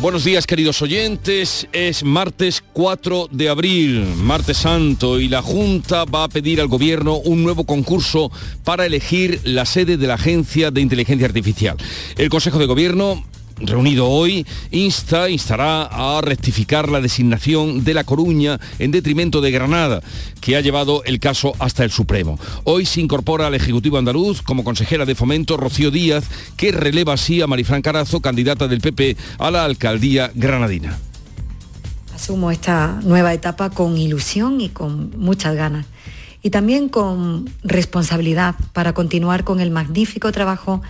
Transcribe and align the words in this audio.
Buenos 0.00 0.22
días 0.22 0.46
queridos 0.46 0.80
oyentes, 0.80 1.66
es 1.72 2.04
martes 2.04 2.62
4 2.72 3.30
de 3.32 3.48
abril, 3.48 4.04
martes 4.22 4.58
santo, 4.58 5.18
y 5.18 5.28
la 5.28 5.42
Junta 5.42 6.04
va 6.04 6.22
a 6.22 6.28
pedir 6.28 6.60
al 6.60 6.68
Gobierno 6.68 7.16
un 7.16 7.42
nuevo 7.42 7.64
concurso 7.64 8.30
para 8.62 8.86
elegir 8.86 9.40
la 9.42 9.66
sede 9.66 9.96
de 9.96 10.06
la 10.06 10.14
Agencia 10.14 10.70
de 10.70 10.82
Inteligencia 10.82 11.26
Artificial. 11.26 11.76
El 12.16 12.28
Consejo 12.28 12.60
de 12.60 12.66
Gobierno 12.66 13.24
reunido 13.60 14.08
hoy, 14.08 14.46
insta, 14.70 15.28
instará 15.28 15.84
a 15.84 16.20
rectificar 16.20 16.88
la 16.88 17.00
designación 17.00 17.84
de 17.84 17.94
La 17.94 18.04
Coruña 18.04 18.58
en 18.78 18.90
detrimento 18.90 19.40
de 19.40 19.50
Granada, 19.50 20.00
que 20.40 20.56
ha 20.56 20.60
llevado 20.60 21.02
el 21.04 21.20
caso 21.20 21.52
hasta 21.58 21.84
el 21.84 21.90
Supremo. 21.90 22.38
Hoy 22.64 22.86
se 22.86 23.00
incorpora 23.00 23.46
al 23.46 23.54
Ejecutivo 23.54 23.98
andaluz 23.98 24.42
como 24.42 24.64
consejera 24.64 25.04
de 25.04 25.14
fomento 25.14 25.56
Rocío 25.56 25.90
Díaz, 25.90 26.24
que 26.56 26.72
releva 26.72 27.14
así 27.14 27.40
a 27.40 27.46
Marifran 27.46 27.82
Carazo, 27.82 28.20
candidata 28.20 28.68
del 28.68 28.80
PP 28.80 29.16
a 29.38 29.50
la 29.50 29.64
alcaldía 29.64 30.30
granadina. 30.34 30.98
Asumo 32.14 32.50
esta 32.50 33.00
nueva 33.04 33.32
etapa 33.32 33.70
con 33.70 33.96
ilusión 33.96 34.60
y 34.60 34.70
con 34.70 35.12
muchas 35.18 35.54
ganas. 35.54 35.86
Y 36.42 36.50
también 36.50 36.88
con 36.88 37.50
responsabilidad 37.62 38.54
para 38.72 38.92
continuar 38.92 39.44
con 39.44 39.60
el 39.60 39.70
magnífico 39.70 40.30
trabajo 40.30 40.82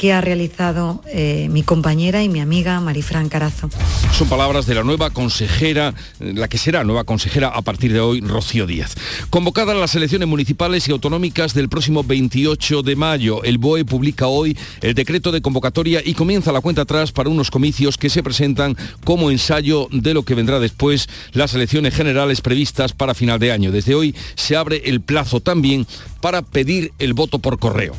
que 0.00 0.14
ha 0.14 0.22
realizado 0.22 1.02
eh, 1.08 1.48
mi 1.50 1.62
compañera 1.62 2.22
y 2.22 2.30
mi 2.30 2.40
amiga 2.40 2.80
Marifran 2.80 3.28
Carazo. 3.28 3.68
Son 4.14 4.30
palabras 4.30 4.64
de 4.64 4.74
la 4.74 4.82
nueva 4.82 5.10
consejera, 5.10 5.92
la 6.18 6.48
que 6.48 6.56
será 6.56 6.84
nueva 6.84 7.04
consejera 7.04 7.48
a 7.48 7.60
partir 7.60 7.92
de 7.92 8.00
hoy, 8.00 8.22
Rocío 8.22 8.66
Díaz. 8.66 8.94
Convocadas 9.28 9.76
las 9.76 9.94
elecciones 9.94 10.26
municipales 10.26 10.88
y 10.88 10.92
autonómicas 10.92 11.52
del 11.52 11.68
próximo 11.68 12.02
28 12.02 12.82
de 12.82 12.96
mayo, 12.96 13.44
el 13.44 13.58
BOE 13.58 13.84
publica 13.84 14.26
hoy 14.26 14.56
el 14.80 14.94
decreto 14.94 15.32
de 15.32 15.42
convocatoria 15.42 16.00
y 16.02 16.14
comienza 16.14 16.50
la 16.50 16.62
cuenta 16.62 16.80
atrás 16.80 17.12
para 17.12 17.28
unos 17.28 17.50
comicios 17.50 17.98
que 17.98 18.08
se 18.08 18.22
presentan 18.22 18.78
como 19.04 19.30
ensayo 19.30 19.86
de 19.92 20.14
lo 20.14 20.22
que 20.22 20.34
vendrá 20.34 20.60
después, 20.60 21.10
las 21.32 21.52
elecciones 21.52 21.94
generales 21.94 22.40
previstas 22.40 22.94
para 22.94 23.12
final 23.12 23.38
de 23.38 23.52
año. 23.52 23.70
Desde 23.70 23.94
hoy 23.94 24.14
se 24.34 24.56
abre 24.56 24.80
el 24.86 25.02
plazo 25.02 25.40
también 25.40 25.86
para 26.20 26.42
pedir 26.42 26.92
el 26.98 27.14
voto 27.14 27.38
por 27.38 27.58
correo. 27.58 27.94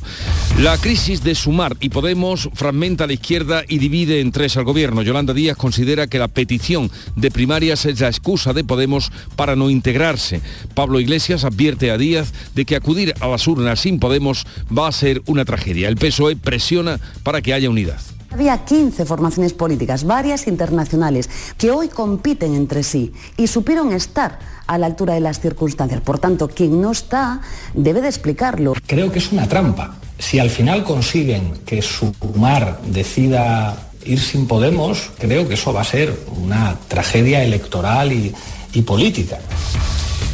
La 0.59 0.77
crisis 0.77 1.23
de 1.23 1.33
Sumar 1.33 1.75
y 1.79 1.89
Podemos 1.89 2.49
fragmenta 2.53 3.05
a 3.05 3.07
la 3.07 3.13
izquierda 3.13 3.63
y 3.67 3.79
divide 3.79 4.19
en 4.19 4.31
tres 4.31 4.57
al 4.57 4.63
gobierno. 4.63 5.01
Yolanda 5.01 5.33
Díaz 5.33 5.57
considera 5.57 6.07
que 6.07 6.19
la 6.19 6.27
petición 6.27 6.91
de 7.15 7.31
primarias 7.31 7.85
es 7.85 7.99
la 7.99 8.07
excusa 8.07 8.53
de 8.53 8.63
Podemos 8.63 9.11
para 9.35 9.55
no 9.55 9.69
integrarse. 9.69 10.41
Pablo 10.75 10.99
Iglesias 10.99 11.45
advierte 11.45 11.89
a 11.89 11.97
Díaz 11.97 12.33
de 12.53 12.65
que 12.65 12.75
acudir 12.75 13.15
a 13.19 13.27
las 13.27 13.47
urnas 13.47 13.79
sin 13.79 13.99
Podemos 13.99 14.45
va 14.77 14.87
a 14.87 14.91
ser 14.91 15.21
una 15.25 15.45
tragedia. 15.45 15.87
El 15.87 15.97
PSOE 15.97 16.35
presiona 16.35 16.99
para 17.23 17.41
que 17.41 17.53
haya 17.53 17.69
unidad. 17.69 17.99
Había 18.31 18.63
15 18.63 19.05
formaciones 19.05 19.53
políticas, 19.53 20.05
varias 20.05 20.47
internacionales, 20.47 21.29
que 21.57 21.69
hoy 21.69 21.89
compiten 21.89 22.55
entre 22.55 22.81
sí 22.83 23.11
y 23.37 23.47
supieron 23.47 23.91
estar 23.91 24.39
a 24.67 24.77
la 24.77 24.85
altura 24.85 25.15
de 25.15 25.19
las 25.19 25.41
circunstancias. 25.41 25.99
Por 25.99 26.17
tanto, 26.17 26.47
quien 26.47 26.81
no 26.81 26.91
está 26.91 27.41
debe 27.73 28.01
de 28.01 28.07
explicarlo. 28.07 28.73
Creo 28.87 29.11
que 29.11 29.19
es 29.19 29.31
una 29.33 29.47
trampa. 29.47 29.95
Si 30.17 30.39
al 30.39 30.49
final 30.49 30.83
consiguen 30.83 31.59
que 31.65 31.81
Sumar 31.81 32.79
decida 32.85 33.89
ir 34.05 34.19
sin 34.19 34.47
Podemos, 34.47 35.11
creo 35.19 35.47
que 35.47 35.55
eso 35.55 35.73
va 35.73 35.81
a 35.81 35.85
ser 35.85 36.17
una 36.41 36.77
tragedia 36.87 37.43
electoral 37.43 38.13
y, 38.13 38.33
y 38.73 38.81
política. 38.83 39.39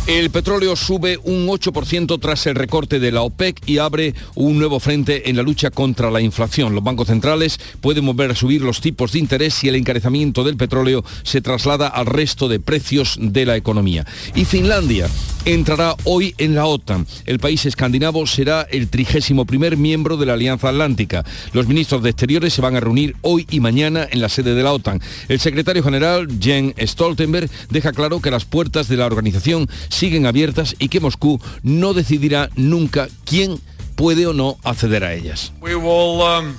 El 0.07 0.29
petróleo 0.29 0.77
sube 0.77 1.19
un 1.23 1.47
8% 1.47 2.17
tras 2.21 2.47
el 2.47 2.55
recorte 2.55 2.97
de 2.97 3.11
la 3.11 3.23
OPEC 3.23 3.61
y 3.67 3.79
abre 3.79 4.15
un 4.35 4.57
nuevo 4.57 4.79
frente 4.79 5.29
en 5.29 5.35
la 5.35 5.43
lucha 5.43 5.69
contra 5.69 6.09
la 6.09 6.21
inflación. 6.21 6.73
Los 6.73 6.81
bancos 6.81 7.07
centrales 7.07 7.59
pueden 7.81 8.05
volver 8.05 8.31
a 8.31 8.35
subir 8.35 8.61
los 8.61 8.79
tipos 8.79 9.11
de 9.11 9.19
interés 9.19 9.53
si 9.53 9.67
el 9.67 9.75
encarecimiento 9.75 10.45
del 10.45 10.55
petróleo 10.55 11.03
se 11.23 11.41
traslada 11.41 11.89
al 11.89 12.05
resto 12.05 12.47
de 12.47 12.61
precios 12.61 13.17
de 13.19 13.45
la 13.45 13.57
economía. 13.57 14.05
Y 14.33 14.45
Finlandia 14.45 15.09
entrará 15.43 15.95
hoy 16.03 16.35
en 16.37 16.55
la 16.55 16.65
OTAN. 16.65 17.07
El 17.25 17.39
país 17.39 17.65
escandinavo 17.65 18.27
será 18.27 18.61
el 18.63 18.89
trigésimo 18.89 19.45
primer 19.45 19.77
miembro 19.77 20.17
de 20.17 20.25
la 20.25 20.33
Alianza 20.33 20.69
Atlántica. 20.69 21.23
Los 21.53 21.67
ministros 21.67 22.03
de 22.03 22.09
Exteriores 22.09 22.53
se 22.53 22.61
van 22.61 22.75
a 22.75 22.81
reunir 22.81 23.15
hoy 23.21 23.47
y 23.49 23.59
mañana 23.59 24.07
en 24.09 24.21
la 24.21 24.29
sede 24.29 24.55
de 24.55 24.63
la 24.63 24.73
OTAN. 24.73 25.01
El 25.29 25.39
secretario 25.39 25.83
general, 25.83 26.27
Jens 26.41 26.73
Stoltenberg, 26.79 27.49
deja 27.69 27.93
claro 27.93 28.21
que 28.21 28.31
las 28.31 28.45
puertas 28.45 28.89
de 28.89 28.97
la 28.97 29.05
organización 29.05 29.69
siguen 29.97 30.25
abiertas 30.27 30.75
y 30.77 30.89
que 30.89 30.99
Moscú 30.99 31.41
no 31.63 31.93
decidirá 31.93 32.49
nunca 32.55 33.07
quién 33.25 33.59
puede 33.95 34.27
o 34.27 34.33
no 34.33 34.57
acceder 34.63 35.03
a 35.03 35.13
ellas. 35.13 35.51
Um, 35.61 36.53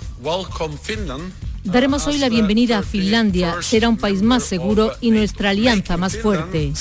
Daremos 1.64 2.06
hoy 2.06 2.18
la 2.18 2.28
bienvenida 2.28 2.78
a 2.78 2.82
Finlandia. 2.82 3.56
Será 3.62 3.88
un 3.88 3.96
país 3.96 4.22
más 4.22 4.42
seguro 4.42 4.92
y 5.00 5.12
nuestra 5.12 5.50
alianza 5.50 5.96
más 5.96 6.16
fuerte. 6.16 6.72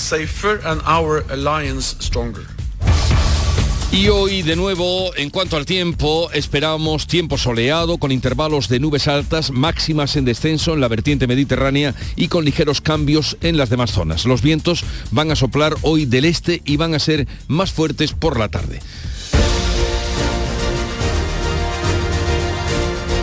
Y 3.90 4.08
hoy 4.08 4.42
de 4.42 4.54
nuevo, 4.54 5.16
en 5.16 5.30
cuanto 5.30 5.56
al 5.56 5.64
tiempo, 5.64 6.30
esperamos 6.32 7.06
tiempo 7.06 7.38
soleado 7.38 7.96
con 7.96 8.12
intervalos 8.12 8.68
de 8.68 8.80
nubes 8.80 9.08
altas, 9.08 9.50
máximas 9.50 10.14
en 10.16 10.26
descenso 10.26 10.74
en 10.74 10.80
la 10.80 10.88
vertiente 10.88 11.26
mediterránea 11.26 11.94
y 12.14 12.28
con 12.28 12.44
ligeros 12.44 12.82
cambios 12.82 13.38
en 13.40 13.56
las 13.56 13.70
demás 13.70 13.92
zonas. 13.92 14.26
Los 14.26 14.42
vientos 14.42 14.84
van 15.10 15.30
a 15.30 15.36
soplar 15.36 15.74
hoy 15.80 16.04
del 16.04 16.26
este 16.26 16.60
y 16.66 16.76
van 16.76 16.94
a 16.94 16.98
ser 16.98 17.26
más 17.48 17.72
fuertes 17.72 18.12
por 18.12 18.38
la 18.38 18.48
tarde. 18.48 18.80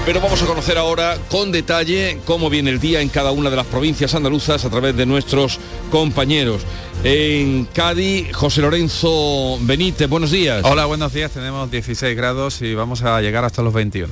Pero 0.06 0.22
vamos 0.22 0.42
a 0.44 0.46
conocer 0.46 0.78
ahora 0.78 1.18
con 1.30 1.52
detalle 1.52 2.20
cómo 2.26 2.50
viene 2.52 2.70
el 2.70 2.80
día 2.80 3.02
en 3.02 3.10
cada 3.10 3.32
una 3.32 3.50
de 3.50 3.56
las 3.56 3.66
provincias 3.66 4.14
andaluzas 4.14 4.64
a 4.64 4.70
través 4.70 4.96
de 4.96 5.08
nuestros 5.08 5.60
compañeros. 5.90 6.62
En 7.08 7.66
Cádiz, 7.66 8.34
José 8.34 8.62
Lorenzo 8.62 9.60
Benítez, 9.62 10.10
buenos 10.10 10.32
días. 10.32 10.64
Hola, 10.66 10.88
buenos 10.88 11.14
días. 11.14 11.30
Tenemos 11.30 11.70
16 11.70 12.18
grados 12.18 12.64
y 12.64 12.74
vamos 12.74 13.04
a 13.04 13.22
llegar 13.22 13.46
hasta 13.46 13.62
los 13.62 13.76
21. 13.76 14.12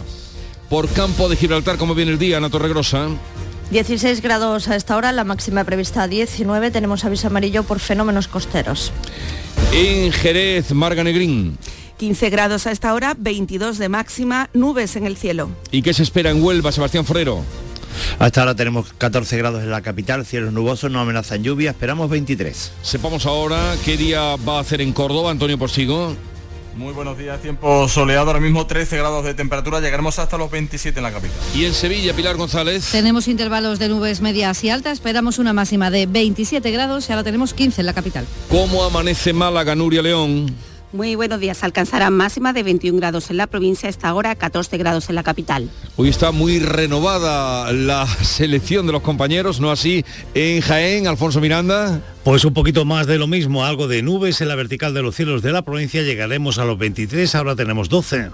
Por 0.70 0.88
campo 0.90 1.28
de 1.28 1.36
Gibraltar, 1.36 1.78
¿cómo 1.78 1.96
viene 1.96 2.12
el 2.12 2.20
día, 2.20 2.38
Ana 2.38 2.52
Torregrosa? 2.52 3.08
16 3.72 4.22
grados 4.22 4.68
a 4.68 4.76
esta 4.76 4.96
hora, 4.96 5.12
la 5.12 5.24
máxima 5.24 5.64
prevista 5.64 6.08
19, 6.08 6.70
tenemos 6.70 7.04
aviso 7.04 7.26
amarillo 7.26 7.64
por 7.64 7.80
fenómenos 7.80 8.28
costeros. 8.28 8.92
En 9.74 10.12
Jerez, 10.12 10.72
Marga 10.72 11.04
Negrín. 11.04 11.58
15 11.98 12.30
grados 12.30 12.68
a 12.68 12.72
esta 12.72 12.94
hora, 12.94 13.16
22 13.18 13.80
de 13.80 13.90
máxima, 13.90 14.52
nubes 14.54 14.96
en 14.98 15.08
el 15.08 15.18
cielo. 15.18 15.50
¿Y 15.72 15.82
qué 15.82 15.96
se 15.96 16.04
espera 16.04 16.30
en 16.30 16.44
Huelva, 16.44 16.72
Sebastián 16.72 17.06
Forero? 17.06 17.44
Hasta 18.20 18.42
ahora 18.42 18.56
tenemos 18.56 18.94
14 18.98 19.38
grados 19.38 19.64
en 19.64 19.70
la 19.70 19.82
capital, 19.82 20.26
cielos 20.26 20.54
nubosos, 20.54 20.92
no 20.92 21.00
amenazan 21.00 21.44
lluvia, 21.44 21.72
esperamos 21.72 22.10
23. 22.10 22.72
Sepamos 22.82 23.26
ahora 23.26 23.76
qué 23.86 23.98
día 23.98 24.36
va 24.48 24.58
a 24.58 24.62
hacer 24.62 24.82
en 24.82 24.94
Córdoba, 24.94 25.32
Antonio 25.32 25.58
Porsigo. 25.58 26.16
Muy 26.76 26.92
buenos 26.92 27.18
días, 27.20 27.40
tiempo 27.40 27.88
soleado, 27.88 28.28
ahora 28.28 28.40
mismo 28.40 28.66
13 28.66 28.98
grados 28.98 29.24
de 29.24 29.36
temperatura, 29.36 29.80
llegaremos 29.80 30.18
hasta 30.18 30.40
los 30.40 30.50
27 30.50 31.00
en 31.00 31.04
la 31.04 31.12
capital. 31.12 31.38
Y 31.54 31.66
en 31.66 31.74
Sevilla, 31.74 32.16
Pilar 32.16 32.36
González. 32.36 32.90
Tenemos 32.92 33.28
intervalos 33.28 33.78
de 33.78 33.90
nubes 33.90 34.22
medias 34.22 34.64
y 34.64 34.72
altas, 34.72 34.94
esperamos 34.94 35.38
una 35.38 35.54
máxima 35.54 35.92
de 35.92 36.08
27 36.08 36.72
grados 36.72 37.08
y 37.08 37.12
ahora 37.12 37.24
tenemos 37.24 37.54
15 37.54 37.82
en 37.82 37.86
la 37.86 37.94
capital. 37.94 38.26
¿Cómo 38.50 38.84
amanece 38.84 39.34
Málaga, 39.34 39.76
Nuria 39.76 40.02
León? 40.02 40.48
Muy 40.94 41.16
buenos 41.16 41.40
días. 41.40 41.64
Alcanzará 41.64 42.12
máxima 42.12 42.54
de 42.54 42.62
21 42.62 43.00
grados 43.00 43.32
en 43.32 43.38
la 43.38 43.48
provincia, 43.48 43.90
esta 43.90 44.10
ahora 44.10 44.36
14 44.36 44.78
grados 44.78 45.10
en 45.10 45.16
la 45.16 45.24
capital. 45.24 45.68
Hoy 45.98 46.08
está 46.08 46.32
muy 46.32 46.60
renovada 46.60 47.74
la 47.74 48.06
selección 48.06 48.86
de 48.86 48.92
los 48.92 49.02
compañeros, 49.02 49.60
¿no 49.60 49.72
así? 49.72 50.06
En 50.36 50.62
Jaén, 50.62 51.08
Alfonso 51.08 51.42
Miranda. 51.42 52.00
Pues 52.24 52.46
un 52.46 52.54
poquito 52.54 52.86
más 52.86 53.08
de 53.08 53.18
lo 53.18 53.26
mismo, 53.26 53.66
algo 53.66 53.88
de 53.88 54.04
nubes 54.04 54.40
en 54.42 54.50
la 54.50 54.56
vertical 54.56 54.94
de 54.94 55.02
los 55.02 55.16
cielos 55.16 55.42
de 55.42 55.52
la 55.52 55.64
provincia, 55.64 56.04
llegaremos 56.04 56.60
a 56.60 56.66
los 56.66 56.78
23, 56.78 57.34
ahora 57.34 57.56
tenemos 57.56 57.90
12. 57.90 58.30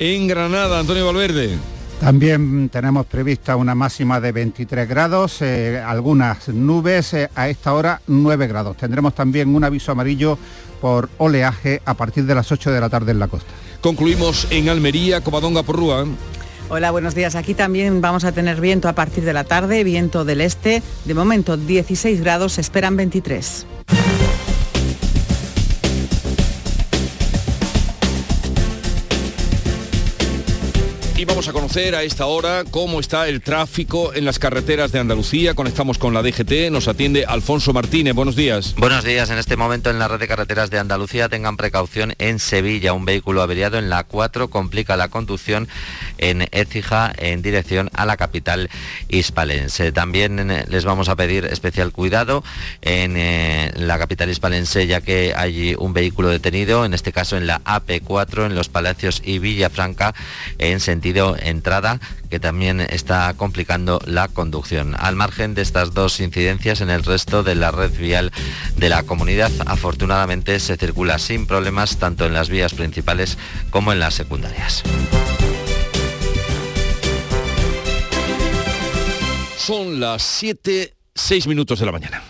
En 0.00 0.26
Granada, 0.26 0.80
Antonio 0.80 1.06
Valverde. 1.06 1.58
También 2.00 2.70
tenemos 2.70 3.04
prevista 3.04 3.56
una 3.56 3.74
máxima 3.74 4.20
de 4.20 4.32
23 4.32 4.88
grados, 4.88 5.42
eh, 5.42 5.78
algunas 5.86 6.48
nubes, 6.48 7.12
eh, 7.12 7.28
a 7.34 7.50
esta 7.50 7.74
hora 7.74 8.00
9 8.06 8.46
grados. 8.46 8.78
Tendremos 8.78 9.14
también 9.14 9.54
un 9.54 9.64
aviso 9.64 9.92
amarillo 9.92 10.38
por 10.80 11.10
oleaje 11.18 11.82
a 11.84 11.94
partir 11.94 12.24
de 12.24 12.34
las 12.34 12.50
8 12.50 12.70
de 12.70 12.80
la 12.80 12.88
tarde 12.88 13.12
en 13.12 13.18
la 13.18 13.28
costa. 13.28 13.50
Concluimos 13.80 14.46
en 14.50 14.68
Almería, 14.68 15.20
Covadonga 15.20 15.62
Porrúa. 15.62 16.06
Hola, 16.68 16.92
buenos 16.92 17.14
días. 17.14 17.34
Aquí 17.34 17.54
también 17.54 18.00
vamos 18.00 18.24
a 18.24 18.32
tener 18.32 18.60
viento 18.60 18.88
a 18.88 18.92
partir 18.92 19.24
de 19.24 19.32
la 19.32 19.44
tarde, 19.44 19.82
viento 19.82 20.24
del 20.24 20.40
este. 20.40 20.82
De 21.04 21.14
momento 21.14 21.56
16 21.56 22.20
grados, 22.20 22.52
se 22.52 22.60
esperan 22.60 22.96
23. 22.96 23.66
Y 31.20 31.26
vamos 31.26 31.48
a 31.48 31.52
conocer 31.52 31.94
a 31.94 32.02
esta 32.02 32.24
hora 32.24 32.64
cómo 32.70 32.98
está 32.98 33.28
el 33.28 33.42
tráfico 33.42 34.14
en 34.14 34.24
las 34.24 34.38
carreteras 34.38 34.90
de 34.90 35.00
Andalucía. 35.00 35.52
Conectamos 35.52 35.98
con 35.98 36.14
la 36.14 36.22
DGT, 36.22 36.70
nos 36.70 36.88
atiende 36.88 37.26
Alfonso 37.26 37.74
Martínez. 37.74 38.14
Buenos 38.14 38.36
días. 38.36 38.74
Buenos 38.78 39.04
días. 39.04 39.28
En 39.28 39.36
este 39.36 39.58
momento 39.58 39.90
en 39.90 39.98
la 39.98 40.08
red 40.08 40.18
de 40.18 40.26
carreteras 40.26 40.70
de 40.70 40.78
Andalucía 40.78 41.28
tengan 41.28 41.58
precaución 41.58 42.14
en 42.16 42.38
Sevilla. 42.38 42.94
Un 42.94 43.04
vehículo 43.04 43.42
averiado 43.42 43.76
en 43.76 43.90
la 43.90 44.04
4 44.04 44.48
complica 44.48 44.96
la 44.96 45.08
conducción 45.08 45.68
en 46.16 46.48
Écija 46.52 47.12
en 47.18 47.42
dirección 47.42 47.90
a 47.92 48.06
la 48.06 48.16
capital 48.16 48.70
hispalense. 49.10 49.92
También 49.92 50.50
eh, 50.50 50.64
les 50.70 50.86
vamos 50.86 51.10
a 51.10 51.16
pedir 51.16 51.44
especial 51.44 51.92
cuidado 51.92 52.42
en 52.80 53.18
eh, 53.18 53.70
la 53.76 53.98
capital 53.98 54.30
hispalense 54.30 54.86
ya 54.86 55.02
que 55.02 55.34
hay 55.36 55.74
un 55.78 55.92
vehículo 55.92 56.28
detenido, 56.28 56.86
en 56.86 56.94
este 56.94 57.12
caso 57.12 57.36
en 57.36 57.46
la 57.46 57.62
AP4 57.64 58.46
en 58.46 58.54
los 58.54 58.70
Palacios 58.70 59.20
y 59.22 59.38
Villafranca 59.38 60.14
en 60.56 60.80
sentido 60.80 61.09
entrada 61.18 62.00
que 62.30 62.40
también 62.40 62.80
está 62.80 63.32
complicando 63.34 64.00
la 64.06 64.28
conducción. 64.28 64.94
Al 64.98 65.16
margen 65.16 65.54
de 65.54 65.62
estas 65.62 65.92
dos 65.94 66.20
incidencias 66.20 66.80
en 66.80 66.90
el 66.90 67.04
resto 67.04 67.42
de 67.42 67.54
la 67.54 67.70
red 67.70 67.90
vial 67.90 68.32
de 68.76 68.88
la 68.88 69.02
comunidad, 69.02 69.50
afortunadamente 69.66 70.58
se 70.60 70.76
circula 70.76 71.18
sin 71.18 71.46
problemas 71.46 71.98
tanto 71.98 72.26
en 72.26 72.34
las 72.34 72.48
vías 72.48 72.74
principales 72.74 73.38
como 73.70 73.92
en 73.92 73.98
las 73.98 74.14
secundarias. 74.14 74.82
Son 79.56 80.00
las 80.00 80.22
7, 80.22 80.94
6 81.14 81.46
minutos 81.46 81.78
de 81.78 81.86
la 81.86 81.92
mañana. 81.92 82.29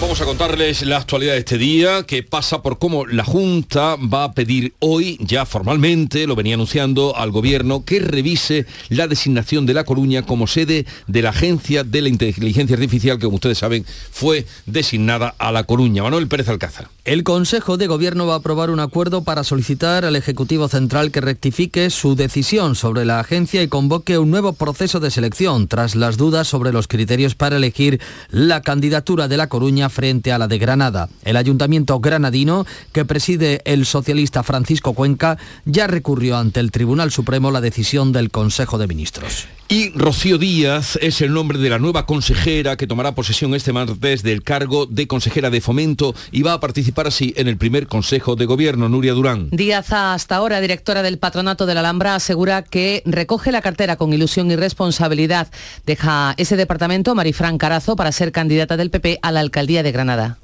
Vamos 0.00 0.20
a 0.20 0.26
contarles 0.26 0.82
la 0.82 0.98
actualidad 0.98 1.32
de 1.32 1.40
este 1.40 1.58
día, 1.58 2.04
que 2.04 2.22
pasa 2.22 2.62
por 2.62 2.78
cómo 2.78 3.04
la 3.04 3.24
Junta 3.24 3.96
va 3.96 4.24
a 4.24 4.32
pedir 4.32 4.72
hoy, 4.78 5.18
ya 5.20 5.44
formalmente, 5.44 6.28
lo 6.28 6.36
venía 6.36 6.54
anunciando 6.54 7.16
al 7.16 7.32
Gobierno, 7.32 7.84
que 7.84 7.98
revise 7.98 8.64
la 8.90 9.08
designación 9.08 9.66
de 9.66 9.74
La 9.74 9.82
Coruña 9.82 10.22
como 10.22 10.46
sede 10.46 10.86
de 11.08 11.22
la 11.22 11.30
Agencia 11.30 11.82
de 11.82 12.02
la 12.02 12.10
Inteligencia 12.10 12.76
Artificial, 12.76 13.18
que 13.18 13.24
como 13.24 13.36
ustedes 13.36 13.58
saben, 13.58 13.84
fue 14.12 14.46
designada 14.66 15.34
a 15.36 15.50
La 15.50 15.64
Coruña. 15.64 16.04
Manuel 16.04 16.28
Pérez 16.28 16.48
Alcázar. 16.48 16.88
El 17.08 17.24
Consejo 17.24 17.78
de 17.78 17.86
Gobierno 17.86 18.26
va 18.26 18.34
a 18.34 18.36
aprobar 18.36 18.68
un 18.68 18.80
acuerdo 18.80 19.24
para 19.24 19.42
solicitar 19.42 20.04
al 20.04 20.14
Ejecutivo 20.14 20.68
Central 20.68 21.10
que 21.10 21.22
rectifique 21.22 21.88
su 21.88 22.16
decisión 22.16 22.74
sobre 22.74 23.06
la 23.06 23.18
agencia 23.18 23.62
y 23.62 23.68
convoque 23.68 24.18
un 24.18 24.30
nuevo 24.30 24.52
proceso 24.52 25.00
de 25.00 25.10
selección 25.10 25.68
tras 25.68 25.96
las 25.96 26.18
dudas 26.18 26.48
sobre 26.48 26.70
los 26.70 26.86
criterios 26.86 27.34
para 27.34 27.56
elegir 27.56 27.98
la 28.28 28.60
candidatura 28.60 29.26
de 29.26 29.38
La 29.38 29.48
Coruña 29.48 29.88
frente 29.88 30.32
a 30.32 30.38
la 30.38 30.48
de 30.48 30.58
Granada. 30.58 31.08
El 31.24 31.38
ayuntamiento 31.38 31.98
granadino, 31.98 32.66
que 32.92 33.06
preside 33.06 33.62
el 33.64 33.86
socialista 33.86 34.42
Francisco 34.42 34.92
Cuenca, 34.92 35.38
ya 35.64 35.86
recurrió 35.86 36.36
ante 36.36 36.60
el 36.60 36.70
Tribunal 36.70 37.10
Supremo 37.10 37.50
la 37.50 37.62
decisión 37.62 38.12
del 38.12 38.30
Consejo 38.30 38.76
de 38.76 38.86
Ministros. 38.86 39.48
Y 39.70 39.90
Rocío 39.90 40.38
Díaz 40.38 40.98
es 41.02 41.20
el 41.20 41.34
nombre 41.34 41.58
de 41.58 41.68
la 41.68 41.78
nueva 41.78 42.06
consejera 42.06 42.78
que 42.78 42.86
tomará 42.86 43.14
posesión 43.14 43.54
este 43.54 43.74
martes 43.74 44.22
del 44.22 44.42
cargo 44.42 44.86
de 44.86 45.06
consejera 45.06 45.50
de 45.50 45.60
fomento 45.60 46.14
y 46.32 46.40
va 46.40 46.54
a 46.54 46.60
participar 46.60 46.97
así 47.06 47.32
en 47.36 47.48
el 47.48 47.56
primer 47.56 47.86
Consejo 47.86 48.34
de 48.34 48.46
Gobierno, 48.46 48.88
Nuria 48.88 49.12
Durán. 49.12 49.48
Díaz, 49.50 49.92
hasta 49.92 50.36
ahora 50.36 50.60
directora 50.60 51.02
del 51.02 51.18
Patronato 51.18 51.66
de 51.66 51.74
la 51.74 51.80
Alhambra, 51.80 52.14
asegura 52.14 52.62
que 52.62 53.02
recoge 53.06 53.52
la 53.52 53.62
cartera 53.62 53.96
con 53.96 54.12
ilusión 54.12 54.50
y 54.50 54.56
responsabilidad. 54.56 55.48
Deja 55.86 56.34
ese 56.36 56.56
departamento 56.56 57.14
Marifran 57.14 57.58
Carazo 57.58 57.96
para 57.96 58.12
ser 58.12 58.32
candidata 58.32 58.76
del 58.76 58.90
PP 58.90 59.20
a 59.22 59.32
la 59.32 59.40
alcaldía 59.40 59.82
de 59.82 59.92
Granada. 59.92 60.38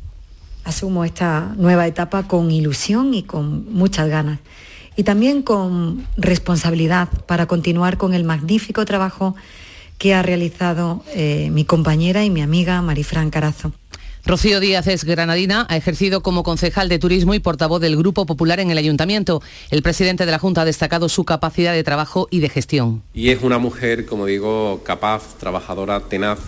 Asumo 0.64 1.04
esta 1.04 1.52
nueva 1.56 1.86
etapa 1.86 2.28
con 2.28 2.50
ilusión 2.50 3.12
y 3.14 3.22
con 3.24 3.72
muchas 3.72 4.08
ganas 4.08 4.38
y 4.96 5.02
también 5.02 5.42
con 5.42 6.06
responsabilidad 6.16 7.08
para 7.26 7.46
continuar 7.46 7.98
con 7.98 8.14
el 8.14 8.24
magnífico 8.24 8.84
trabajo 8.84 9.34
que 9.98 10.14
ha 10.14 10.22
realizado 10.22 11.04
eh, 11.14 11.50
mi 11.50 11.64
compañera 11.64 12.24
y 12.24 12.30
mi 12.30 12.42
amiga 12.42 12.80
Marifran 12.82 13.30
Carazo. 13.30 13.72
Rocío 14.26 14.58
Díaz 14.58 14.86
es 14.86 15.04
granadina, 15.04 15.66
ha 15.68 15.76
ejercido 15.76 16.22
como 16.22 16.44
concejal 16.44 16.88
de 16.88 16.98
turismo 16.98 17.34
y 17.34 17.40
portavoz 17.40 17.78
del 17.78 17.94
Grupo 17.94 18.24
Popular 18.24 18.58
en 18.58 18.70
el 18.70 18.78
Ayuntamiento. 18.78 19.42
El 19.70 19.82
presidente 19.82 20.24
de 20.24 20.32
la 20.32 20.38
Junta 20.38 20.62
ha 20.62 20.64
destacado 20.64 21.10
su 21.10 21.24
capacidad 21.26 21.74
de 21.74 21.84
trabajo 21.84 22.26
y 22.30 22.40
de 22.40 22.48
gestión. 22.48 23.02
Y 23.12 23.28
es 23.28 23.42
una 23.42 23.58
mujer, 23.58 24.06
como 24.06 24.24
digo, 24.24 24.80
capaz, 24.82 25.36
trabajadora, 25.38 26.00
tenaz 26.00 26.38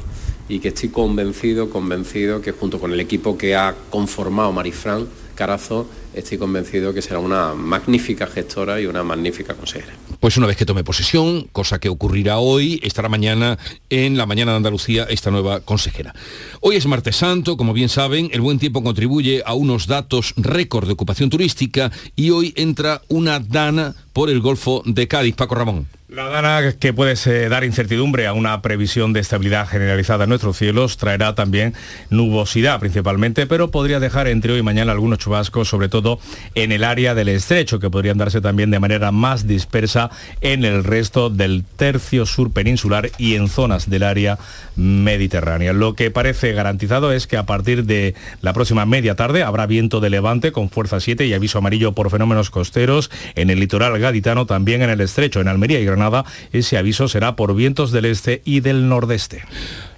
y 0.48 0.60
que 0.60 0.68
estoy 0.68 0.88
convencido, 0.88 1.68
convencido 1.68 2.40
que 2.40 2.52
junto 2.52 2.80
con 2.80 2.92
el 2.92 3.00
equipo 3.00 3.36
que 3.36 3.54
ha 3.56 3.74
conformado 3.90 4.52
Marifran 4.52 5.06
Carazo, 5.34 5.86
estoy 6.16 6.38
convencido 6.38 6.92
que 6.92 7.02
será 7.02 7.20
una 7.20 7.54
magnífica 7.54 8.26
gestora 8.26 8.80
y 8.80 8.86
una 8.86 9.04
magnífica 9.04 9.54
consejera. 9.54 9.92
Pues 10.18 10.36
una 10.36 10.46
vez 10.46 10.56
que 10.56 10.64
tome 10.64 10.82
posesión, 10.82 11.48
cosa 11.52 11.78
que 11.78 11.88
ocurrirá 11.88 12.38
hoy, 12.38 12.80
estará 12.82 13.08
mañana 13.08 13.58
en 13.90 14.16
la 14.16 14.26
mañana 14.26 14.52
de 14.52 14.56
Andalucía 14.56 15.06
esta 15.08 15.30
nueva 15.30 15.60
consejera. 15.60 16.14
Hoy 16.60 16.76
es 16.76 16.86
martes 16.86 17.16
santo, 17.16 17.56
como 17.56 17.72
bien 17.72 17.88
saben, 17.88 18.30
el 18.32 18.40
buen 18.40 18.58
tiempo 18.58 18.82
contribuye 18.82 19.42
a 19.44 19.54
unos 19.54 19.86
datos 19.86 20.32
récord 20.36 20.86
de 20.86 20.94
ocupación 20.94 21.30
turística 21.30 21.92
y 22.16 22.30
hoy 22.30 22.54
entra 22.56 23.02
una 23.08 23.38
dana 23.38 23.94
por 24.12 24.30
el 24.30 24.40
Golfo 24.40 24.82
de 24.86 25.06
Cádiz. 25.06 25.36
Paco 25.36 25.54
Ramón. 25.54 25.95
La 26.08 26.28
dana 26.28 26.72
que 26.78 26.92
puede 26.92 27.48
dar 27.48 27.64
incertidumbre 27.64 28.28
a 28.28 28.32
una 28.32 28.62
previsión 28.62 29.12
de 29.12 29.18
estabilidad 29.18 29.66
generalizada 29.66 30.22
en 30.22 30.28
nuestros 30.28 30.56
cielos 30.56 30.98
traerá 30.98 31.34
también 31.34 31.74
nubosidad 32.10 32.78
principalmente, 32.78 33.48
pero 33.48 33.72
podría 33.72 33.98
dejar 33.98 34.28
entre 34.28 34.52
hoy 34.52 34.60
y 34.60 34.62
mañana 34.62 34.92
algunos 34.92 35.18
chubascos, 35.18 35.68
sobre 35.68 35.88
todo 35.88 36.20
en 36.54 36.70
el 36.70 36.84
área 36.84 37.16
del 37.16 37.28
estrecho, 37.28 37.80
que 37.80 37.90
podrían 37.90 38.18
darse 38.18 38.40
también 38.40 38.70
de 38.70 38.78
manera 38.78 39.10
más 39.10 39.48
dispersa 39.48 40.10
en 40.42 40.64
el 40.64 40.84
resto 40.84 41.28
del 41.28 41.64
tercio 41.76 42.24
sur 42.24 42.52
peninsular 42.52 43.10
y 43.18 43.34
en 43.34 43.48
zonas 43.48 43.90
del 43.90 44.04
área 44.04 44.38
mediterránea. 44.76 45.72
Lo 45.72 45.94
que 45.96 46.12
parece 46.12 46.52
garantizado 46.52 47.10
es 47.10 47.26
que 47.26 47.36
a 47.36 47.46
partir 47.46 47.84
de 47.84 48.14
la 48.42 48.52
próxima 48.52 48.86
media 48.86 49.16
tarde 49.16 49.42
habrá 49.42 49.66
viento 49.66 49.98
de 49.98 50.10
levante 50.10 50.52
con 50.52 50.70
fuerza 50.70 51.00
7 51.00 51.26
y 51.26 51.34
aviso 51.34 51.58
amarillo 51.58 51.94
por 51.94 52.10
fenómenos 52.10 52.50
costeros 52.50 53.10
en 53.34 53.50
el 53.50 53.58
litoral 53.58 53.98
gaditano, 53.98 54.46
también 54.46 54.82
en 54.82 54.90
el 54.90 55.00
estrecho, 55.00 55.40
en 55.40 55.48
Almería 55.48 55.80
y 55.80 55.95
Granada, 55.96 56.26
ese 56.52 56.76
aviso 56.76 57.08
será 57.08 57.36
por 57.36 57.54
vientos 57.54 57.90
del 57.90 58.04
este 58.04 58.42
y 58.44 58.60
del 58.60 58.88
nordeste. 58.88 59.42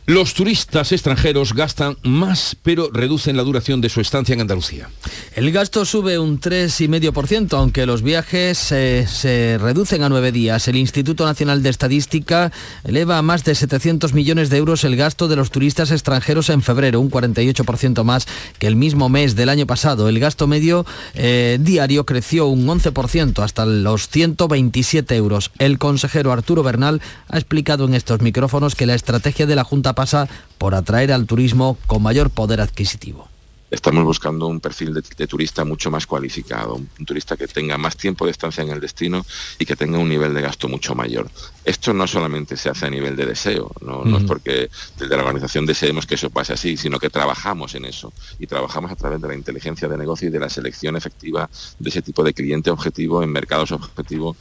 Los 0.08 0.32
turistas 0.32 0.90
extranjeros 0.92 1.52
gastan 1.52 1.98
más, 2.02 2.56
pero 2.62 2.88
reducen 2.90 3.36
la 3.36 3.42
duración 3.42 3.82
de 3.82 3.90
su 3.90 4.00
estancia 4.00 4.32
en 4.32 4.40
Andalucía. 4.40 4.88
El 5.36 5.52
gasto 5.52 5.84
sube 5.84 6.18
un 6.18 6.40
3,5%, 6.40 7.52
aunque 7.58 7.84
los 7.84 8.00
viajes 8.00 8.72
eh, 8.72 9.06
se 9.06 9.58
reducen 9.60 10.02
a 10.02 10.08
nueve 10.08 10.32
días. 10.32 10.66
El 10.66 10.76
Instituto 10.76 11.26
Nacional 11.26 11.62
de 11.62 11.68
Estadística 11.68 12.50
eleva 12.84 13.18
a 13.18 13.22
más 13.22 13.44
de 13.44 13.54
700 13.54 14.14
millones 14.14 14.48
de 14.48 14.56
euros 14.56 14.82
el 14.84 14.96
gasto 14.96 15.28
de 15.28 15.36
los 15.36 15.50
turistas 15.50 15.90
extranjeros 15.90 16.48
en 16.48 16.62
febrero, 16.62 17.00
un 17.00 17.10
48% 17.10 18.02
más 18.02 18.26
que 18.58 18.66
el 18.66 18.76
mismo 18.76 19.10
mes 19.10 19.36
del 19.36 19.50
año 19.50 19.66
pasado. 19.66 20.08
El 20.08 20.20
gasto 20.20 20.46
medio 20.46 20.86
eh, 21.16 21.58
diario 21.60 22.06
creció 22.06 22.46
un 22.46 22.66
11% 22.66 23.44
hasta 23.44 23.66
los 23.66 24.08
127 24.08 25.14
euros. 25.16 25.50
El 25.58 25.76
consejero 25.76 26.32
Arturo 26.32 26.62
Bernal 26.62 27.02
ha 27.28 27.36
explicado 27.36 27.84
en 27.84 27.92
estos 27.92 28.22
micrófonos 28.22 28.74
que 28.74 28.86
la 28.86 28.94
estrategia 28.94 29.44
de 29.44 29.54
la 29.54 29.64
Junta 29.64 29.97
pasa 29.98 30.28
por 30.58 30.76
atraer 30.76 31.10
al 31.10 31.26
turismo 31.26 31.76
con 31.88 32.04
mayor 32.04 32.30
poder 32.30 32.60
adquisitivo. 32.60 33.26
Estamos 33.68 34.04
buscando 34.04 34.46
un 34.46 34.60
perfil 34.60 34.94
de, 34.94 35.26
turista 35.26 35.64
mucho 35.64 35.90
más 35.90 36.06
cualificado, 36.06 36.76
un, 36.76 37.04
turista 37.04 37.36
que 37.36 37.48
tenga 37.48 37.76
más 37.78 37.96
tiempo 37.96 38.24
de 38.24 38.30
estancia 38.30 38.62
en 38.62 38.70
el 38.70 38.80
destino 38.80 39.26
y 39.58 39.66
que 39.66 39.74
tenga 39.74 39.98
un 39.98 40.08
nivel 40.08 40.32
de 40.34 40.40
gasto 40.40 40.68
mucho 40.68 40.94
mayor. 40.94 41.28
Esto 41.64 41.92
no 41.92 42.06
solamente 42.06 42.56
se 42.56 42.70
hace 42.70 42.86
a 42.86 42.90
nivel 42.90 43.16
de 43.16 43.26
deseo, 43.26 43.72
no, 43.80 44.04
no 44.04 44.18
es 44.18 44.24
porque 44.24 44.70
desde 44.96 45.16
la 45.16 45.24
organización 45.24 45.66
deseemos 45.66 46.06
que 46.06 46.14
eso 46.14 46.30
pase 46.30 46.52
así, 46.52 46.76
sino 46.76 47.00
que 47.00 47.10
trabajamos 47.10 47.74
en 47.74 47.84
eso 47.84 48.12
y 48.38 48.46
trabajamos 48.46 48.92
a 48.92 48.96
través 48.96 49.20
de 49.20 49.26
la 49.26 49.34
inteligencia 49.34 49.88
de 49.88 49.98
negocio 49.98 50.28
y 50.28 50.30
de 50.30 50.38
la 50.38 50.48
selección 50.48 50.94
efectiva 50.94 51.50
de 51.76 51.90
ese 51.90 52.02
tipo 52.02 52.22
de 52.22 52.32
cliente 52.32 52.70
objetivo 52.70 53.24
en 53.24 53.30
mercados 53.32 53.72
objetivos 53.72 54.36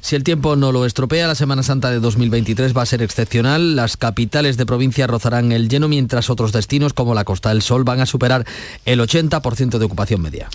si 0.00 0.16
el 0.16 0.24
tiempo 0.24 0.56
no 0.56 0.72
lo 0.72 0.84
estropea, 0.84 1.26
la 1.26 1.34
Semana 1.34 1.62
Santa 1.62 1.90
de 1.90 2.00
2023 2.00 2.76
va 2.76 2.82
a 2.82 2.86
ser 2.86 3.02
excepcional. 3.02 3.76
Las 3.76 3.96
capitales 3.96 4.56
de 4.56 4.66
provincia 4.66 5.06
rozarán 5.06 5.52
el 5.52 5.68
lleno, 5.68 5.88
mientras 5.88 6.30
otros 6.30 6.52
destinos 6.52 6.92
como 6.92 7.14
la 7.14 7.24
Costa 7.24 7.50
del 7.50 7.62
Sol 7.62 7.84
van 7.84 8.00
a 8.00 8.06
superar 8.06 8.46
el 8.84 9.00
80% 9.00 9.78
de 9.78 9.84
ocupación 9.84 10.20
media. 10.20 10.48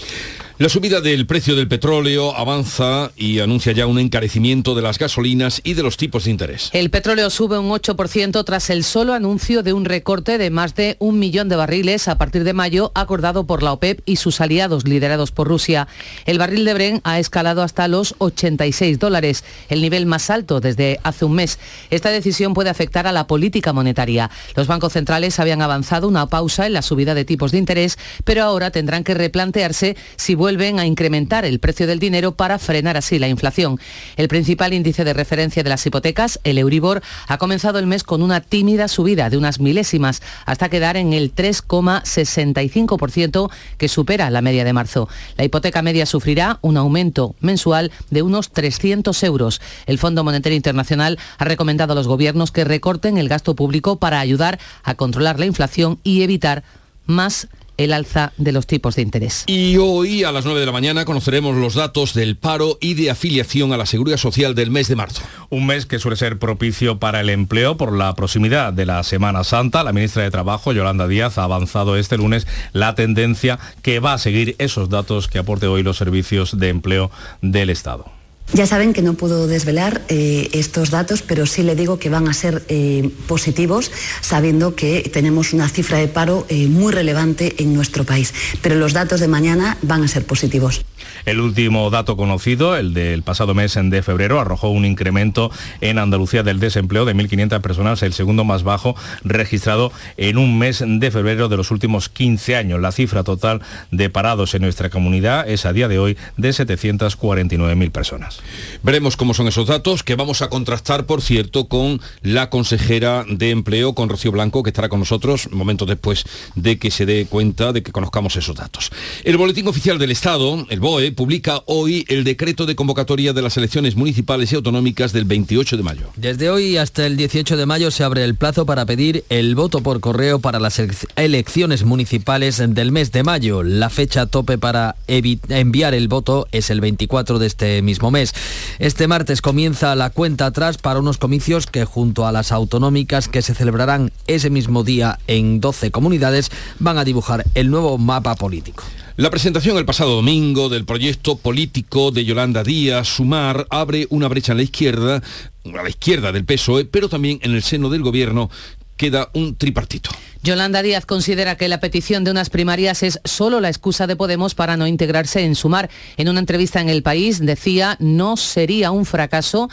La 0.59 0.69
subida 0.69 1.01
del 1.01 1.27
precio 1.27 1.55
del 1.55 1.67
petróleo 1.67 2.35
avanza 2.35 3.11
y 3.15 3.41
anuncia 3.41 3.73
ya 3.73 3.85
un 3.85 3.99
encarecimiento 3.99 4.73
de 4.73 4.81
las 4.81 4.97
gasolinas 4.97 5.61
y 5.63 5.75
de 5.75 5.83
los 5.83 5.97
tipos 5.97 6.23
de 6.23 6.31
interés. 6.31 6.71
El 6.73 6.89
petróleo 6.89 7.29
sube 7.29 7.59
un 7.59 7.69
8% 7.69 8.43
tras 8.43 8.71
el 8.71 8.83
solo 8.83 9.13
anuncio 9.13 9.61
de 9.61 9.73
un 9.73 9.85
recorte 9.85 10.39
de 10.39 10.49
más 10.49 10.73
de 10.73 10.95
un 10.97 11.19
millón 11.19 11.47
de 11.47 11.57
barriles 11.57 12.07
a 12.07 12.17
partir 12.17 12.43
de 12.43 12.53
mayo 12.53 12.91
acordado 12.95 13.45
por 13.45 13.61
la 13.61 13.71
OPEP 13.71 14.01
y 14.07 14.15
sus 14.15 14.41
aliados 14.41 14.87
liderados 14.87 15.31
por 15.31 15.47
Rusia. 15.47 15.87
El 16.25 16.39
barril 16.39 16.65
de 16.65 16.73
Bren 16.73 17.01
ha 17.03 17.19
escalado 17.19 17.61
hasta 17.61 17.87
los 17.87 18.15
86 18.17 18.97
dólares, 18.97 19.43
el 19.69 19.79
nivel 19.79 20.07
más 20.07 20.31
alto 20.31 20.59
desde 20.59 20.99
hace 21.03 21.25
un 21.25 21.33
mes. 21.33 21.59
Esta 21.91 22.09
decisión 22.09 22.55
puede 22.55 22.71
afectar 22.71 23.05
a 23.05 23.11
la 23.11 23.27
política 23.27 23.73
monetaria. 23.73 24.31
Los 24.55 24.65
bancos 24.65 24.93
centrales 24.93 25.39
habían 25.39 25.61
avanzado 25.61 26.07
una 26.07 26.25
pausa 26.25 26.65
en 26.65 26.73
la 26.73 26.81
subida 26.81 27.13
de 27.13 27.25
tipos 27.25 27.51
de 27.51 27.59
interés, 27.59 27.99
pero 28.23 28.41
ahora 28.41 28.71
tendrán 28.71 29.03
que 29.03 29.13
replantearse 29.13 29.95
si 30.15 30.33
vuelven 30.33 30.46
a 30.47 30.85
incrementar 30.85 31.43
el 31.43 31.59
precio 31.59 31.87
del 31.87 31.99
dinero 31.99 32.31
para 32.31 32.57
frenar 32.57 32.95
así 32.95 33.19
la 33.19 33.27
inflación. 33.27 33.81
El 34.15 34.29
principal 34.29 34.73
índice 34.73 35.03
de 35.03 35.13
referencia 35.13 35.61
de 35.61 35.69
las 35.69 35.85
hipotecas, 35.85 36.39
el 36.45 36.57
Euribor, 36.57 37.01
ha 37.27 37.37
comenzado 37.37 37.79
el 37.79 37.85
mes 37.85 38.03
con 38.03 38.23
una 38.23 38.39
tímida 38.39 38.87
subida 38.87 39.29
de 39.29 39.35
unas 39.35 39.59
milésimas 39.59 40.21
hasta 40.45 40.69
quedar 40.69 40.95
en 40.95 41.11
el 41.11 41.35
3,65% 41.35 43.51
que 43.77 43.89
supera 43.89 44.29
la 44.29 44.41
media 44.41 44.63
de 44.63 44.71
marzo. 44.71 45.09
La 45.35 45.43
hipoteca 45.43 45.81
media 45.81 46.05
sufrirá 46.05 46.59
un 46.61 46.77
aumento 46.77 47.35
mensual 47.41 47.91
de 48.09 48.21
unos 48.21 48.51
300 48.51 49.21
euros. 49.23 49.59
El 49.85 49.97
Fondo 49.97 50.23
Monetario 50.23 50.55
Internacional 50.55 51.19
ha 51.37 51.43
recomendado 51.43 51.91
a 51.91 51.95
los 51.95 52.07
gobiernos 52.07 52.51
que 52.51 52.63
recorten 52.63 53.17
el 53.17 53.27
gasto 53.27 53.53
público 53.53 53.97
para 53.97 54.21
ayudar 54.21 54.59
a 54.83 54.95
controlar 54.95 55.39
la 55.39 55.45
inflación 55.45 55.99
y 56.03 56.21
evitar 56.21 56.63
más 57.05 57.49
el 57.77 57.93
alza 57.93 58.33
de 58.37 58.51
los 58.51 58.67
tipos 58.67 58.95
de 58.95 59.03
interés. 59.03 59.43
Y 59.47 59.77
hoy 59.77 60.23
a 60.23 60.31
las 60.31 60.45
9 60.45 60.59
de 60.59 60.65
la 60.65 60.71
mañana 60.71 61.05
conoceremos 61.05 61.55
los 61.55 61.75
datos 61.75 62.13
del 62.13 62.35
paro 62.35 62.77
y 62.81 62.95
de 62.95 63.11
afiliación 63.11 63.73
a 63.73 63.77
la 63.77 63.85
Seguridad 63.85 64.17
Social 64.17 64.55
del 64.55 64.71
mes 64.71 64.87
de 64.87 64.95
marzo. 64.95 65.21
Un 65.49 65.65
mes 65.65 65.85
que 65.85 65.99
suele 65.99 66.17
ser 66.17 66.39
propicio 66.39 66.99
para 66.99 67.21
el 67.21 67.29
empleo 67.29 67.77
por 67.77 67.93
la 67.93 68.13
proximidad 68.15 68.73
de 68.73 68.85
la 68.85 69.03
Semana 69.03 69.43
Santa. 69.43 69.83
La 69.83 69.93
ministra 69.93 70.23
de 70.23 70.31
Trabajo, 70.31 70.73
Yolanda 70.73 71.07
Díaz, 71.07 71.37
ha 71.37 71.43
avanzado 71.43 71.97
este 71.97 72.17
lunes 72.17 72.47
la 72.73 72.95
tendencia 72.95 73.59
que 73.81 73.99
va 73.99 74.13
a 74.13 74.17
seguir 74.17 74.55
esos 74.59 74.89
datos 74.89 75.27
que 75.27 75.39
aporte 75.39 75.67
hoy 75.67 75.83
los 75.83 75.97
servicios 75.97 76.59
de 76.59 76.69
empleo 76.69 77.11
del 77.41 77.69
Estado. 77.69 78.16
Ya 78.53 78.65
saben 78.65 78.93
que 78.93 79.01
no 79.01 79.15
puedo 79.15 79.45
desvelar 79.45 80.01
eh, 80.07 80.49
estos 80.53 80.89
datos, 80.89 81.21
pero 81.21 81.45
sí 81.45 81.63
le 81.63 81.75
digo 81.75 81.99
que 81.99 82.09
van 82.09 82.27
a 82.29 82.33
ser 82.33 82.63
eh, 82.69 83.09
positivos, 83.27 83.91
sabiendo 84.21 84.73
que 84.73 85.09
tenemos 85.11 85.53
una 85.53 85.67
cifra 85.67 85.97
de 85.97 86.07
paro 86.07 86.45
eh, 86.47 86.67
muy 86.67 86.93
relevante 86.93 87.61
en 87.61 87.73
nuestro 87.73 88.05
país. 88.05 88.33
Pero 88.61 88.75
los 88.75 88.93
datos 88.93 89.19
de 89.19 89.27
mañana 89.27 89.77
van 89.81 90.03
a 90.03 90.07
ser 90.07 90.25
positivos. 90.25 90.85
El 91.27 91.41
último 91.41 91.89
dato 91.89 92.15
conocido, 92.15 92.77
el 92.77 92.93
del 92.93 93.21
pasado 93.21 93.53
mes 93.53 93.77
de 93.77 94.01
febrero, 94.01 94.39
arrojó 94.39 94.69
un 94.69 94.85
incremento 94.85 95.51
en 95.81 95.99
Andalucía 95.99 96.41
del 96.41 96.61
desempleo 96.61 97.03
de 97.03 97.13
1.500 97.13 97.59
personas, 97.59 98.01
el 98.01 98.13
segundo 98.13 98.45
más 98.45 98.63
bajo 98.63 98.95
registrado 99.25 99.91
en 100.15 100.37
un 100.37 100.57
mes 100.57 100.81
de 100.87 101.11
febrero 101.11 101.49
de 101.49 101.57
los 101.57 101.69
últimos 101.69 102.07
15 102.07 102.55
años. 102.55 102.79
La 102.79 102.93
cifra 102.93 103.25
total 103.25 103.61
de 103.91 104.09
parados 104.09 104.55
en 104.55 104.61
nuestra 104.61 104.89
comunidad 104.89 105.49
es 105.49 105.65
a 105.65 105.73
día 105.73 105.89
de 105.89 105.99
hoy 105.99 106.17
de 106.37 106.51
749.000 106.51 107.91
personas. 107.91 108.39
Veremos 108.81 109.17
cómo 109.17 109.33
son 109.33 109.49
esos 109.49 109.67
datos 109.67 110.03
que 110.03 110.15
vamos 110.15 110.41
a 110.41 110.49
contrastar, 110.49 111.05
por 111.05 111.21
cierto, 111.21 111.67
con 111.67 111.99
la 112.21 112.49
consejera 112.49 113.25
de 113.27 113.49
empleo, 113.49 113.95
con 113.95 114.07
Rocío 114.07 114.31
Blanco, 114.31 114.63
que 114.63 114.69
estará 114.69 114.87
con 114.87 114.99
nosotros 114.99 115.51
momentos 115.51 115.89
después 115.89 116.23
de 116.55 116.79
que 116.79 116.89
se 116.89 117.05
dé 117.05 117.25
cuenta 117.25 117.73
de 117.73 117.83
que 117.83 117.91
conozcamos 117.91 118.37
esos 118.37 118.55
datos. 118.55 118.91
El 119.25 119.35
Boletín 119.35 119.67
Oficial 119.67 119.99
del 119.99 120.11
Estado, 120.11 120.65
el 120.69 120.79
BOE, 120.79 121.16
publica 121.17 121.63
hoy 121.65 122.05
el 122.09 122.23
decreto 122.23 122.67
de 122.67 122.75
convocatoria 122.75 123.33
de 123.33 123.41
las 123.41 123.57
elecciones 123.57 123.95
municipales 123.95 124.51
y 124.51 124.55
autonómicas 124.55 125.13
del 125.13 125.25
28 125.25 125.75
de 125.75 125.83
mayo. 125.83 126.09
Desde 126.15 126.51
hoy 126.51 126.77
hasta 126.77 127.07
el 127.07 127.17
18 127.17 127.57
de 127.57 127.65
mayo 127.65 127.89
se 127.89 128.03
abre 128.03 128.23
el 128.23 128.35
plazo 128.35 128.67
para 128.67 128.85
pedir 128.85 129.25
el 129.29 129.55
voto 129.55 129.81
por 129.81 129.99
correo 129.99 130.39
para 130.39 130.59
las 130.59 130.79
elecciones 131.15 131.83
municipales 131.83 132.57
del 132.59 132.91
mes 132.91 133.11
de 133.11 133.23
mayo. 133.23 133.63
La 133.63 133.89
fecha 133.89 134.27
tope 134.27 134.59
para 134.59 134.95
enviar 135.07 135.95
el 135.95 136.07
voto 136.07 136.47
es 136.51 136.69
el 136.69 136.81
24 136.81 137.39
de 137.39 137.47
este 137.47 137.81
mismo 137.81 138.11
mes. 138.11 138.33
Este 138.77 139.07
martes 139.07 139.41
comienza 139.41 139.95
la 139.95 140.11
cuenta 140.11 140.45
atrás 140.45 140.77
para 140.77 140.99
unos 140.99 141.17
comicios 141.17 141.65
que 141.65 141.83
junto 141.83 142.27
a 142.27 142.31
las 142.31 142.51
autonómicas 142.51 143.27
que 143.27 143.41
se 143.41 143.55
celebrarán 143.55 144.11
ese 144.27 144.51
mismo 144.51 144.83
día 144.83 145.17
en 145.25 145.59
12 145.61 145.89
comunidades 145.89 146.51
van 146.77 146.99
a 146.99 147.03
dibujar 147.03 147.43
el 147.55 147.71
nuevo 147.71 147.97
mapa 147.97 148.35
político. 148.35 148.83
La 149.17 149.31
presentación 149.31 149.79
el 149.79 149.85
pasado 149.85 150.15
domingo 150.15 150.69
del 150.69 150.85
proyecto 150.85 151.37
político 151.37 152.11
de 152.11 152.23
Yolanda 152.23 152.61
Díaz, 152.61 153.07
Sumar, 153.07 153.65
abre 153.71 154.05
una 154.11 154.27
brecha 154.27 154.51
en 154.51 154.59
la 154.59 154.63
izquierda, 154.63 155.23
a 155.65 155.83
la 155.83 155.89
izquierda 155.89 156.31
del 156.31 156.45
PSOE, 156.45 156.85
pero 156.85 157.09
también 157.09 157.39
en 157.41 157.55
el 157.55 157.63
seno 157.63 157.89
del 157.89 158.03
gobierno 158.03 158.51
queda 158.95 159.31
un 159.33 159.55
tripartito. 159.55 160.11
Yolanda 160.43 160.83
Díaz 160.83 161.07
considera 161.07 161.57
que 161.57 161.67
la 161.67 161.79
petición 161.79 162.25
de 162.25 162.29
unas 162.29 162.51
primarias 162.51 163.01
es 163.01 163.19
solo 163.23 163.59
la 163.59 163.69
excusa 163.69 164.05
de 164.05 164.15
Podemos 164.15 164.53
para 164.53 164.77
no 164.77 164.85
integrarse 164.85 165.43
en 165.43 165.55
Sumar. 165.55 165.89
En 166.17 166.29
una 166.29 166.39
entrevista 166.39 166.79
en 166.79 166.89
El 166.89 167.01
País 167.01 167.43
decía 167.43 167.97
no 167.99 168.37
sería 168.37 168.91
un 168.91 169.03
fracaso 169.03 169.67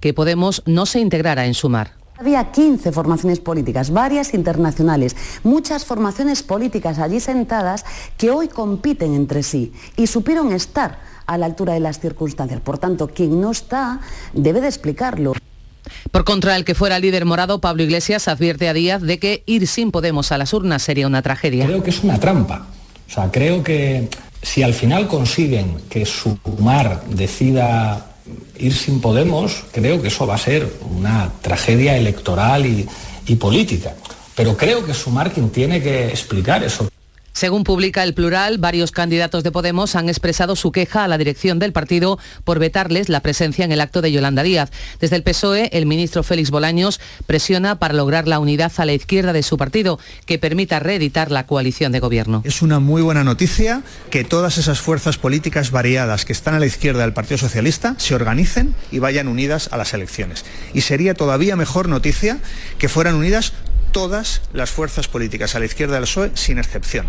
que 0.00 0.14
Podemos 0.14 0.62
no 0.64 0.86
se 0.86 1.00
integrara 1.00 1.44
en 1.44 1.52
Sumar. 1.52 1.95
Había 2.18 2.50
15 2.50 2.92
formaciones 2.92 3.40
políticas, 3.40 3.90
varias 3.90 4.32
internacionales, 4.32 5.14
muchas 5.44 5.84
formaciones 5.84 6.42
políticas 6.42 6.98
allí 6.98 7.20
sentadas 7.20 7.84
que 8.16 8.30
hoy 8.30 8.48
compiten 8.48 9.14
entre 9.14 9.42
sí 9.42 9.72
y 9.96 10.06
supieron 10.06 10.52
estar 10.52 10.98
a 11.26 11.36
la 11.36 11.46
altura 11.46 11.74
de 11.74 11.80
las 11.80 12.00
circunstancias. 12.00 12.60
Por 12.60 12.78
tanto, 12.78 13.08
quien 13.08 13.40
no 13.40 13.50
está 13.50 14.00
debe 14.32 14.62
de 14.62 14.68
explicarlo. 14.68 15.34
Por 16.10 16.24
contra, 16.24 16.56
el 16.56 16.64
que 16.64 16.74
fuera 16.74 16.98
líder 16.98 17.26
morado, 17.26 17.60
Pablo 17.60 17.82
Iglesias, 17.82 18.28
advierte 18.28 18.68
a 18.68 18.72
Díaz 18.72 19.02
de 19.02 19.18
que 19.18 19.42
ir 19.44 19.66
sin 19.66 19.90
Podemos 19.90 20.32
a 20.32 20.38
las 20.38 20.54
urnas 20.54 20.82
sería 20.82 21.06
una 21.06 21.20
tragedia. 21.20 21.66
Creo 21.66 21.82
que 21.82 21.90
es 21.90 22.02
una 22.02 22.18
trampa. 22.18 22.66
O 23.08 23.12
sea, 23.12 23.30
creo 23.30 23.62
que 23.62 24.08
si 24.42 24.62
al 24.62 24.72
final 24.72 25.06
consiguen 25.06 25.82
que 25.90 26.06
Sumar 26.06 27.04
decida 27.08 28.15
ir 28.58 28.74
sin 28.74 29.00
Podemos, 29.00 29.64
creo 29.72 30.00
que 30.00 30.08
eso 30.08 30.26
va 30.26 30.34
a 30.34 30.38
ser 30.38 30.70
una 30.90 31.32
tragedia 31.42 31.96
electoral 31.96 32.66
y, 32.66 33.34
política. 33.36 33.94
Pero 34.34 34.56
creo 34.56 34.84
que 34.84 34.94
Sumar 34.94 35.32
quien 35.32 35.50
tiene 35.50 35.82
que 35.82 36.08
explicar 36.08 36.62
eso. 36.62 36.88
Según 37.36 37.64
publica 37.64 38.02
el 38.02 38.14
plural, 38.14 38.56
varios 38.56 38.92
candidatos 38.92 39.44
de 39.44 39.52
Podemos 39.52 39.94
han 39.94 40.08
expresado 40.08 40.56
su 40.56 40.72
queja 40.72 41.04
a 41.04 41.08
la 41.08 41.18
dirección 41.18 41.58
del 41.58 41.74
partido 41.74 42.18
por 42.44 42.58
vetarles 42.58 43.10
la 43.10 43.20
presencia 43.20 43.62
en 43.62 43.72
el 43.72 43.82
acto 43.82 44.00
de 44.00 44.10
Yolanda 44.10 44.42
Díaz. 44.42 44.70
Desde 45.00 45.16
el 45.16 45.22
PSOE, 45.22 45.68
el 45.74 45.84
ministro 45.84 46.22
Félix 46.22 46.50
Bolaños 46.50 46.98
presiona 47.26 47.78
para 47.78 47.92
lograr 47.92 48.26
la 48.26 48.38
unidad 48.38 48.72
a 48.78 48.86
la 48.86 48.94
izquierda 48.94 49.34
de 49.34 49.42
su 49.42 49.58
partido, 49.58 49.98
que 50.24 50.38
permita 50.38 50.80
reeditar 50.80 51.30
la 51.30 51.46
coalición 51.46 51.92
de 51.92 52.00
gobierno. 52.00 52.40
Es 52.46 52.62
una 52.62 52.80
muy 52.80 53.02
buena 53.02 53.22
noticia 53.22 53.82
que 54.08 54.24
todas 54.24 54.56
esas 54.56 54.80
fuerzas 54.80 55.18
políticas 55.18 55.70
variadas 55.70 56.24
que 56.24 56.32
están 56.32 56.54
a 56.54 56.58
la 56.58 56.64
izquierda 56.64 57.02
del 57.02 57.12
Partido 57.12 57.36
Socialista 57.36 57.96
se 57.98 58.14
organicen 58.14 58.74
y 58.90 58.98
vayan 58.98 59.28
unidas 59.28 59.68
a 59.72 59.76
las 59.76 59.92
elecciones. 59.92 60.46
Y 60.72 60.80
sería 60.80 61.12
todavía 61.12 61.54
mejor 61.54 61.90
noticia 61.90 62.38
que 62.78 62.88
fueran 62.88 63.14
unidas 63.14 63.52
todas 63.96 64.42
las 64.52 64.70
fuerzas 64.70 65.08
políticas 65.08 65.54
a 65.54 65.58
la 65.58 65.64
izquierda 65.64 65.94
del 65.94 66.02
PSOE 66.02 66.30
sin 66.34 66.58
excepción. 66.58 67.06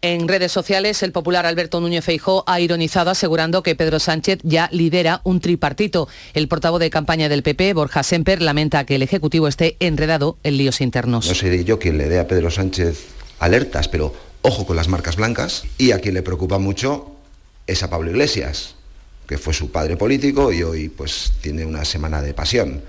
En 0.00 0.28
redes 0.28 0.52
sociales, 0.52 1.02
el 1.02 1.10
popular 1.10 1.44
Alberto 1.44 1.80
Núñez 1.80 2.04
Feijó 2.04 2.44
ha 2.46 2.60
ironizado 2.60 3.10
asegurando 3.10 3.64
que 3.64 3.74
Pedro 3.74 3.98
Sánchez 3.98 4.38
ya 4.44 4.68
lidera 4.70 5.22
un 5.24 5.40
tripartito. 5.40 6.06
El 6.32 6.46
portavoz 6.46 6.78
de 6.78 6.88
campaña 6.88 7.28
del 7.28 7.42
PP, 7.42 7.74
Borja 7.74 8.04
Semper, 8.04 8.42
lamenta 8.42 8.86
que 8.86 8.94
el 8.94 9.02
Ejecutivo 9.02 9.48
esté 9.48 9.76
enredado 9.80 10.38
en 10.44 10.56
líos 10.56 10.80
internos. 10.80 11.26
No 11.26 11.34
seré 11.34 11.64
yo 11.64 11.80
quien 11.80 11.98
le 11.98 12.08
dé 12.08 12.20
a 12.20 12.28
Pedro 12.28 12.52
Sánchez 12.52 13.06
alertas, 13.40 13.88
pero 13.88 14.14
ojo 14.42 14.64
con 14.66 14.76
las 14.76 14.86
marcas 14.86 15.16
blancas. 15.16 15.64
Y 15.78 15.90
a 15.90 15.98
quien 15.98 16.14
le 16.14 16.22
preocupa 16.22 16.60
mucho 16.60 17.16
es 17.66 17.82
a 17.82 17.90
Pablo 17.90 18.08
Iglesias, 18.08 18.76
que 19.26 19.36
fue 19.36 19.52
su 19.52 19.72
padre 19.72 19.96
político 19.96 20.52
y 20.52 20.62
hoy 20.62 20.90
pues 20.90 21.32
tiene 21.40 21.66
una 21.66 21.84
semana 21.84 22.22
de 22.22 22.34
pasión. 22.34 22.84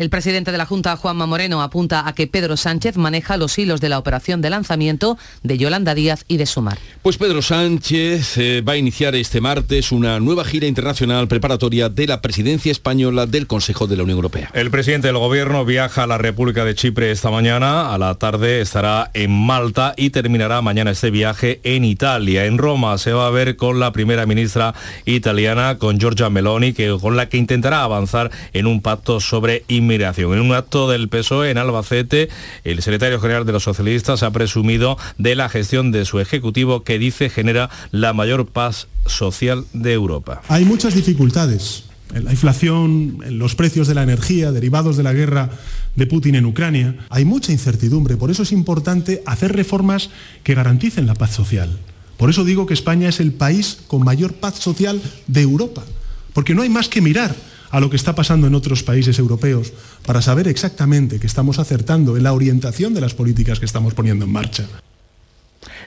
El 0.00 0.08
presidente 0.08 0.50
de 0.50 0.56
la 0.56 0.64
Junta, 0.64 0.96
Juanma 0.96 1.26
Moreno, 1.26 1.60
apunta 1.60 2.08
a 2.08 2.14
que 2.14 2.26
Pedro 2.26 2.56
Sánchez 2.56 2.96
maneja 2.96 3.36
los 3.36 3.58
hilos 3.58 3.82
de 3.82 3.90
la 3.90 3.98
operación 3.98 4.40
de 4.40 4.48
lanzamiento 4.48 5.18
de 5.42 5.58
Yolanda 5.58 5.94
Díaz 5.94 6.24
y 6.26 6.38
de 6.38 6.46
Sumar. 6.46 6.78
Pues 7.02 7.18
Pedro 7.18 7.42
Sánchez 7.42 8.38
eh, 8.38 8.62
va 8.62 8.72
a 8.72 8.76
iniciar 8.78 9.14
este 9.14 9.42
martes 9.42 9.92
una 9.92 10.18
nueva 10.18 10.46
gira 10.46 10.66
internacional 10.66 11.28
preparatoria 11.28 11.90
de 11.90 12.06
la 12.06 12.22
presidencia 12.22 12.72
española 12.72 13.26
del 13.26 13.46
Consejo 13.46 13.86
de 13.86 13.98
la 13.98 14.04
Unión 14.04 14.16
Europea. 14.16 14.50
El 14.54 14.70
presidente 14.70 15.08
del 15.08 15.18
gobierno 15.18 15.66
viaja 15.66 16.04
a 16.04 16.06
la 16.06 16.16
República 16.16 16.64
de 16.64 16.74
Chipre 16.74 17.10
esta 17.10 17.30
mañana. 17.30 17.92
A 17.92 17.98
la 17.98 18.14
tarde 18.14 18.62
estará 18.62 19.10
en 19.12 19.30
Malta 19.30 19.92
y 19.98 20.08
terminará 20.08 20.62
mañana 20.62 20.92
este 20.92 21.10
viaje 21.10 21.60
en 21.62 21.84
Italia. 21.84 22.46
En 22.46 22.56
Roma 22.56 22.96
se 22.96 23.12
va 23.12 23.26
a 23.26 23.30
ver 23.30 23.56
con 23.56 23.80
la 23.80 23.92
primera 23.92 24.24
ministra 24.24 24.72
italiana, 25.04 25.76
con 25.76 26.00
Giorgia 26.00 26.30
Meloni, 26.30 26.72
que, 26.72 26.96
con 26.98 27.18
la 27.18 27.28
que 27.28 27.36
intentará 27.36 27.82
avanzar 27.82 28.30
en 28.54 28.66
un 28.66 28.80
pacto 28.80 29.20
sobre 29.20 29.64
inmigración 29.68 29.89
En 29.90 30.40
un 30.40 30.52
acto 30.52 30.88
del 30.88 31.08
PSOE 31.08 31.50
en 31.50 31.58
Albacete, 31.58 32.28
el 32.62 32.80
secretario 32.80 33.20
general 33.20 33.44
de 33.44 33.50
los 33.50 33.64
socialistas 33.64 34.22
ha 34.22 34.30
presumido 34.30 34.96
de 35.18 35.34
la 35.34 35.48
gestión 35.48 35.90
de 35.90 36.04
su 36.04 36.20
ejecutivo 36.20 36.84
que 36.84 37.00
dice 37.00 37.28
genera 37.28 37.70
la 37.90 38.12
mayor 38.12 38.46
paz 38.46 38.86
social 39.06 39.64
de 39.72 39.92
Europa. 39.92 40.42
Hay 40.46 40.64
muchas 40.64 40.94
dificultades 40.94 41.84
la 42.14 42.30
inflación, 42.30 43.18
en 43.24 43.38
los 43.38 43.54
precios 43.54 43.86
de 43.86 43.94
la 43.94 44.02
energía 44.02 44.52
derivados 44.52 44.96
de 44.96 45.02
la 45.04 45.12
guerra 45.12 45.50
de 45.94 46.06
Putin 46.06 46.34
en 46.34 46.46
Ucrania. 46.46 46.96
Hay 47.08 47.24
mucha 47.24 47.52
incertidumbre, 47.52 48.16
por 48.16 48.30
eso 48.30 48.42
es 48.42 48.52
importante 48.52 49.22
hacer 49.26 49.54
reformas 49.54 50.10
que 50.42 50.54
garanticen 50.54 51.06
la 51.06 51.14
paz 51.14 51.32
social. 51.32 51.78
Por 52.16 52.30
eso 52.30 52.44
digo 52.44 52.66
que 52.66 52.74
España 52.74 53.08
es 53.08 53.20
el 53.20 53.32
país 53.32 53.78
con 53.86 54.04
mayor 54.04 54.34
paz 54.34 54.56
social 54.58 55.00
de 55.26 55.40
Europa, 55.40 55.84
porque 56.32 56.54
no 56.54 56.62
hay 56.62 56.68
más 56.68 56.88
que 56.88 57.00
mirar 57.00 57.34
a 57.70 57.80
lo 57.80 57.90
que 57.90 57.96
está 57.96 58.14
pasando 58.14 58.46
en 58.46 58.54
otros 58.54 58.82
países 58.82 59.18
europeos 59.18 59.72
para 60.04 60.22
saber 60.22 60.48
exactamente 60.48 61.20
que 61.20 61.26
estamos 61.26 61.58
acertando 61.58 62.16
en 62.16 62.24
la 62.24 62.32
orientación 62.32 62.94
de 62.94 63.00
las 63.00 63.14
políticas 63.14 63.58
que 63.60 63.66
estamos 63.66 63.94
poniendo 63.94 64.24
en 64.24 64.32
marcha. 64.32 64.66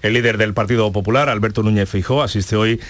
El 0.03 0.15
líder 0.15 0.37
del 0.37 0.53
Partido 0.53 0.91
Popular, 0.91 1.29
Alberto 1.29 1.63
Núñez 1.63 1.87
Fijó, 1.87 2.23
asiste 2.23 2.57
hoy 2.57 2.81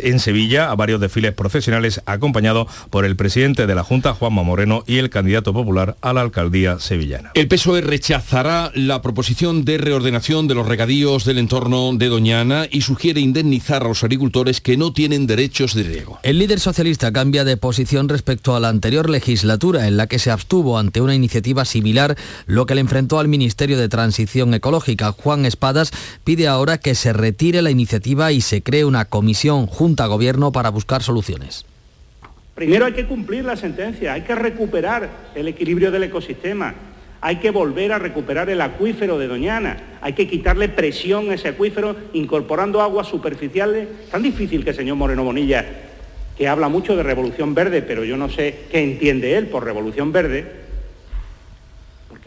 en 0.00 0.20
Sevilla 0.20 0.70
a 0.70 0.76
varios 0.76 1.00
desfiles 1.00 1.32
profesionales 1.32 2.02
acompañado 2.04 2.68
por 2.90 3.06
el 3.06 3.16
presidente 3.16 3.66
de 3.66 3.74
la 3.74 3.82
Junta, 3.82 4.12
Juanma 4.12 4.42
Moreno, 4.42 4.84
y 4.86 4.98
el 4.98 5.08
candidato 5.08 5.54
popular 5.54 5.96
a 6.02 6.12
la 6.12 6.20
alcaldía 6.20 6.78
sevillana. 6.78 7.30
El 7.32 7.48
PSOE 7.48 7.80
rechazará 7.80 8.70
la 8.74 9.00
proposición 9.00 9.64
de 9.64 9.78
reordenación 9.78 10.46
de 10.46 10.56
los 10.56 10.68
regadíos 10.68 11.24
del 11.24 11.38
entorno 11.38 11.90
de 11.94 12.08
Doñana 12.08 12.66
y 12.70 12.82
sugiere 12.82 13.22
indemnizar 13.22 13.82
a 13.82 13.88
los 13.88 14.04
agricultores 14.04 14.60
que 14.60 14.76
no 14.76 14.92
tienen 14.92 15.26
derechos 15.26 15.72
de 15.72 15.84
riego. 15.84 16.18
El 16.22 16.38
líder 16.38 16.60
socialista 16.60 17.14
cambia 17.14 17.44
de 17.44 17.56
posición 17.56 18.10
respecto 18.10 18.54
a 18.54 18.60
la 18.60 18.68
anterior 18.68 19.08
legislatura 19.08 19.88
en 19.88 19.96
la 19.96 20.06
que 20.06 20.18
se 20.18 20.30
abstuvo 20.30 20.78
ante 20.78 21.00
una 21.00 21.14
iniciativa 21.14 21.64
similar, 21.64 22.14
lo 22.44 22.66
que 22.66 22.74
le 22.74 22.82
enfrentó 22.82 23.20
al 23.20 23.28
Ministerio 23.28 23.78
de 23.78 23.88
Transición 23.88 24.52
Ecológica. 24.52 25.12
Juan 25.12 25.46
Espadas 25.46 25.92
pide 26.24 26.46
a 26.46 26.57
ahora 26.58 26.78
que 26.78 26.96
se 26.96 27.12
retire 27.12 27.62
la 27.62 27.70
iniciativa 27.70 28.32
y 28.32 28.40
se 28.40 28.62
cree 28.62 28.84
una 28.84 29.04
comisión 29.04 29.66
junta 29.66 30.06
gobierno 30.06 30.50
para 30.50 30.70
buscar 30.70 31.04
soluciones. 31.04 31.64
Primero 32.56 32.86
hay 32.86 32.92
que 32.94 33.06
cumplir 33.06 33.44
la 33.44 33.54
sentencia, 33.54 34.12
hay 34.12 34.22
que 34.22 34.34
recuperar 34.34 35.08
el 35.36 35.46
equilibrio 35.46 35.92
del 35.92 36.02
ecosistema, 36.02 36.74
hay 37.20 37.36
que 37.36 37.52
volver 37.52 37.92
a 37.92 38.00
recuperar 38.00 38.50
el 38.50 38.60
acuífero 38.60 39.18
de 39.18 39.28
Doñana, 39.28 39.98
hay 40.00 40.14
que 40.14 40.26
quitarle 40.26 40.68
presión 40.68 41.30
a 41.30 41.34
ese 41.34 41.48
acuífero 41.48 41.94
incorporando 42.12 42.82
aguas 42.82 43.06
superficiales. 43.06 43.86
Tan 44.10 44.22
difícil 44.22 44.64
que 44.64 44.70
el 44.70 44.76
señor 44.76 44.96
Moreno 44.96 45.22
Bonilla, 45.22 45.64
que 46.36 46.48
habla 46.48 46.68
mucho 46.68 46.96
de 46.96 47.04
revolución 47.04 47.54
verde, 47.54 47.82
pero 47.82 48.02
yo 48.02 48.16
no 48.16 48.28
sé 48.28 48.66
qué 48.72 48.82
entiende 48.82 49.36
él 49.36 49.46
por 49.46 49.64
revolución 49.64 50.10
verde, 50.10 50.67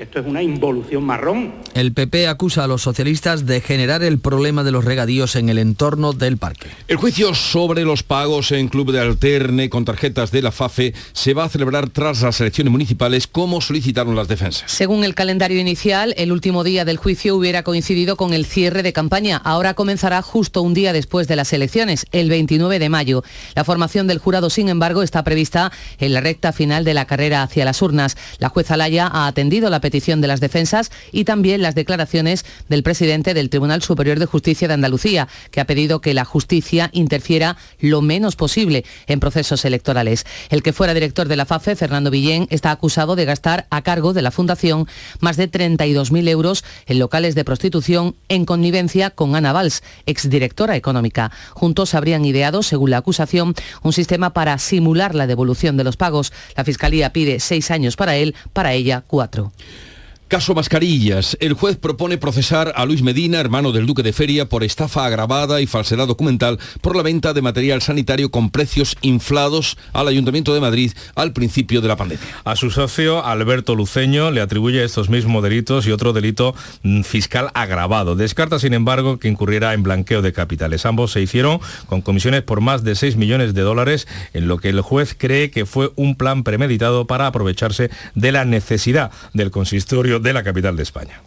esto 0.01 0.20
es 0.20 0.25
una 0.25 0.41
involución 0.41 1.03
marrón. 1.03 1.53
El 1.75 1.93
PP 1.93 2.27
acusa 2.27 2.63
a 2.63 2.67
los 2.67 2.81
socialistas 2.81 3.46
de 3.46 3.62
generar 3.62 4.01
el 4.01 4.17
problema 4.17 4.63
de 4.63 4.72
los 4.72 4.84
regadíos 4.84 5.36
en 5.36 5.48
el 5.50 5.60
entorno 5.60 6.12
del 6.12 6.38
parque. 6.38 6.70
El 6.88 6.98
juicio 6.98 7.36
sobre 7.36 7.86
los 7.86 8.01
pagos 8.01 8.51
en 8.51 8.67
Club 8.67 8.91
de 8.91 9.00
Alterne 9.00 9.70
con 9.70 9.86
tarjetas 9.86 10.31
de 10.31 10.41
la 10.41 10.51
FAFE 10.51 10.96
se 11.13 11.36
va 11.36 11.43
a 11.43 11.50
celebrar 11.50 11.89
tras 11.89 12.24
las 12.24 12.41
elecciones 12.41 12.72
municipales 12.72 13.27
como 13.27 13.62
solicitaron 13.62 14.15
las 14.15 14.27
defensas. 14.27 14.72
Según 14.72 15.03
el 15.03 15.13
calendario 15.13 15.60
inicial, 15.60 16.15
el 16.17 16.31
último 16.31 16.63
día 16.63 16.84
del 16.84 16.98
juicio 16.98 17.36
hubiera 17.36 17.62
coincidido 17.62 18.15
con 18.15 18.34
el 18.34 18.48
cierre 18.48 18.81
de 18.81 18.93
campaña. 18.93 19.38
Ahora 19.38 19.75
comenzará 19.75 20.24
justo 20.24 20.63
un 20.63 20.74
día 20.74 20.93
después 20.93 21.27
de 21.27 21.36
las 21.36 21.53
elecciones, 21.53 22.08
el 22.12 22.29
29 22.29 22.79
de 22.79 22.89
mayo. 22.89 23.24
La 23.53 23.63
formación 23.63 24.08
del 24.08 24.17
jurado, 24.17 24.50
sin 24.50 24.67
embargo, 24.67 25.03
está 25.03 25.24
prevista 25.24 25.72
en 26.00 26.13
la 26.13 26.22
recta 26.22 26.53
final 26.53 26.84
de 26.86 26.96
la 26.96 27.05
carrera 27.05 27.43
hacia 27.43 27.65
las 27.65 27.84
urnas. 27.84 28.17
La 28.39 28.50
jueza 28.50 28.77
Laya 28.77 29.08
ha 29.08 29.27
atendido 29.27 29.70
la 29.70 29.79
petición 29.79 29.90
petición 29.91 30.21
de 30.21 30.27
las 30.29 30.39
defensas 30.39 30.89
y 31.12 31.25
también 31.25 31.62
las 31.62 31.75
declaraciones 31.75 32.45
del 32.69 32.81
presidente 32.81 33.33
del 33.33 33.50
Tribunal 33.50 33.81
Superior 33.81 34.19
de 34.19 34.25
Justicia 34.25 34.69
de 34.69 34.74
Andalucía, 34.74 35.27
que 35.51 35.60
ha 35.60 35.65
pedido 35.65 36.00
que 36.00 36.13
la 36.13 36.24
justicia 36.24 36.89
interfiera 36.93 37.57
lo 37.81 38.01
menos 38.01 38.38
posible 38.38 38.86
en 39.07 39.19
procesos 39.19 39.65
electorales. 39.65 40.25
El 40.50 40.63
que 40.63 40.71
fuera 40.71 40.93
director 40.93 41.27
de 41.27 41.36
la 41.36 41.45
FAFE, 41.45 41.75
Fernando 41.75 42.10
Villén, 42.10 42.48
está 42.50 42.71
acusado 42.71 43.17
de 43.17 43.25
gastar 43.25 43.67
a 43.69 43.81
cargo 43.81 44.13
de 44.13 44.21
la 44.21 44.31
Fundación 44.31 44.88
más 45.19 45.36
de 45.36 45.51
32.000 45.51 46.29
euros 46.29 46.63
en 46.86 47.00
locales 47.00 47.36
de 47.36 47.43
prostitución 47.43 48.15
en 48.30 48.45
connivencia 48.45 49.10
con 49.10 49.36
Ana 49.36 49.51
Valls, 49.51 49.84
exdirectora 50.06 50.77
económica. 50.77 51.32
Juntos 51.51 51.95
habrían 51.95 52.23
ideado, 52.23 52.63
según 52.63 52.91
la 52.91 52.97
acusación, 52.97 53.56
un 53.84 53.91
sistema 53.91 54.32
para 54.34 54.58
simular 54.58 55.15
la 55.15 55.27
devolución 55.27 55.75
de 55.75 55.84
los 55.84 55.97
pagos. 55.97 56.32
La 56.56 56.63
Fiscalía 56.63 57.12
pide 57.12 57.41
seis 57.41 57.71
años 57.71 57.97
para 57.97 58.15
él, 58.15 58.36
para 58.54 58.71
ella 58.73 59.04
cuatro. 59.06 59.51
Caso 60.32 60.56
Mascarillas. 60.56 61.36
El 61.41 61.56
juez 61.56 61.76
propone 61.76 62.17
procesar 62.17 62.72
a 62.78 62.86
Luis 62.86 63.02
Medina, 63.02 63.41
hermano 63.41 63.74
del 63.74 63.86
Duque 63.86 64.02
de 64.02 64.13
Feria, 64.13 64.48
por 64.48 64.63
estafa 64.63 65.06
agravada 65.06 65.60
y 65.60 65.67
falsedad 65.67 66.08
documental 66.08 66.58
por 66.80 66.96
la 66.96 67.04
venta 67.04 67.34
de 67.34 67.41
material 67.41 67.82
sanitario 67.82 68.32
con 68.32 68.50
precios 68.50 68.96
inflados 69.02 69.78
al 69.91 70.08
Ayuntamiento 70.08 70.54
de 70.54 70.62
Madrid 70.62 70.94
al 71.15 71.34
principio 71.34 71.82
de 71.82 71.89
la 71.89 71.98
pandemia. 71.98 72.26
A 72.46 72.56
su 72.56 72.72
socio, 72.72 73.26
Alberto 73.26 73.76
Luceño, 73.76 74.32
le 74.32 74.39
atribuye 74.39 74.86
estos 74.86 75.10
mismos 75.10 75.44
delitos 75.44 75.86
y 75.86 75.91
otro 75.91 76.13
delito 76.13 76.56
mm, 76.84 77.02
fiscal 77.02 77.50
agravado. 77.54 78.15
Descarta, 78.15 78.58
sin 78.58 78.74
embargo, 78.74 79.20
que 79.20 79.28
incurriera 79.28 79.74
en 79.74 79.84
blanqueo 79.84 80.22
de 80.22 80.32
capitales. 80.32 80.86
Ambos 80.86 81.12
se 81.12 81.22
hicieron 81.22 81.60
con 81.88 82.02
comisiones 82.02 82.44
por 82.44 82.62
más 82.62 82.86
de 82.86 82.96
6 82.96 83.17
millones 83.17 83.54
de 83.54 83.63
dólares, 83.63 84.08
en 84.34 84.48
lo 84.48 84.60
que 84.60 84.70
el 84.70 84.80
juez 84.80 85.13
cree 85.13 85.52
que 85.52 85.65
fue 85.65 85.91
un 85.98 86.15
plan 86.15 86.44
premeditado 86.44 87.06
para 87.06 87.28
aprovecharse 87.28 87.89
de 88.15 88.32
la 88.32 88.46
necesidad 88.46 89.12
del 89.34 89.52
consistorio 89.52 90.20
de 90.21 90.34
la 90.34 90.43
capital 90.43 90.75
de 90.75 90.84
España. 90.84 91.21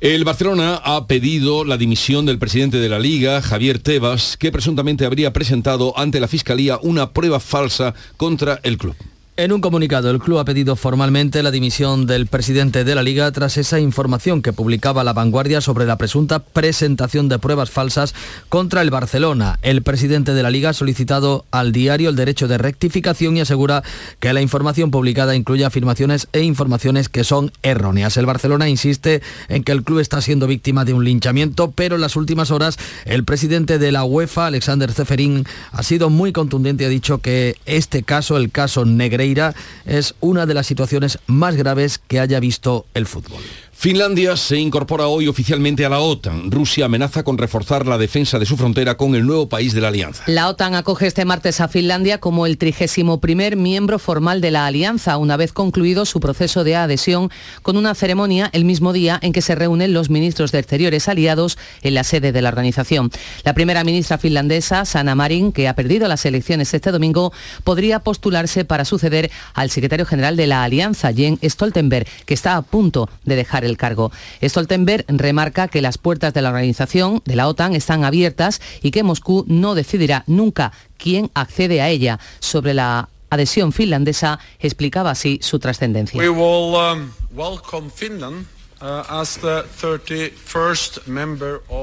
El 0.00 0.24
Barcelona 0.24 0.80
ha 0.82 1.06
pedido 1.06 1.64
la 1.64 1.76
dimisión 1.76 2.26
del 2.26 2.40
presidente 2.40 2.78
de 2.78 2.88
la 2.88 2.98
Liga, 2.98 3.40
Javier 3.40 3.78
Tebas, 3.78 4.36
que 4.36 4.50
presuntamente 4.50 5.06
habría 5.06 5.32
presentado 5.32 5.96
ante 5.96 6.18
la 6.18 6.26
Fiscalía 6.26 6.78
una 6.82 7.12
prueba 7.12 7.38
falsa 7.38 7.94
contra 8.16 8.58
el 8.64 8.78
club. 8.78 8.96
En 9.38 9.50
un 9.50 9.62
comunicado, 9.62 10.10
el 10.10 10.18
club 10.18 10.40
ha 10.40 10.44
pedido 10.44 10.76
formalmente 10.76 11.42
la 11.42 11.50
dimisión 11.50 12.06
del 12.06 12.26
presidente 12.26 12.84
de 12.84 12.94
la 12.94 13.02
liga 13.02 13.32
tras 13.32 13.56
esa 13.56 13.80
información 13.80 14.42
que 14.42 14.52
publicaba 14.52 15.04
La 15.04 15.14
Vanguardia 15.14 15.62
sobre 15.62 15.86
la 15.86 15.96
presunta 15.96 16.40
presentación 16.40 17.30
de 17.30 17.38
pruebas 17.38 17.70
falsas 17.70 18.14
contra 18.50 18.82
el 18.82 18.90
Barcelona. 18.90 19.58
El 19.62 19.80
presidente 19.80 20.34
de 20.34 20.42
la 20.42 20.50
liga 20.50 20.68
ha 20.68 20.74
solicitado 20.74 21.46
al 21.50 21.72
diario 21.72 22.10
el 22.10 22.16
derecho 22.16 22.46
de 22.46 22.58
rectificación 22.58 23.38
y 23.38 23.40
asegura 23.40 23.82
que 24.20 24.34
la 24.34 24.42
información 24.42 24.90
publicada 24.90 25.34
incluye 25.34 25.64
afirmaciones 25.64 26.28
e 26.34 26.42
informaciones 26.42 27.08
que 27.08 27.24
son 27.24 27.52
erróneas. 27.62 28.18
El 28.18 28.26
Barcelona 28.26 28.68
insiste 28.68 29.22
en 29.48 29.64
que 29.64 29.72
el 29.72 29.82
club 29.82 30.00
está 30.00 30.20
siendo 30.20 30.46
víctima 30.46 30.84
de 30.84 30.92
un 30.92 31.06
linchamiento, 31.06 31.70
pero 31.70 31.94
en 31.94 32.02
las 32.02 32.16
últimas 32.16 32.50
horas 32.50 32.78
el 33.06 33.24
presidente 33.24 33.78
de 33.78 33.92
la 33.92 34.04
UEFA, 34.04 34.48
Alexander 34.48 34.92
Zeferín, 34.92 35.46
ha 35.70 35.82
sido 35.82 36.10
muy 36.10 36.32
contundente 36.32 36.84
y 36.84 36.86
ha 36.86 36.90
dicho 36.90 37.16
que 37.16 37.56
este 37.64 38.02
caso, 38.02 38.36
el 38.36 38.50
caso 38.50 38.84
Negre, 38.84 39.21
es 39.84 40.14
una 40.20 40.46
de 40.46 40.54
las 40.54 40.66
situaciones 40.66 41.18
más 41.26 41.56
graves 41.56 42.00
que 42.06 42.20
haya 42.20 42.40
visto 42.40 42.86
el 42.94 43.06
fútbol. 43.06 43.42
Finlandia 43.74 44.36
se 44.36 44.58
incorpora 44.58 45.08
hoy 45.08 45.26
oficialmente 45.26 45.84
a 45.84 45.88
la 45.88 45.98
OTAN. 45.98 46.52
Rusia 46.52 46.84
amenaza 46.84 47.24
con 47.24 47.36
reforzar 47.36 47.86
la 47.86 47.98
defensa 47.98 48.38
de 48.38 48.46
su 48.46 48.56
frontera 48.56 48.96
con 48.96 49.16
el 49.16 49.26
nuevo 49.26 49.48
país 49.48 49.72
de 49.72 49.80
la 49.80 49.88
alianza. 49.88 50.22
La 50.26 50.48
OTAN 50.48 50.74
acoge 50.76 51.08
este 51.08 51.24
martes 51.24 51.60
a 51.60 51.66
Finlandia 51.66 52.18
como 52.18 52.46
el 52.46 52.58
31 52.58 53.20
miembro 53.56 53.98
formal 53.98 54.40
de 54.40 54.52
la 54.52 54.66
alianza, 54.66 55.16
una 55.16 55.36
vez 55.36 55.52
concluido 55.52 56.04
su 56.04 56.20
proceso 56.20 56.62
de 56.62 56.76
adhesión, 56.76 57.30
con 57.62 57.76
una 57.76 57.94
ceremonia 57.94 58.50
el 58.52 58.64
mismo 58.64 58.92
día 58.92 59.18
en 59.20 59.32
que 59.32 59.42
se 59.42 59.56
reúnen 59.56 59.92
los 59.92 60.10
ministros 60.10 60.52
de 60.52 60.60
Exteriores 60.60 61.08
aliados 61.08 61.58
en 61.82 61.94
la 61.94 62.04
sede 62.04 62.30
de 62.30 62.42
la 62.42 62.50
organización. 62.50 63.10
La 63.42 63.54
primera 63.54 63.82
ministra 63.82 64.18
finlandesa, 64.18 64.84
Sanna 64.84 65.16
Marin, 65.16 65.50
que 65.50 65.66
ha 65.66 65.74
perdido 65.74 66.06
las 66.06 66.24
elecciones 66.24 66.72
este 66.72 66.92
domingo, 66.92 67.32
podría 67.64 67.98
postularse 67.98 68.64
para 68.64 68.84
suceder 68.84 69.30
al 69.54 69.70
secretario 69.70 70.06
general 70.06 70.36
de 70.36 70.46
la 70.46 70.62
alianza, 70.62 71.12
Jens 71.12 71.40
Stoltenberg, 71.42 72.06
que 72.26 72.34
está 72.34 72.56
a 72.56 72.62
punto 72.62 73.08
de 73.24 73.34
dejar 73.34 73.61
el 73.64 73.76
cargo. 73.76 74.12
Stoltenberg 74.42 75.04
remarca 75.08 75.68
que 75.68 75.82
las 75.82 75.98
puertas 75.98 76.34
de 76.34 76.42
la 76.42 76.50
organización 76.50 77.22
de 77.24 77.36
la 77.36 77.48
OTAN 77.48 77.74
están 77.74 78.04
abiertas 78.04 78.60
y 78.82 78.90
que 78.90 79.02
Moscú 79.02 79.44
no 79.48 79.74
decidirá 79.74 80.24
nunca 80.26 80.72
quién 80.96 81.30
accede 81.34 81.80
a 81.80 81.88
ella. 81.88 82.18
Sobre 82.40 82.74
la 82.74 83.08
adhesión 83.30 83.72
finlandesa 83.72 84.38
explicaba 84.60 85.10
así 85.10 85.38
su 85.42 85.58
trascendencia. 85.58 86.20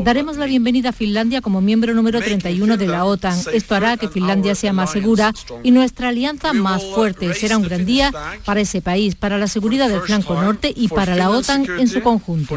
Daremos 0.03 0.35
la 0.35 0.45
bienvenida 0.45 0.89
a 0.89 0.91
Finlandia 0.91 1.39
como 1.39 1.61
miembro 1.61 1.93
número 1.93 2.19
31 2.19 2.75
de 2.75 2.87
la 2.87 3.05
OTAN. 3.05 3.39
Esto 3.53 3.75
hará 3.75 3.95
que 3.95 4.09
Finlandia 4.09 4.53
sea 4.53 4.73
más 4.73 4.91
segura 4.91 5.33
y 5.63 5.71
nuestra 5.71 6.09
alianza 6.09 6.51
más 6.51 6.83
fuerte. 6.83 7.33
Será 7.33 7.57
un 7.57 7.63
gran 7.63 7.85
día 7.85 8.11
para 8.43 8.59
ese 8.59 8.81
país, 8.81 9.15
para 9.15 9.37
la 9.37 9.47
seguridad 9.47 9.87
del 9.87 10.01
flanco 10.01 10.33
norte 10.41 10.73
y 10.75 10.89
para 10.89 11.15
la 11.15 11.29
OTAN 11.29 11.65
en 11.79 11.87
su 11.87 12.01
conjunto. 12.01 12.49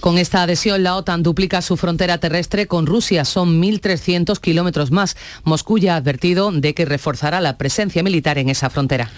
Con 0.00 0.18
esta 0.18 0.42
adhesión, 0.42 0.82
la 0.82 0.96
OTAN 0.96 1.22
duplica 1.22 1.62
su 1.62 1.76
frontera 1.76 2.18
terrestre 2.18 2.66
con 2.66 2.86
Rusia. 2.86 3.24
Son 3.24 3.62
1.300 3.62 4.38
kilómetros 4.38 4.90
más. 4.90 5.16
Moscú 5.44 5.78
ya 5.78 5.94
ha 5.94 5.96
advertido 5.96 6.50
de 6.50 6.74
que 6.74 6.84
reforzará 6.84 7.40
la 7.40 7.56
presencia 7.56 8.02
militar 8.02 8.36
en 8.38 8.50
esa 8.50 8.68
frontera. 8.68 9.10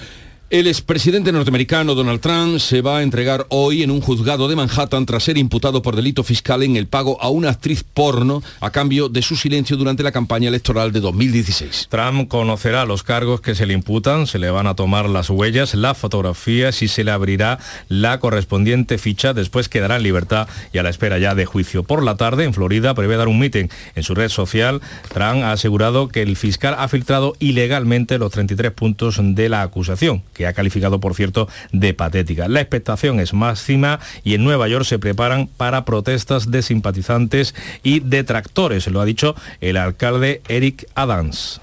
El 0.48 0.68
expresidente 0.68 1.32
norteamericano 1.32 1.96
Donald 1.96 2.20
Trump 2.20 2.60
se 2.60 2.80
va 2.80 2.98
a 2.98 3.02
entregar 3.02 3.46
hoy 3.48 3.82
en 3.82 3.90
un 3.90 4.00
juzgado 4.00 4.46
de 4.46 4.54
Manhattan 4.54 5.04
tras 5.04 5.24
ser 5.24 5.38
imputado 5.38 5.82
por 5.82 5.96
delito 5.96 6.22
fiscal 6.22 6.62
en 6.62 6.76
el 6.76 6.86
pago 6.86 7.20
a 7.20 7.30
una 7.30 7.50
actriz 7.50 7.82
porno 7.82 8.44
a 8.60 8.70
cambio 8.70 9.08
de 9.08 9.22
su 9.22 9.34
silencio 9.34 9.76
durante 9.76 10.04
la 10.04 10.12
campaña 10.12 10.46
electoral 10.46 10.92
de 10.92 11.00
2016. 11.00 11.88
Trump 11.90 12.28
conocerá 12.28 12.84
los 12.84 13.02
cargos 13.02 13.40
que 13.40 13.56
se 13.56 13.66
le 13.66 13.74
imputan, 13.74 14.28
se 14.28 14.38
le 14.38 14.48
van 14.48 14.68
a 14.68 14.76
tomar 14.76 15.08
las 15.08 15.30
huellas, 15.30 15.74
las 15.74 15.98
fotografías 15.98 16.80
y 16.80 16.86
se 16.86 17.02
le 17.02 17.10
abrirá 17.10 17.58
la 17.88 18.20
correspondiente 18.20 18.98
ficha. 18.98 19.34
Después 19.34 19.68
quedará 19.68 19.96
en 19.96 20.04
libertad 20.04 20.46
y 20.72 20.78
a 20.78 20.84
la 20.84 20.90
espera 20.90 21.18
ya 21.18 21.34
de 21.34 21.44
juicio. 21.44 21.82
Por 21.82 22.04
la 22.04 22.16
tarde, 22.16 22.44
en 22.44 22.54
Florida, 22.54 22.94
prevé 22.94 23.16
dar 23.16 23.26
un 23.26 23.40
mitin. 23.40 23.68
En 23.96 24.04
su 24.04 24.14
red 24.14 24.28
social, 24.28 24.80
Trump 25.12 25.42
ha 25.42 25.50
asegurado 25.50 26.06
que 26.06 26.22
el 26.22 26.36
fiscal 26.36 26.76
ha 26.78 26.86
filtrado 26.86 27.34
ilegalmente 27.40 28.16
los 28.18 28.30
33 28.30 28.70
puntos 28.70 29.18
de 29.20 29.48
la 29.48 29.62
acusación 29.62 30.22
que 30.36 30.46
ha 30.46 30.52
calificado, 30.52 31.00
por 31.00 31.14
cierto, 31.14 31.48
de 31.72 31.94
patética. 31.94 32.48
La 32.48 32.60
expectación 32.60 33.20
es 33.20 33.32
máxima 33.32 34.00
y 34.22 34.34
en 34.34 34.44
Nueva 34.44 34.68
York 34.68 34.84
se 34.84 34.98
preparan 34.98 35.48
para 35.56 35.84
protestas 35.84 36.50
de 36.50 36.62
simpatizantes 36.62 37.54
y 37.82 38.00
detractores, 38.00 38.86
lo 38.88 39.00
ha 39.00 39.04
dicho 39.04 39.34
el 39.60 39.76
alcalde 39.76 40.42
Eric 40.48 40.86
Adams. 40.94 41.60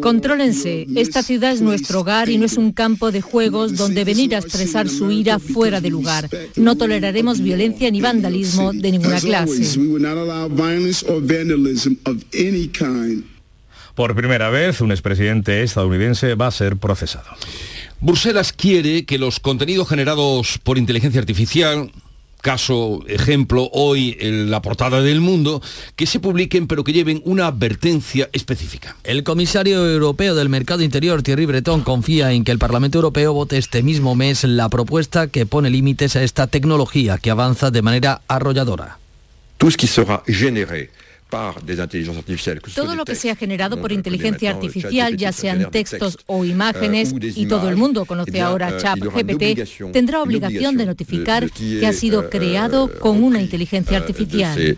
Contrólense, 0.00 0.86
esta 0.96 1.22
ciudad 1.22 1.52
es 1.52 1.60
nuestro 1.60 2.00
hogar 2.00 2.30
y 2.30 2.38
no 2.38 2.46
es 2.46 2.56
un 2.56 2.72
campo 2.72 3.12
de 3.12 3.20
juegos 3.20 3.76
donde 3.76 4.04
venir 4.04 4.34
a 4.34 4.38
expresar 4.38 4.88
su 4.88 5.10
ira 5.10 5.38
fuera 5.38 5.82
de 5.82 5.90
lugar. 5.90 6.30
No 6.56 6.76
toleraremos 6.76 7.40
violencia 7.40 7.90
ni 7.90 8.00
vandalismo 8.00 8.72
de 8.72 8.92
ninguna 8.92 9.20
clase. 9.20 9.78
Por 14.00 14.14
primera 14.14 14.48
vez, 14.48 14.80
un 14.80 14.92
expresidente 14.92 15.62
estadounidense 15.62 16.34
va 16.34 16.46
a 16.46 16.50
ser 16.50 16.78
procesado. 16.78 17.26
Bruselas 18.00 18.54
quiere 18.54 19.04
que 19.04 19.18
los 19.18 19.40
contenidos 19.40 19.90
generados 19.90 20.58
por 20.62 20.78
inteligencia 20.78 21.20
artificial 21.20 21.92
caso, 22.40 23.04
ejemplo, 23.08 23.68
hoy 23.74 24.16
en 24.18 24.50
la 24.50 24.62
portada 24.62 25.02
del 25.02 25.20
mundo, 25.20 25.60
que 25.96 26.06
se 26.06 26.18
publiquen 26.18 26.66
pero 26.66 26.82
que 26.82 26.94
lleven 26.94 27.20
una 27.26 27.48
advertencia 27.48 28.30
específica. 28.32 28.96
El 29.04 29.22
comisario 29.22 29.86
europeo 29.86 30.34
del 30.34 30.48
mercado 30.48 30.82
interior, 30.82 31.22
Thierry 31.22 31.44
Breton, 31.44 31.82
confía 31.82 32.32
en 32.32 32.44
que 32.44 32.52
el 32.52 32.58
Parlamento 32.58 32.96
Europeo 32.96 33.34
vote 33.34 33.58
este 33.58 33.82
mismo 33.82 34.14
mes 34.14 34.44
la 34.44 34.70
propuesta 34.70 35.26
que 35.26 35.44
pone 35.44 35.68
límites 35.68 36.16
a 36.16 36.22
esta 36.22 36.46
tecnología 36.46 37.18
que 37.18 37.30
avanza 37.30 37.70
de 37.70 37.82
manera 37.82 38.22
arrolladora. 38.28 38.98
Todo 42.74 42.94
lo 42.94 43.04
que 43.04 43.14
sea 43.14 43.36
generado 43.36 43.80
por 43.80 43.92
inteligencia 43.92 44.50
artificial, 44.50 45.16
ya 45.16 45.32
sean 45.32 45.70
textos 45.70 46.18
o 46.26 46.44
imágenes, 46.44 47.14
y 47.20 47.46
todo 47.46 47.68
el 47.68 47.76
mundo 47.76 48.04
conoce 48.04 48.40
ahora 48.40 48.76
ChatGPT, 48.76 49.92
tendrá 49.92 50.22
obligación 50.22 50.76
de 50.76 50.86
notificar 50.86 51.50
que 51.50 51.86
ha 51.86 51.92
sido 51.92 52.28
creado 52.28 52.90
con 52.98 53.22
una 53.22 53.40
inteligencia 53.40 53.96
artificial. 53.98 54.76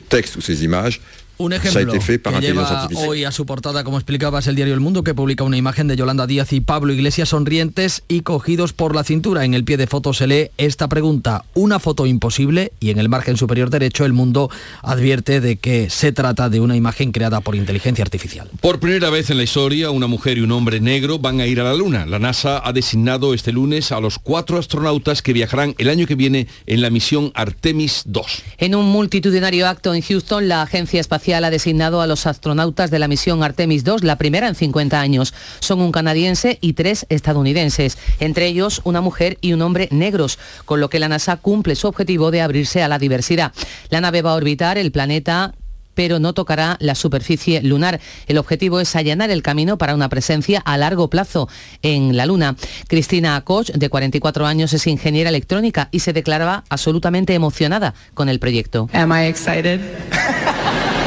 Un 1.39 1.53
ejemplo 1.53 1.93
que 1.93 2.41
lleva 2.41 2.89
hoy 2.97 3.25
a 3.25 3.33
su 3.33 3.47
portada, 3.47 3.85
como 3.85 3.97
explicabas, 3.97 4.47
el 4.47 4.55
diario 4.55 4.75
El 4.75 4.81
Mundo, 4.81 5.03
que 5.03 5.15
publica 5.15 5.45
una 5.45 5.57
imagen 5.57 5.89
de 5.89 5.97
Yolanda 5.97 6.27
Díaz 6.27 6.53
y 6.53 6.61
Pablo 6.61 6.93
Iglesias 6.93 7.31
sonrientes 7.31 8.03
y 8.07 8.21
cogidos 8.21 8.73
por 8.73 8.95
la 8.95 9.03
cintura. 9.03 9.45
En 9.45 9.55
el 9.55 9.65
pie 9.65 9.77
de 9.77 9.87
foto 9.87 10.13
se 10.13 10.27
lee 10.27 10.51
esta 10.59 10.89
pregunta, 10.89 11.45
una 11.55 11.79
foto 11.79 12.07
imposible, 12.07 12.73
y 12.81 12.91
en 12.91 12.99
el 12.99 13.09
margen 13.09 13.37
superior 13.37 13.71
derecho 13.71 14.05
El 14.05 14.13
Mundo 14.13 14.51
advierte 14.83 15.41
de 15.41 15.57
que 15.57 15.91
se 15.91 16.13
trata 16.13 16.49
de 16.49 16.61
una 16.61 16.77
imagen 16.77 17.13
creada 17.13 17.41
por 17.41 17.57
inteligencia 17.57 18.05
artificial. 18.05 18.49
Por 18.61 18.79
primera 18.79 19.11
vez 19.11 19.31
en 19.31 19.39
la 19.39 19.43
historia, 19.43 19.91
una 19.91 20.07
mujer 20.07 20.39
y 20.39 20.43
un 20.43 20.53
hombre 20.53 20.81
negro 20.81 21.19
van 21.19 21.41
a 21.41 21.47
ir 21.47 21.61
a 21.61 21.65
la 21.65 21.75
Luna. 21.75 22.07
La 22.07 22.19
NASA 22.19 22.61
ha 22.65 22.73
designado 22.73 23.35
este 23.35 23.53
lunes 23.53 23.91
a 23.91 24.01
los 24.01 24.19
cuatro 24.19 24.59
astronautas 24.59 25.23
que 25.23 25.33
viajarán 25.33 25.75
el 25.79 25.89
año 25.89 26.07
que 26.07 26.15
viene 26.15 26.47
en 26.67 26.83
la 26.83 26.91
misión 26.91 27.33
Artemis 27.35 28.03
2. 28.07 28.43
En 28.59 28.75
un 28.75 28.87
multitudinario 28.87 29.67
acto 29.67 29.95
en 29.95 30.03
Houston, 30.03 30.49
la 30.49 30.63
Agencia 30.63 31.01
Espacial 31.01 31.22
ha 31.31 31.51
designado 31.51 32.01
a 32.01 32.07
los 32.07 32.27
astronautas 32.27 32.91
de 32.91 32.99
la 32.99 33.09
misión 33.09 33.43
Artemis 33.43 33.85
II, 33.87 33.99
la 34.03 34.17
primera 34.17 34.49
en 34.49 34.55
50 34.55 35.01
años. 35.01 35.33
Son 35.61 35.81
un 35.81 35.93
canadiense 35.93 36.59
y 36.61 36.73
tres 36.73 37.07
estadounidenses, 37.09 37.97
entre 38.19 38.47
ellos 38.47 38.81
una 38.85 39.01
mujer 39.01 39.39
y 39.41 39.53
un 39.53 39.63
hombre 39.63 39.89
negros, 39.91 40.39
con 40.65 40.81
lo 40.81 40.91
que 40.91 40.99
la 40.99 41.09
NASA 41.09 41.37
cumple 41.37 41.77
su 41.77 41.87
objetivo 41.87 42.31
de 42.31 42.43
abrirse 42.43 42.83
a 42.83 42.89
la 42.89 42.99
diversidad. 42.99 43.53
La 43.89 44.01
nave 44.01 44.23
va 44.23 44.33
a 44.33 44.37
orbitar 44.37 44.79
el 44.79 44.91
planeta 44.91 45.55
pero 45.95 46.19
no 46.19 46.33
tocará 46.33 46.77
la 46.81 46.95
superficie 46.95 47.63
lunar. 47.63 48.01
El 48.27 48.39
objetivo 48.39 48.81
es 48.81 48.95
allanar 48.97 49.31
el 49.31 49.43
camino 49.43 49.79
para 49.79 49.95
una 49.95 50.09
presencia 50.09 50.61
a 50.65 50.79
largo 50.79 51.11
plazo 51.11 51.49
en 51.83 52.17
la 52.17 52.27
Luna. 52.27 52.57
Cristina 52.89 53.41
Koch, 53.43 53.71
de 53.71 53.89
44 53.89 54.47
años, 54.47 54.73
es 54.73 54.87
ingeniera 54.87 55.31
electrónica 55.31 55.89
y 55.91 56.01
se 56.01 56.13
declaraba 56.13 56.65
absolutamente 56.69 57.35
emocionada 57.35 57.95
con 58.15 58.29
el 58.29 58.39
proyecto. 58.39 58.89
Am 58.93 59.13
I? 59.13 59.35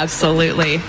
Absolutely. 0.00 0.80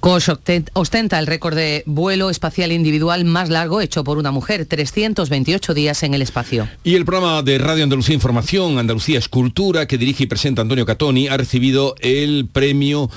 Koch 0.00 0.28
ostenta 0.74 1.18
el 1.18 1.26
récord 1.28 1.54
de 1.54 1.84
vuelo 1.86 2.28
espacial 2.28 2.72
individual 2.72 3.24
más 3.24 3.48
largo 3.48 3.80
hecho 3.80 4.02
por 4.02 4.18
una 4.18 4.32
mujer, 4.32 4.66
328 4.66 5.74
días 5.74 6.02
en 6.02 6.14
el 6.14 6.22
espacio. 6.22 6.68
Y 6.82 6.96
el 6.96 7.04
programa 7.04 7.42
de 7.42 7.56
Radio 7.58 7.84
Andalucía 7.84 8.14
Información, 8.14 8.78
Andalucía 8.78 9.18
Escultura, 9.18 9.86
que 9.86 9.98
dirige 9.98 10.24
y 10.24 10.26
presenta 10.26 10.60
Antonio 10.60 10.84
Catoni, 10.84 11.28
ha 11.28 11.36
recibido 11.36 11.94
el 12.00 12.48
premio 12.52 13.08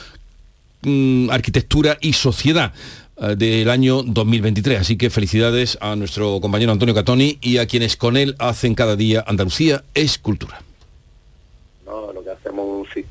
mm, 0.83 1.31
Arquitectura 1.31 1.97
y 1.99 2.13
Sociedad 2.13 2.71
eh, 3.17 3.35
del 3.35 3.69
año 3.71 4.03
2023. 4.03 4.79
Así 4.79 4.95
que 4.95 5.09
felicidades 5.09 5.79
a 5.81 5.95
nuestro 5.95 6.39
compañero 6.39 6.71
Antonio 6.71 6.93
Catoni 6.93 7.39
y 7.41 7.57
a 7.57 7.65
quienes 7.65 7.97
con 7.97 8.15
él 8.15 8.35
hacen 8.37 8.75
cada 8.75 8.95
día 8.95 9.25
Andalucía 9.27 9.83
Escultura 9.95 10.61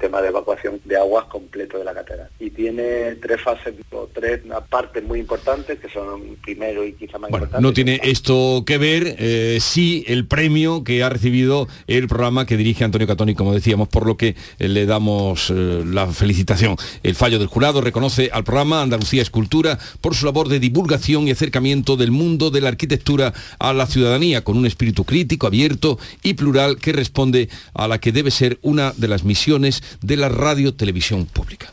sistema 0.04 0.20
de 0.20 0.28
evacuación 0.28 0.80
de 0.84 0.96
aguas 0.96 1.24
completo 1.26 1.78
de 1.78 1.84
la 1.84 1.94
catedral. 1.94 2.28
Y 2.38 2.50
tiene 2.50 3.14
tres 3.22 3.40
fases 3.40 3.74
o 3.90 4.06
tres 4.12 4.40
partes 4.68 5.02
muy 5.02 5.18
importantes 5.18 5.78
que 5.78 5.88
son 5.88 6.36
primero 6.42 6.84
y 6.84 6.92
quizá 6.92 7.18
más 7.18 7.30
bueno, 7.30 7.48
No 7.60 7.72
tiene 7.72 8.00
esto 8.02 8.64
que 8.66 8.76
ver, 8.76 9.16
eh, 9.18 9.58
sí, 9.60 10.04
el 10.06 10.26
premio 10.26 10.84
que 10.84 11.02
ha 11.02 11.08
recibido 11.08 11.68
el 11.86 12.06
programa 12.06 12.44
que 12.44 12.58
dirige 12.58 12.84
Antonio 12.84 13.06
Catoni, 13.06 13.34
como 13.34 13.54
decíamos, 13.54 13.88
por 13.88 14.06
lo 14.06 14.18
que 14.18 14.36
eh, 14.58 14.68
le 14.68 14.84
damos 14.84 15.50
eh, 15.50 15.82
la 15.86 16.06
felicitación. 16.08 16.76
El 17.02 17.14
fallo 17.14 17.38
del 17.38 17.48
jurado 17.48 17.80
reconoce 17.80 18.28
al 18.30 18.44
programa 18.44 18.82
Andalucía 18.82 19.22
Escultura 19.22 19.78
por 20.02 20.14
su 20.14 20.26
labor 20.26 20.48
de 20.48 20.60
divulgación 20.60 21.28
y 21.28 21.30
acercamiento 21.30 21.96
del 21.96 22.10
mundo 22.10 22.50
de 22.50 22.60
la 22.60 22.68
arquitectura 22.68 23.32
a 23.58 23.72
la 23.72 23.86
ciudadanía, 23.86 24.44
con 24.44 24.58
un 24.58 24.66
espíritu 24.66 25.04
crítico, 25.04 25.46
abierto 25.46 25.98
y 26.22 26.34
plural 26.34 26.76
que 26.76 26.92
responde 26.92 27.48
a 27.72 27.88
la 27.88 27.98
que 27.98 28.12
debe 28.12 28.30
ser 28.30 28.58
una 28.60 28.92
de 28.92 29.08
las 29.08 29.24
misiones 29.24 29.82
de 30.00 30.16
la 30.16 30.28
radio 30.28 30.74
televisión 30.74 31.26
pública. 31.26 31.72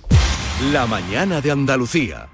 La 0.71 0.85
mañana 0.85 1.41
de 1.41 1.51
Andalucía. 1.51 2.29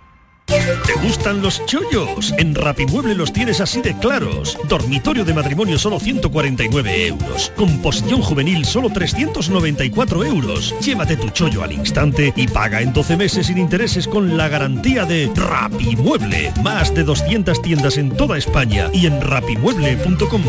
¿Te 0.48 0.94
gustan 1.04 1.42
los 1.42 1.66
chollos? 1.66 2.34
En 2.38 2.56
Rapimueble 2.56 3.16
los 3.16 3.34
tienes 3.34 3.60
así 3.60 3.82
de 3.82 3.98
claros. 3.98 4.58
Dormitorio 4.70 5.26
de 5.26 5.34
matrimonio 5.34 5.78
solo 5.78 6.00
149 6.00 7.08
euros. 7.08 7.52
Composición 7.58 8.22
juvenil 8.22 8.64
solo 8.64 8.90
394 8.90 10.24
euros. 10.24 10.74
Llévate 10.82 11.18
tu 11.18 11.30
chollo 11.30 11.64
al 11.64 11.74
instante 11.74 12.34
y 12.36 12.48
paga 12.48 12.82
en 12.82 12.94
12 12.94 13.18
meses 13.18 13.48
sin 13.48 13.58
intereses 13.58 14.08
con 14.08 14.38
la 14.38 14.48
garantía 14.48 15.04
de 15.04 15.30
Rapimueble. 15.36 16.54
Más 16.64 16.94
de 16.94 17.04
200 17.04 17.62
tiendas 17.62 17.98
en 17.98 18.12
toda 18.12 18.38
España 18.38 18.90
y 18.94 19.06
en 19.06 19.20
rapimueble.com. 19.20 20.44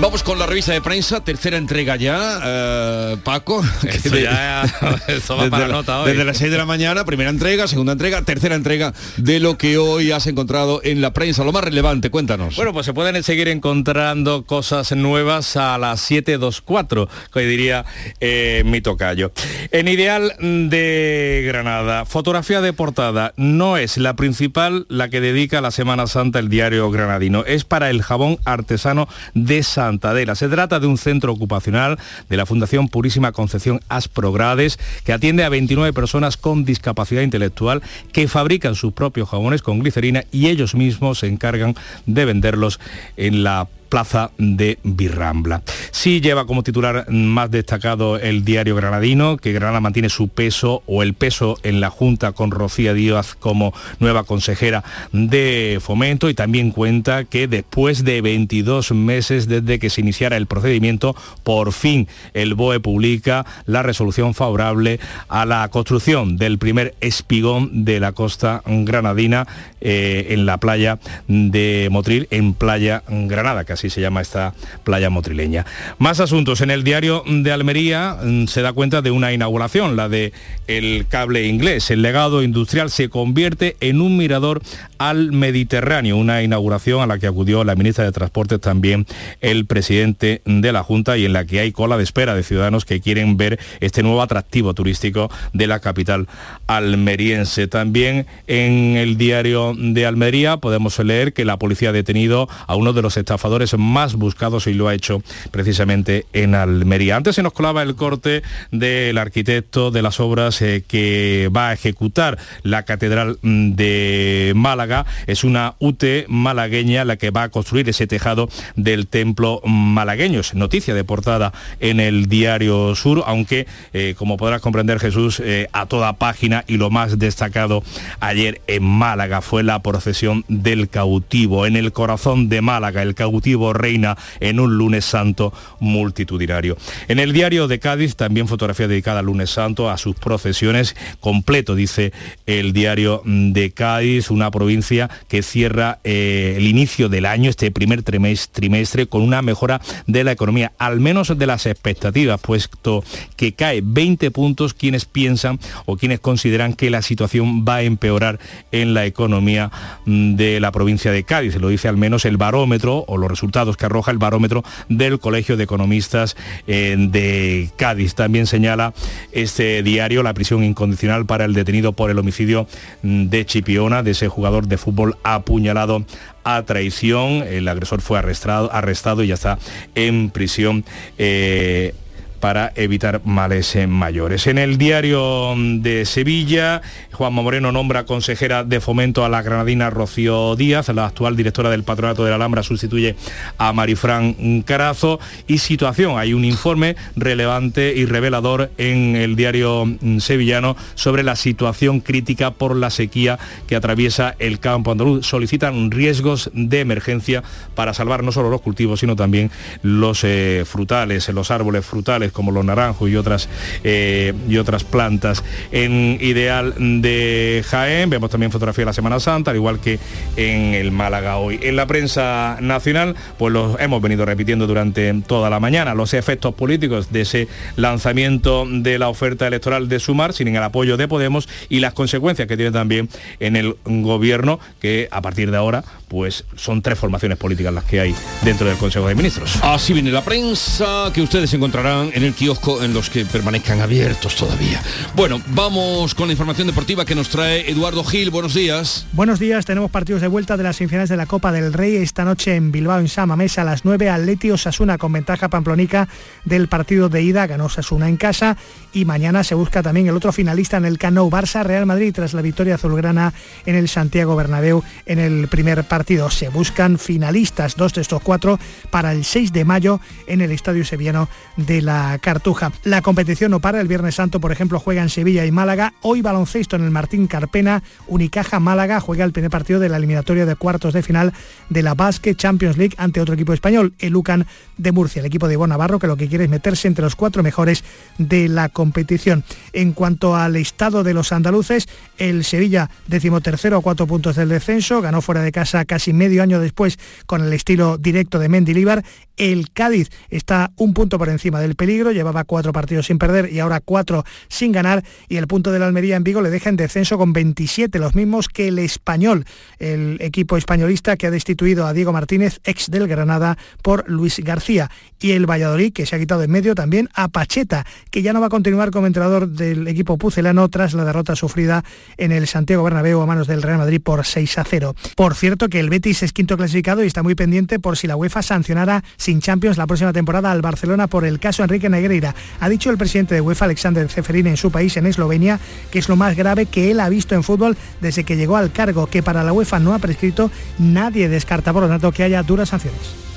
Vamos 0.00 0.22
con 0.22 0.38
la 0.38 0.46
revista 0.46 0.72
de 0.72 0.80
prensa, 0.80 1.24
tercera 1.24 1.56
entrega 1.56 1.96
ya, 1.96 2.40
eh, 2.44 3.16
Paco. 3.24 3.64
Esto 3.82 4.16
ya, 4.16 4.62
eso 5.08 5.36
va 5.36 5.42
desde, 5.42 5.50
para 5.50 5.66
la, 5.66 5.74
nota 5.74 6.00
hoy. 6.00 6.10
desde 6.10 6.24
las 6.24 6.38
6 6.38 6.52
de 6.52 6.56
la 6.56 6.66
mañana, 6.66 7.04
primera 7.04 7.30
entrega, 7.30 7.66
segunda 7.66 7.94
entrega, 7.94 8.22
tercera 8.22 8.54
entrega 8.54 8.94
de 9.16 9.40
lo 9.40 9.58
que 9.58 9.76
hoy 9.76 10.12
has 10.12 10.28
encontrado 10.28 10.80
en 10.84 11.00
la 11.00 11.12
prensa. 11.12 11.42
Lo 11.42 11.50
más 11.50 11.64
relevante, 11.64 12.10
cuéntanos. 12.10 12.54
Bueno, 12.54 12.72
pues 12.72 12.86
se 12.86 12.94
pueden 12.94 13.20
seguir 13.24 13.48
encontrando 13.48 14.44
cosas 14.44 14.92
nuevas 14.92 15.56
a 15.56 15.76
las 15.78 16.00
724, 16.02 17.08
que 17.34 17.40
diría 17.40 17.84
eh, 18.20 18.62
mi 18.64 18.80
tocayo. 18.80 19.32
En 19.72 19.88
Ideal 19.88 20.32
de 20.38 21.42
Granada, 21.44 22.04
fotografía 22.04 22.60
de 22.60 22.72
portada 22.72 23.32
no 23.36 23.76
es 23.76 23.96
la 23.96 24.14
principal 24.14 24.86
la 24.88 25.08
que 25.08 25.20
dedica 25.20 25.60
la 25.60 25.72
Semana 25.72 26.06
Santa 26.06 26.38
el 26.38 26.48
diario 26.48 26.88
granadino. 26.92 27.44
Es 27.44 27.64
para 27.64 27.90
el 27.90 28.02
jabón 28.02 28.38
artesano 28.44 29.08
de 29.34 29.64
San 29.64 29.87
Se 30.34 30.48
trata 30.48 30.80
de 30.80 30.86
un 30.86 30.98
centro 30.98 31.32
ocupacional 31.32 31.98
de 32.28 32.36
la 32.36 32.44
Fundación 32.44 32.88
Purísima 32.88 33.32
Concepción 33.32 33.80
Asprogrades 33.88 34.78
que 35.04 35.14
atiende 35.14 35.44
a 35.44 35.48
29 35.48 35.94
personas 35.94 36.36
con 36.36 36.64
discapacidad 36.64 37.22
intelectual 37.22 37.82
que 38.12 38.28
fabrican 38.28 38.74
sus 38.74 38.92
propios 38.92 39.30
jabones 39.30 39.62
con 39.62 39.78
glicerina 39.78 40.24
y 40.30 40.48
ellos 40.48 40.74
mismos 40.74 41.20
se 41.20 41.28
encargan 41.28 41.74
de 42.06 42.24
venderlos 42.26 42.80
en 43.16 43.44
la 43.44 43.68
plaza 43.88 44.30
de 44.38 44.78
Birrambla. 44.82 45.62
Sí 45.90 46.20
lleva 46.20 46.46
como 46.46 46.62
titular 46.62 47.06
más 47.10 47.50
destacado 47.50 48.16
el 48.16 48.44
diario 48.44 48.76
granadino, 48.76 49.36
que 49.36 49.52
Granada 49.52 49.80
mantiene 49.80 50.08
su 50.08 50.28
peso 50.28 50.82
o 50.86 51.02
el 51.02 51.14
peso 51.14 51.56
en 51.62 51.80
la 51.80 51.90
Junta 51.90 52.32
con 52.32 52.50
Rocía 52.50 52.94
Díaz 52.94 53.34
como 53.34 53.72
nueva 53.98 54.24
consejera 54.24 54.84
de 55.12 55.78
fomento 55.80 56.28
y 56.28 56.34
también 56.34 56.70
cuenta 56.70 57.24
que 57.24 57.48
después 57.48 58.04
de 58.04 58.20
22 58.20 58.92
meses 58.92 59.48
desde 59.48 59.78
que 59.78 59.90
se 59.90 60.00
iniciara 60.00 60.36
el 60.36 60.46
procedimiento, 60.46 61.16
por 61.42 61.72
fin 61.72 62.08
el 62.34 62.54
BOE 62.54 62.80
publica 62.80 63.46
la 63.66 63.82
resolución 63.82 64.34
favorable 64.34 65.00
a 65.28 65.46
la 65.46 65.68
construcción 65.68 66.36
del 66.36 66.58
primer 66.58 66.94
espigón 67.00 67.84
de 67.84 68.00
la 68.00 68.12
costa 68.12 68.62
granadina 68.66 69.46
eh, 69.80 70.28
en 70.30 70.46
la 70.46 70.58
playa 70.58 70.98
de 71.28 71.88
Motril, 71.90 72.26
en 72.30 72.54
Playa 72.54 73.02
Granada, 73.08 73.64
así 73.78 73.90
se 73.90 74.00
llama 74.00 74.20
esta 74.20 74.54
playa 74.84 75.08
motrileña. 75.08 75.64
Más 75.98 76.18
asuntos. 76.20 76.60
En 76.60 76.70
el 76.70 76.82
diario 76.82 77.22
de 77.26 77.52
Almería 77.52 78.16
mm, 78.22 78.46
se 78.46 78.62
da 78.62 78.72
cuenta 78.72 79.02
de 79.02 79.10
una 79.12 79.32
inauguración, 79.32 79.96
la 79.96 80.08
de 80.08 80.32
el 80.66 81.06
cable 81.08 81.46
inglés. 81.46 81.90
El 81.90 82.02
legado 82.02 82.42
industrial 82.42 82.90
se 82.90 83.08
convierte 83.08 83.76
en 83.80 84.00
un 84.00 84.16
mirador 84.16 84.60
al 84.98 85.32
Mediterráneo, 85.32 86.16
una 86.16 86.42
inauguración 86.42 87.00
a 87.00 87.06
la 87.06 87.18
que 87.18 87.28
acudió 87.28 87.62
la 87.62 87.76
ministra 87.76 88.04
de 88.04 88.12
Transportes 88.12 88.60
también 88.60 89.06
el 89.40 89.66
presidente 89.66 90.42
de 90.44 90.72
la 90.72 90.82
Junta 90.82 91.16
y 91.16 91.24
en 91.24 91.32
la 91.32 91.44
que 91.44 91.60
hay 91.60 91.70
cola 91.70 91.96
de 91.96 92.02
espera 92.02 92.34
de 92.34 92.42
ciudadanos 92.42 92.84
que 92.84 93.00
quieren 93.00 93.36
ver 93.36 93.60
este 93.80 94.02
nuevo 94.02 94.22
atractivo 94.22 94.74
turístico 94.74 95.30
de 95.52 95.68
la 95.68 95.78
capital 95.78 96.26
almeriense. 96.66 97.68
También 97.68 98.26
en 98.48 98.96
el 98.96 99.16
diario 99.16 99.72
de 99.76 100.04
Almería 100.04 100.56
podemos 100.56 100.98
leer 100.98 101.32
que 101.32 101.44
la 101.44 101.58
policía 101.58 101.90
ha 101.90 101.92
detenido 101.92 102.48
a 102.66 102.74
uno 102.74 102.92
de 102.92 103.02
los 103.02 103.16
estafadores 103.16 103.67
más 103.76 104.14
buscados 104.14 104.66
y 104.66 104.74
lo 104.74 104.88
ha 104.88 104.94
hecho 104.94 105.22
precisamente 105.50 106.26
en 106.32 106.54
Almería. 106.54 107.16
Antes 107.16 107.36
se 107.36 107.42
nos 107.42 107.52
colaba 107.52 107.82
el 107.82 107.96
corte 107.96 108.42
del 108.70 109.18
arquitecto 109.18 109.90
de 109.90 110.02
las 110.02 110.20
obras 110.20 110.62
eh, 110.62 110.84
que 110.86 111.50
va 111.54 111.68
a 111.68 111.72
ejecutar 111.72 112.38
la 112.62 112.84
Catedral 112.84 113.38
mm, 113.42 113.72
de 113.72 114.52
Málaga. 114.54 115.06
Es 115.26 115.44
una 115.44 115.74
UT 115.78 116.04
malagueña 116.28 117.04
la 117.04 117.16
que 117.16 117.30
va 117.30 117.44
a 117.44 117.48
construir 117.48 117.88
ese 117.88 118.06
tejado 118.06 118.48
del 118.76 119.06
templo 119.06 119.60
malagueño. 119.64 120.40
Es 120.40 120.54
noticia 120.54 120.94
de 120.94 121.04
portada 121.04 121.52
en 121.80 122.00
el 122.00 122.28
diario 122.28 122.94
Sur, 122.94 123.22
aunque 123.26 123.66
eh, 123.92 124.14
como 124.16 124.36
podrás 124.36 124.60
comprender 124.60 125.00
Jesús, 125.00 125.40
eh, 125.40 125.68
a 125.72 125.86
toda 125.86 126.14
página 126.14 126.64
y 126.66 126.76
lo 126.76 126.90
más 126.90 127.18
destacado 127.18 127.82
ayer 128.20 128.60
en 128.66 128.84
Málaga 128.84 129.40
fue 129.40 129.62
la 129.62 129.80
procesión 129.82 130.44
del 130.48 130.88
cautivo. 130.88 131.66
En 131.66 131.76
el 131.76 131.92
corazón 131.92 132.48
de 132.48 132.60
Málaga, 132.60 133.02
el 133.02 133.14
cautivo 133.14 133.57
reina 133.72 134.16
en 134.40 134.60
un 134.60 134.76
lunes 134.76 135.04
santo 135.04 135.52
multitudinario. 135.80 136.76
En 137.08 137.18
el 137.18 137.32
diario 137.32 137.68
de 137.68 137.78
Cádiz 137.78 138.16
también 138.16 138.48
fotografía 138.48 138.88
dedicada 138.88 139.20
al 139.20 139.26
lunes 139.26 139.50
santo, 139.50 139.90
a 139.90 139.98
sus 139.98 140.16
procesiones, 140.16 140.96
completo, 141.20 141.74
dice 141.74 142.12
el 142.46 142.72
diario 142.72 143.22
de 143.24 143.70
Cádiz, 143.70 144.30
una 144.30 144.50
provincia 144.50 145.10
que 145.28 145.42
cierra 145.42 145.98
eh, 146.04 146.54
el 146.56 146.66
inicio 146.66 147.08
del 147.08 147.26
año, 147.26 147.50
este 147.50 147.70
primer 147.70 148.02
trimestre, 148.02 149.06
con 149.06 149.22
una 149.22 149.42
mejora 149.42 149.80
de 150.06 150.24
la 150.24 150.32
economía, 150.32 150.72
al 150.78 151.00
menos 151.00 151.36
de 151.36 151.46
las 151.46 151.66
expectativas, 151.66 152.40
puesto 152.40 153.04
que 153.36 153.52
cae 153.52 153.82
20 153.84 154.30
puntos 154.30 154.74
quienes 154.74 155.04
piensan 155.04 155.58
o 155.86 155.96
quienes 155.96 156.20
consideran 156.20 156.74
que 156.74 156.90
la 156.90 157.02
situación 157.02 157.64
va 157.66 157.76
a 157.76 157.82
empeorar 157.82 158.38
en 158.72 158.94
la 158.94 159.06
economía 159.06 159.70
mm, 160.04 160.34
de 160.34 160.60
la 160.60 160.72
provincia 160.72 161.12
de 161.12 161.24
Cádiz. 161.24 161.56
Lo 161.56 161.68
dice 161.68 161.88
al 161.88 161.96
menos 161.96 162.24
el 162.24 162.36
barómetro 162.36 163.04
o 163.06 163.16
los 163.16 163.30
resultados 163.30 163.47
que 163.76 163.86
arroja 163.86 164.10
el 164.10 164.18
barómetro 164.18 164.62
del 164.88 165.18
Colegio 165.18 165.56
de 165.56 165.64
Economistas 165.64 166.36
eh, 166.66 166.96
de 166.98 167.70
Cádiz. 167.76 168.14
También 168.14 168.46
señala 168.46 168.92
este 169.32 169.82
diario 169.82 170.22
la 170.22 170.34
prisión 170.34 170.62
incondicional 170.64 171.26
para 171.26 171.44
el 171.44 171.54
detenido 171.54 171.92
por 171.92 172.10
el 172.10 172.18
homicidio 172.18 172.66
mm, 173.02 173.26
de 173.26 173.46
Chipiona, 173.46 174.02
de 174.02 174.12
ese 174.12 174.28
jugador 174.28 174.68
de 174.68 174.78
fútbol 174.78 175.16
apuñalado 175.22 176.04
a 176.44 176.62
traición. 176.62 177.42
El 177.46 177.68
agresor 177.68 178.00
fue 178.00 178.18
arrestado, 178.18 178.72
arrestado 178.72 179.22
y 179.22 179.28
ya 179.28 179.34
está 179.34 179.58
en 179.94 180.30
prisión. 180.30 180.84
Eh, 181.18 181.94
para 182.40 182.72
evitar 182.74 183.20
males 183.24 183.76
mayores. 183.88 184.46
En 184.46 184.58
el 184.58 184.78
diario 184.78 185.54
de 185.56 186.04
Sevilla, 186.04 186.82
Juanma 187.12 187.42
Moreno 187.42 187.72
nombra 187.72 188.04
consejera 188.04 188.64
de 188.64 188.80
fomento 188.80 189.24
a 189.24 189.28
la 189.28 189.42
granadina 189.42 189.90
Rocío 189.90 190.56
Díaz, 190.56 190.88
la 190.88 191.06
actual 191.06 191.36
directora 191.36 191.70
del 191.70 191.84
Patronato 191.84 192.24
de 192.24 192.30
la 192.30 192.36
Alhambra 192.36 192.62
sustituye 192.62 193.16
a 193.58 193.72
Marifran 193.72 194.62
Carazo 194.62 195.20
y 195.46 195.58
situación, 195.58 196.18
hay 196.18 196.34
un 196.34 196.44
informe 196.44 196.96
relevante 197.16 197.94
y 197.96 198.06
revelador 198.06 198.70
en 198.78 199.16
el 199.16 199.36
diario 199.36 199.84
sevillano 200.18 200.76
sobre 200.94 201.22
la 201.22 201.36
situación 201.36 202.00
crítica 202.00 202.52
por 202.52 202.76
la 202.76 202.90
sequía 202.90 203.38
que 203.66 203.76
atraviesa 203.76 204.34
el 204.38 204.60
campo 204.60 204.92
andaluz. 204.92 205.26
Solicitan 205.26 205.90
riesgos 205.90 206.50
de 206.52 206.80
emergencia 206.80 207.42
para 207.74 207.94
salvar 207.94 208.22
no 208.22 208.32
solo 208.32 208.50
los 208.50 208.60
cultivos, 208.60 209.00
sino 209.00 209.16
también 209.16 209.50
los 209.82 210.24
eh, 210.24 210.64
frutales, 210.66 211.28
los 211.28 211.50
árboles 211.50 211.84
frutales 211.84 212.27
como 212.32 212.52
los 212.52 212.64
naranjos 212.64 213.10
y 213.10 213.16
otras, 213.16 213.48
eh, 213.84 214.32
y 214.48 214.56
otras 214.58 214.84
plantas. 214.84 215.44
En 215.72 216.18
Ideal 216.20 216.74
de 216.78 217.64
Jaén 217.68 218.10
vemos 218.10 218.30
también 218.30 218.52
fotografía 218.52 218.82
de 218.82 218.86
la 218.86 218.92
Semana 218.92 219.20
Santa, 219.20 219.50
al 219.50 219.56
igual 219.56 219.80
que 219.80 219.98
en 220.36 220.74
el 220.74 220.90
Málaga 220.90 221.38
hoy. 221.38 221.58
En 221.62 221.76
la 221.76 221.86
prensa 221.86 222.58
nacional, 222.60 223.16
pues 223.38 223.52
los 223.52 223.80
hemos 223.80 224.02
venido 224.02 224.24
repitiendo 224.24 224.66
durante 224.66 225.12
toda 225.26 225.50
la 225.50 225.60
mañana, 225.60 225.94
los 225.94 226.14
efectos 226.14 226.54
políticos 226.54 227.12
de 227.12 227.22
ese 227.22 227.48
lanzamiento 227.76 228.66
de 228.68 228.98
la 228.98 229.08
oferta 229.08 229.46
electoral 229.46 229.88
de 229.88 230.00
Sumar, 230.00 230.32
sin 230.32 230.48
el 230.48 230.62
apoyo 230.62 230.96
de 230.96 231.08
Podemos, 231.08 231.48
y 231.68 231.80
las 231.80 231.92
consecuencias 231.92 232.48
que 232.48 232.56
tiene 232.56 232.72
también 232.72 233.08
en 233.40 233.56
el 233.56 233.76
gobierno, 233.84 234.60
que 234.80 235.08
a 235.10 235.22
partir 235.22 235.50
de 235.50 235.56
ahora, 235.56 235.84
pues 236.08 236.44
son 236.56 236.82
tres 236.82 236.98
formaciones 236.98 237.38
políticas 237.38 237.72
las 237.72 237.84
que 237.84 238.00
hay 238.00 238.14
dentro 238.42 238.66
del 238.66 238.76
Consejo 238.76 239.06
de 239.08 239.14
Ministros. 239.14 239.58
Así 239.62 239.92
viene 239.92 240.10
la 240.10 240.24
prensa 240.24 241.10
que 241.12 241.20
ustedes 241.20 241.52
encontrarán 241.54 242.10
en 242.14 242.17
el 242.22 242.34
kiosco 242.34 242.82
en 242.82 242.94
los 242.94 243.10
que 243.10 243.24
permanezcan 243.24 243.80
abiertos 243.80 244.36
todavía. 244.36 244.82
Bueno, 245.14 245.40
vamos 245.48 246.14
con 246.14 246.28
la 246.28 246.32
información 246.32 246.66
deportiva 246.66 247.04
que 247.04 247.14
nos 247.14 247.28
trae 247.28 247.70
Eduardo 247.70 248.04
Gil. 248.04 248.30
Buenos 248.30 248.54
días. 248.54 249.06
Buenos 249.12 249.38
días, 249.38 249.64
tenemos 249.66 249.90
partidos 249.90 250.22
de 250.22 250.28
vuelta 250.28 250.56
de 250.56 250.62
las 250.62 250.76
semifinales 250.76 251.08
de 251.08 251.16
la 251.16 251.26
Copa 251.26 251.52
del 251.52 251.72
Rey 251.72 251.96
esta 251.96 252.24
noche 252.24 252.56
en 252.56 252.72
Bilbao, 252.72 252.98
en 253.00 253.08
Samamés, 253.08 253.58
a 253.58 253.64
las 253.64 253.84
9, 253.84 254.10
Atleti 254.10 254.50
Osasuna 254.50 254.98
con 254.98 255.12
ventaja 255.12 255.48
pamplonica 255.48 256.08
del 256.44 256.68
partido 256.68 257.08
de 257.08 257.22
ida, 257.22 257.46
ganó 257.46 257.66
Osasuna 257.66 258.08
en 258.08 258.16
casa 258.16 258.56
y 258.92 259.04
mañana 259.04 259.44
se 259.44 259.54
busca 259.54 259.82
también 259.82 260.06
el 260.06 260.16
otro 260.16 260.32
finalista 260.32 260.76
en 260.76 260.84
el 260.84 260.98
Cano 260.98 261.28
Barça 261.30 261.62
Real 261.62 261.86
Madrid 261.86 262.12
tras 262.14 262.34
la 262.34 262.42
victoria 262.42 262.76
azulgrana 262.76 263.32
en 263.66 263.74
el 263.74 263.88
Santiago 263.88 264.36
Bernabéu 264.36 264.82
en 265.06 265.18
el 265.18 265.48
primer 265.48 265.84
partido. 265.84 266.30
Se 266.30 266.48
buscan 266.48 266.98
finalistas, 266.98 267.76
dos 267.76 267.92
de 267.94 268.02
estos 268.02 268.22
cuatro, 268.22 268.58
para 268.90 269.12
el 269.12 269.24
6 269.24 269.52
de 269.52 269.64
mayo 269.64 270.00
en 270.26 270.40
el 270.40 270.50
Estadio 270.50 270.84
Sevillano 270.84 271.28
de 271.56 271.82
la 271.82 272.07
Cartuja. 272.16 272.72
La 272.84 273.02
competición 273.02 273.50
no 273.50 273.60
para, 273.60 273.80
el 273.80 273.88
Viernes 273.88 274.14
Santo, 274.14 274.40
por 274.40 274.52
ejemplo, 274.52 274.80
juega 274.80 275.02
en 275.02 275.10
Sevilla 275.10 275.44
y 275.44 275.50
Málaga. 275.50 275.92
Hoy 276.00 276.22
baloncesto 276.22 276.76
en 276.76 276.84
el 276.84 276.90
Martín 276.90 277.26
Carpena, 277.26 277.82
Unicaja 278.06 278.60
Málaga 278.60 279.00
juega 279.00 279.24
el 279.24 279.32
primer 279.32 279.50
partido 279.50 279.80
de 279.80 279.90
la 279.90 279.98
eliminatoria 279.98 280.46
de 280.46 280.56
cuartos 280.56 280.94
de 280.94 281.02
final 281.02 281.34
de 281.68 281.82
la 281.82 281.94
Basque 281.94 282.34
Champions 282.34 282.78
League 282.78 282.94
ante 282.96 283.20
otro 283.20 283.34
equipo 283.34 283.52
español, 283.52 283.92
el 283.98 284.16
UCAN 284.16 284.46
de 284.78 284.92
Murcia, 284.92 285.20
el 285.20 285.26
equipo 285.26 285.48
de 285.48 285.54
Ivonne 285.54 285.70
Navarro, 285.70 285.98
que 285.98 286.06
lo 286.06 286.16
que 286.16 286.28
quiere 286.28 286.44
es 286.44 286.50
meterse 286.50 286.88
entre 286.88 287.04
los 287.04 287.16
cuatro 287.16 287.42
mejores 287.42 287.84
de 288.16 288.48
la 288.48 288.68
competición. 288.68 289.44
En 289.72 289.92
cuanto 289.92 290.36
al 290.36 290.56
estado 290.56 291.02
de 291.02 291.14
los 291.14 291.32
andaluces, 291.32 291.88
el 292.16 292.44
Sevilla 292.44 292.88
decimotercero 293.06 293.78
a 293.78 293.82
cuatro 293.82 294.06
puntos 294.06 294.36
del 294.36 294.48
descenso, 294.48 295.02
ganó 295.02 295.20
fuera 295.20 295.42
de 295.42 295.52
casa 295.52 295.84
casi 295.84 296.12
medio 296.12 296.42
año 296.42 296.60
después 296.60 296.98
con 297.26 297.42
el 297.42 297.52
estilo 297.52 297.98
directo 297.98 298.38
de 298.38 298.48
Mendilibar. 298.48 299.04
El 299.36 299.70
Cádiz 299.70 300.10
está 300.30 300.72
un 300.76 300.94
punto 300.94 301.18
por 301.18 301.28
encima 301.28 301.60
del 301.60 301.76
peligro 301.76 301.97
llevaba 302.12 302.44
cuatro 302.44 302.72
partidos 302.72 303.06
sin 303.06 303.18
perder 303.18 303.52
y 303.52 303.60
ahora 303.60 303.80
cuatro 303.80 304.24
sin 304.48 304.72
ganar 304.72 305.04
y 305.28 305.36
el 305.36 305.46
punto 305.46 305.72
de 305.72 305.78
la 305.78 305.86
Almería 305.86 306.16
en 306.16 306.24
Vigo 306.24 306.40
le 306.40 306.50
deja 306.50 306.70
en 306.70 306.76
descenso 306.76 307.18
con 307.18 307.32
27, 307.32 307.98
los 307.98 308.14
mismos 308.14 308.48
que 308.48 308.68
el 308.68 308.78
español, 308.78 309.44
el 309.78 310.16
equipo 310.20 310.56
españolista 310.56 311.16
que 311.16 311.26
ha 311.26 311.30
destituido 311.30 311.86
a 311.86 311.92
Diego 311.92 312.12
Martínez, 312.12 312.60
ex 312.64 312.90
del 312.90 313.08
Granada, 313.08 313.58
por 313.82 314.08
Luis 314.08 314.38
García 314.40 314.90
y 315.20 315.32
el 315.32 315.46
Valladolid 315.46 315.92
que 315.92 316.06
se 316.06 316.16
ha 316.16 316.18
quitado 316.18 316.42
en 316.42 316.50
medio 316.50 316.74
también 316.74 317.08
a 317.14 317.28
Pacheta, 317.28 317.84
que 318.10 318.22
ya 318.22 318.32
no 318.32 318.40
va 318.40 318.46
a 318.46 318.50
continuar 318.50 318.90
como 318.90 319.06
entrenador 319.06 319.48
del 319.48 319.88
equipo 319.88 320.18
pucelano 320.18 320.68
tras 320.68 320.94
la 320.94 321.04
derrota 321.04 321.36
sufrida 321.36 321.84
en 322.16 322.32
el 322.32 322.46
Santiago 322.46 322.84
Bernabéu 322.84 323.20
a 323.20 323.26
manos 323.26 323.46
del 323.46 323.62
Real 323.62 323.78
Madrid 323.78 324.00
por 324.02 324.24
6 324.24 324.58
a 324.58 324.64
0. 324.64 324.94
Por 325.16 325.34
cierto 325.34 325.68
que 325.68 325.80
el 325.80 325.90
Betis 325.90 326.22
es 326.22 326.32
quinto 326.32 326.56
clasificado 326.56 327.02
y 327.02 327.06
está 327.06 327.22
muy 327.22 327.34
pendiente 327.34 327.78
por 327.78 327.96
si 327.96 328.06
la 328.06 328.16
UEFA 328.16 328.42
sancionara 328.42 329.02
sin 329.16 329.40
Champions 329.40 329.76
la 329.76 329.86
próxima 329.86 330.12
temporada 330.12 330.50
al 330.50 330.62
Barcelona 330.62 331.06
por 331.06 331.24
el 331.24 331.38
caso 331.38 331.62
Enrique 331.62 331.87
Negreira. 331.88 332.34
Ha 332.60 332.68
dicho 332.68 332.90
el 332.90 332.98
presidente 332.98 333.34
de 333.34 333.40
UEFA, 333.40 333.64
Alexander 333.64 334.08
Ceferín, 334.08 334.46
en 334.46 334.56
su 334.56 334.70
país, 334.70 334.96
en 334.96 335.06
Eslovenia, 335.06 335.58
que 335.90 335.98
es 335.98 336.08
lo 336.08 336.16
más 336.16 336.36
grave 336.36 336.66
que 336.66 336.90
él 336.90 337.00
ha 337.00 337.08
visto 337.08 337.34
en 337.34 337.42
fútbol 337.42 337.76
desde 338.00 338.24
que 338.24 338.36
llegó 338.36 338.56
al 338.56 338.72
cargo, 338.72 339.06
que 339.06 339.22
para 339.22 339.44
la 339.44 339.52
UEFA 339.52 339.78
no 339.78 339.94
ha 339.94 339.98
prescrito, 339.98 340.50
nadie 340.78 341.28
descarta 341.28 341.72
por 341.72 341.82
lo 341.82 341.88
tanto 341.88 342.12
que 342.12 342.22
haya 342.22 342.42
duras 342.42 342.68
sanciones. 342.68 343.28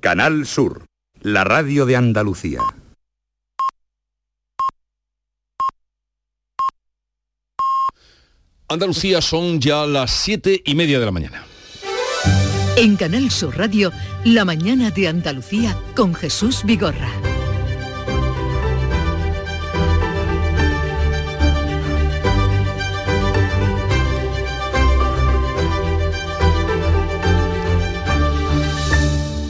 Canal 0.00 0.46
Sur, 0.46 0.84
la 1.20 1.44
radio 1.44 1.86
de 1.86 1.94
Andalucía. 1.94 2.58
Andalucía 8.72 9.20
son 9.20 9.60
ya 9.60 9.86
las 9.86 10.10
siete 10.10 10.62
y 10.64 10.74
media 10.74 10.98
de 10.98 11.04
la 11.04 11.12
mañana. 11.12 11.44
En 12.76 12.96
Canal 12.96 13.30
Sur 13.30 13.58
Radio, 13.58 13.92
La 14.24 14.44
mañana 14.44 14.90
de 14.90 15.08
Andalucía 15.08 15.76
con 15.94 16.14
Jesús 16.14 16.62
Vigorra. 16.64 17.10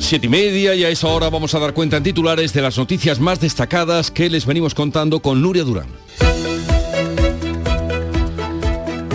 Siete 0.00 0.26
y 0.26 0.28
media 0.28 0.74
y 0.74 0.84
a 0.84 0.90
esa 0.90 1.06
hora 1.08 1.30
vamos 1.30 1.54
a 1.54 1.58
dar 1.58 1.72
cuenta 1.72 1.96
en 1.96 2.02
titulares 2.02 2.52
de 2.52 2.60
las 2.60 2.76
noticias 2.76 3.18
más 3.18 3.40
destacadas 3.40 4.10
que 4.10 4.28
les 4.28 4.44
venimos 4.44 4.74
contando 4.74 5.20
con 5.20 5.40
Nuria 5.40 5.64
Durán. 5.64 5.86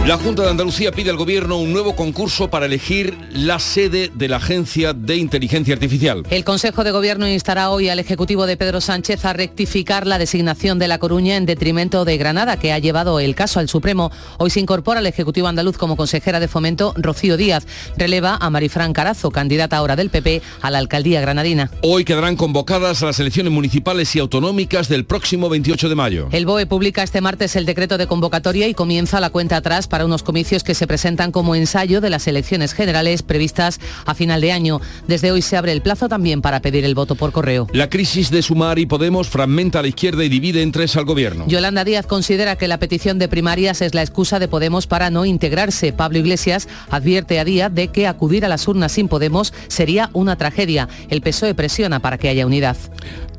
La 0.08 0.18
Junta 0.18 0.44
de 0.44 0.52
Andalucía 0.52 0.94
pide 0.94 1.10
al 1.10 1.18
Gobierno 1.18 1.58
un 1.58 1.74
nuevo 1.74 1.94
concurso 1.94 2.50
para 2.50 2.66
elegir 2.66 3.18
la 3.34 3.60
sede 3.60 4.10
de 4.14 4.30
la 4.30 4.38
Agencia 4.38 4.94
de 4.94 5.18
Inteligencia 5.18 5.74
Artificial. 5.74 6.24
El 6.30 6.46
Consejo 6.46 6.86
de 6.86 6.92
Gobierno 6.92 7.28
instará 7.28 7.72
hoy 7.72 7.90
al 7.90 8.00
Ejecutivo 8.00 8.46
de 8.46 8.56
Pedro 8.56 8.80
Sánchez 8.80 9.26
a 9.26 9.34
rectificar 9.34 10.08
la 10.08 10.18
designación 10.18 10.80
de 10.80 10.88
La 10.88 10.98
Coruña 10.98 11.36
en 11.36 11.46
detrimento 11.46 12.06
de 12.06 12.16
Granada, 12.16 12.58
que 12.58 12.72
ha 12.72 12.80
llevado 12.80 13.20
el 13.20 13.36
caso 13.36 13.60
al 13.60 13.68
Supremo. 13.68 14.10
Hoy 14.38 14.50
se 14.50 14.62
incorpora 14.62 15.00
al 15.00 15.08
Ejecutivo 15.08 15.50
andaluz 15.50 15.78
como 15.78 15.98
consejera 15.98 16.40
de 16.40 16.48
fomento 16.48 16.94
Rocío 16.96 17.36
Díaz. 17.36 17.68
Releva 17.98 18.38
a 18.40 18.50
Marifran 18.50 18.94
Carazo, 18.94 19.32
candidata 19.32 19.76
ahora 19.76 19.98
del 19.98 20.10
PP 20.10 20.42
a 20.62 20.72
la 20.72 20.78
alcaldía 20.78 21.20
granadina. 21.20 21.70
Hoy 21.82 22.06
quedarán 22.06 22.38
convocadas 22.38 23.02
las 23.02 23.20
elecciones 23.20 23.52
municipales 23.52 24.16
y 24.16 24.20
autonómicas 24.20 24.88
del 24.88 25.04
próximo 25.04 25.50
28 25.50 25.90
de 25.90 25.96
mayo. 25.96 26.30
El 26.32 26.46
BOE 26.46 26.66
publica 26.66 27.04
este 27.04 27.20
martes 27.20 27.58
el 27.58 27.66
decreto 27.66 27.98
de 27.98 28.08
convocatoria 28.08 28.70
y 28.70 28.74
comienza 28.74 29.20
la 29.20 29.32
cuenta 29.32 29.58
atrás 29.58 29.90
para 29.98 30.06
unos 30.06 30.22
comicios 30.22 30.64
que 30.64 30.76
se 30.76 30.86
presentan 30.86 31.32
como 31.32 31.56
ensayo 31.56 32.02
de 32.02 32.12
las 32.12 32.28
elecciones 32.28 32.74
generales 32.74 33.24
previstas 33.24 33.80
a 34.06 34.14
final 34.14 34.42
de 34.42 34.52
año. 34.52 34.80
Desde 35.08 35.32
hoy 35.32 35.42
se 35.42 35.58
abre 35.58 35.72
el 35.72 35.82
plazo 35.82 36.08
también 36.08 36.44
para 36.44 36.60
pedir 36.60 36.86
el 36.86 36.94
voto 36.94 37.16
por 37.16 37.32
correo. 37.32 37.66
La 37.74 37.90
crisis 37.90 38.30
de 38.30 38.44
Sumar 38.44 38.78
y 38.78 38.86
Podemos 38.86 39.28
fragmenta 39.28 39.80
a 39.80 39.82
la 39.82 39.88
izquierda 39.88 40.24
y 40.24 40.30
divide 40.30 40.62
en 40.62 40.72
tres 40.72 40.96
al 40.98 41.06
gobierno. 41.06 41.46
Yolanda 41.48 41.84
Díaz 41.84 42.06
considera 42.06 42.58
que 42.58 42.68
la 42.68 42.78
petición 42.78 43.18
de 43.18 43.28
primarias 43.28 43.82
es 43.82 43.96
la 43.96 44.04
excusa 44.04 44.38
de 44.38 44.48
Podemos 44.48 44.86
para 44.86 45.10
no 45.10 45.26
integrarse. 45.26 45.94
Pablo 45.94 46.20
Iglesias 46.20 46.68
advierte 46.92 47.40
a 47.40 47.44
Díaz 47.44 47.74
de 47.74 47.88
que 47.88 48.06
acudir 48.06 48.46
a 48.46 48.50
las 48.50 48.68
urnas 48.68 48.92
sin 48.92 49.08
Podemos 49.08 49.52
sería 49.68 50.12
una 50.14 50.36
tragedia. 50.36 50.90
El 51.10 51.24
PSOE 51.24 51.56
presiona 51.56 52.02
para 52.02 52.20
que 52.20 52.30
haya 52.30 52.46
unidad. 52.46 52.78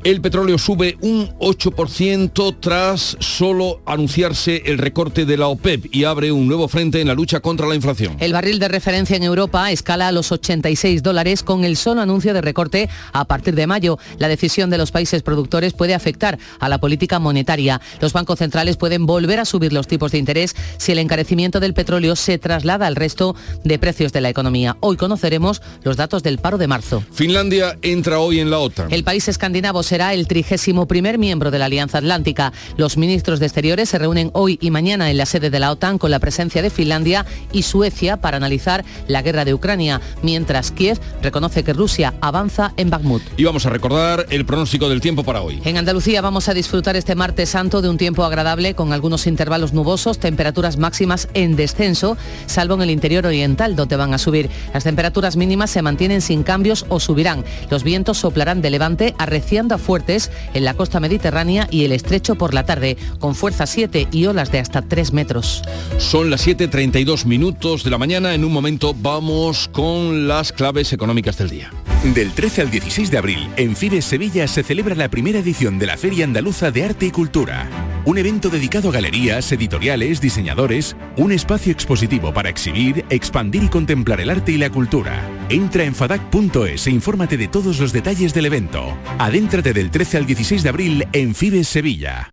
El 0.01 0.21
petróleo 0.21 0.57
sube 0.57 0.97
un 1.01 1.29
8% 1.39 2.55
tras 2.61 3.17
solo 3.19 3.81
anunciarse 3.85 4.63
el 4.65 4.77
recorte 4.77 5.25
de 5.25 5.35
la 5.35 5.47
OPEP 5.47 5.93
y 5.93 6.05
abre 6.05 6.31
un 6.31 6.47
nuevo 6.47 6.69
frente 6.69 7.01
en 7.01 7.07
la 7.07 7.13
lucha 7.13 7.41
contra 7.41 7.67
la 7.67 7.75
inflación. 7.75 8.15
El 8.21 8.31
barril 8.31 8.59
de 8.59 8.69
referencia 8.69 9.17
en 9.17 9.23
Europa 9.23 9.69
escala 9.71 10.07
a 10.07 10.13
los 10.13 10.31
86 10.31 11.03
dólares 11.03 11.43
con 11.43 11.65
el 11.65 11.75
solo 11.75 11.99
anuncio 11.99 12.33
de 12.33 12.39
recorte 12.39 12.89
a 13.11 13.25
partir 13.25 13.55
de 13.55 13.67
mayo. 13.67 13.99
La 14.19 14.29
decisión 14.29 14.69
de 14.69 14.77
los 14.77 14.91
países 14.91 15.21
productores 15.21 15.73
puede 15.73 15.93
afectar 15.93 16.39
a 16.61 16.69
la 16.69 16.77
política 16.77 17.19
monetaria. 17.19 17.81
Los 17.99 18.13
bancos 18.13 18.39
centrales 18.39 18.77
pueden 18.77 19.05
volver 19.05 19.41
a 19.41 19.45
subir 19.45 19.73
los 19.73 19.87
tipos 19.87 20.13
de 20.13 20.17
interés 20.19 20.55
si 20.77 20.93
el 20.93 20.99
encarecimiento 20.99 21.59
del 21.59 21.73
petróleo 21.73 22.15
se 22.15 22.37
traslada 22.37 22.87
al 22.87 22.95
resto 22.95 23.35
de 23.65 23.77
precios 23.77 24.13
de 24.13 24.21
la 24.21 24.29
economía. 24.29 24.77
Hoy 24.79 24.95
conoceremos 24.95 25.61
los 25.83 25.97
datos 25.97 26.23
del 26.23 26.37
paro 26.37 26.57
de 26.57 26.67
marzo. 26.67 27.03
Finlandia 27.11 27.77
entra 27.81 28.19
hoy 28.19 28.39
en 28.39 28.49
la 28.49 28.59
OTAN. 28.59 28.93
El 28.93 29.03
país 29.03 29.27
escandinavo 29.27 29.83
será 29.89 30.13
el 30.13 30.27
trigésimo 30.27 30.87
primer 30.87 31.17
miembro 31.17 31.49
de 31.49 31.57
la 31.57 31.65
Alianza 31.65 31.97
Atlántica. 31.97 32.53
Los 32.77 32.95
ministros 32.95 33.39
de 33.39 33.47
Exteriores 33.47 33.89
se 33.89 33.97
reúnen 33.97 34.29
hoy 34.33 34.59
y 34.61 34.69
mañana 34.69 35.09
en 35.09 35.17
la 35.17 35.25
sede 35.25 35.49
de 35.49 35.59
la 35.59 35.71
OTAN 35.71 35.97
con 35.97 36.11
la 36.11 36.19
presencia 36.19 36.61
de 36.61 36.69
Finlandia 36.69 37.25
y 37.51 37.63
Suecia 37.63 38.17
para 38.17 38.37
analizar 38.37 38.85
la 39.07 39.23
guerra 39.23 39.45
de 39.45 39.55
Ucrania, 39.55 39.99
mientras 40.21 40.69
Kiev 40.69 40.99
reconoce 41.23 41.63
que 41.63 41.73
Rusia 41.73 42.13
avanza 42.21 42.71
en 42.77 42.91
Bakhmut. 42.91 43.23
Y 43.35 43.45
vamos 43.45 43.65
a 43.65 43.71
recordar 43.71 44.27
el 44.29 44.45
pronóstico 44.45 44.89
del 44.89 45.01
tiempo 45.01 45.23
para 45.23 45.41
hoy. 45.41 45.59
En 45.65 45.79
Andalucía 45.79 46.21
vamos 46.21 46.49
a 46.49 46.53
disfrutar 46.53 46.95
este 46.95 47.15
martes 47.15 47.49
santo 47.49 47.81
de 47.81 47.89
un 47.89 47.97
tiempo 47.97 48.23
agradable 48.23 48.75
con 48.75 48.93
algunos 48.93 49.25
intervalos 49.25 49.73
nubosos, 49.73 50.19
temperaturas 50.19 50.77
máximas 50.77 51.29
en 51.33 51.55
descenso, 51.55 52.15
salvo 52.45 52.75
en 52.75 52.83
el 52.83 52.91
interior 52.91 53.25
oriental 53.25 53.75
donde 53.75 53.95
van 53.95 54.13
a 54.13 54.19
subir. 54.19 54.51
Las 54.71 54.83
temperaturas 54.83 55.35
mínimas 55.35 55.71
se 55.71 55.81
mantienen 55.81 56.21
sin 56.21 56.43
cambios 56.43 56.85
o 56.89 56.99
subirán. 56.99 57.43
Los 57.71 57.83
vientos 57.83 58.19
soplarán 58.19 58.61
de 58.61 58.69
levante 58.69 59.15
arreciando 59.17 59.73
a 59.73 59.78
fuertes 59.79 60.31
en 60.53 60.65
la 60.65 60.73
costa 60.73 60.99
mediterránea 60.99 61.67
y 61.71 61.85
el 61.85 61.91
estrecho 61.91 62.35
por 62.35 62.53
la 62.53 62.65
tarde, 62.65 62.97
con 63.19 63.35
fuerza 63.35 63.65
7 63.65 64.07
y 64.11 64.25
olas 64.25 64.51
de 64.51 64.59
hasta 64.59 64.81
3 64.81 65.13
metros. 65.13 65.61
Son 65.97 66.29
las 66.29 66.47
7.32 66.47 67.25
minutos 67.25 67.83
de 67.83 67.89
la 67.89 67.97
mañana. 67.97 68.33
En 68.33 68.45
un 68.45 68.51
momento 68.51 68.95
vamos 68.97 69.69
con 69.71 70.27
las 70.27 70.51
claves 70.51 70.93
económicas 70.93 71.37
del 71.37 71.49
día. 71.49 71.71
Del 72.03 72.31
13 72.31 72.61
al 72.61 72.71
16 72.71 73.11
de 73.11 73.17
abril, 73.17 73.49
en 73.57 73.75
Fibes 73.75 74.05
Sevilla 74.05 74.47
se 74.47 74.63
celebra 74.63 74.95
la 74.95 75.09
primera 75.09 75.39
edición 75.39 75.79
de 75.79 75.85
la 75.85 75.97
Feria 75.97 76.23
Andaluza 76.23 76.71
de 76.71 76.85
Arte 76.85 77.07
y 77.07 77.11
Cultura. 77.11 77.67
Un 78.05 78.17
evento 78.17 78.49
dedicado 78.49 78.87
a 78.87 78.93
galerías, 78.93 79.51
editoriales, 79.51 80.21
diseñadores, 80.21 80.95
un 81.17 81.33
espacio 81.33 81.73
expositivo 81.73 82.33
para 82.33 82.49
exhibir, 82.49 83.03
expandir 83.09 83.63
y 83.63 83.67
contemplar 83.67 84.21
el 84.21 84.29
arte 84.29 84.53
y 84.53 84.57
la 84.57 84.69
cultura. 84.69 85.21
Entra 85.49 85.83
en 85.83 85.93
fadac.es 85.93 86.87
e 86.87 86.91
infórmate 86.91 87.35
de 87.35 87.49
todos 87.49 87.79
los 87.79 87.91
detalles 87.91 88.33
del 88.33 88.45
evento. 88.45 88.97
Adéntrate 89.17 89.68
del 89.73 89.91
13 89.91 90.17
al 90.17 90.25
16 90.25 90.63
de 90.63 90.69
abril 90.69 91.07
en 91.13 91.35
Fibes 91.35 91.67
Sevilla. 91.67 92.31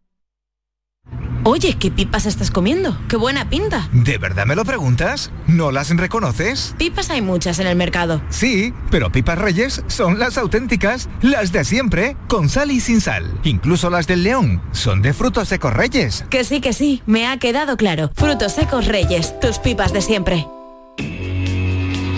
Oye, 1.49 1.77
¿qué 1.79 1.92
pipas 1.92 2.27
estás 2.27 2.51
comiendo? 2.51 2.99
¡Qué 3.09 3.16
buena 3.16 3.49
pinta! 3.49 3.88
¿De 3.92 4.18
verdad 4.18 4.46
me 4.46 4.57
lo 4.57 4.64
preguntas? 4.64 5.31
¿No 5.46 5.70
las 5.70 5.90
reconoces? 5.96 6.75
Pipas 6.77 7.09
hay 7.11 7.22
muchas 7.22 7.61
en 7.61 7.68
el 7.68 7.77
mercado. 7.77 8.20
Sí, 8.31 8.75
pero 8.90 9.12
pipas 9.12 9.38
reyes 9.38 9.85
son 9.87 10.18
las 10.18 10.38
auténticas, 10.38 11.09
las 11.22 11.53
de 11.53 11.64
siempre, 11.64 12.16
con 12.27 12.49
sal 12.49 12.72
y 12.72 12.81
sin 12.81 13.01
sal. 13.01 13.33
Incluso 13.44 13.90
las 13.90 14.09
del 14.09 14.25
león 14.25 14.61
son 14.72 15.03
de 15.03 15.12
frutos 15.12 15.46
secos 15.46 15.72
reyes. 15.72 16.25
Que 16.31 16.42
sí, 16.42 16.61
que 16.61 16.72
sí, 16.72 17.01
me 17.07 17.29
ha 17.29 17.37
quedado 17.37 17.77
claro. 17.77 18.11
Frutos 18.16 18.55
secos 18.55 18.87
reyes, 18.87 19.38
tus 19.38 19.61
pipas 19.61 19.92
de 19.92 20.01
siempre. 20.01 20.49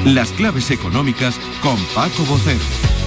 Las 0.06 0.30
claves 0.30 0.70
económicas 0.70 1.38
con 1.62 1.76
Paco 1.94 2.24
Bocero. 2.24 2.97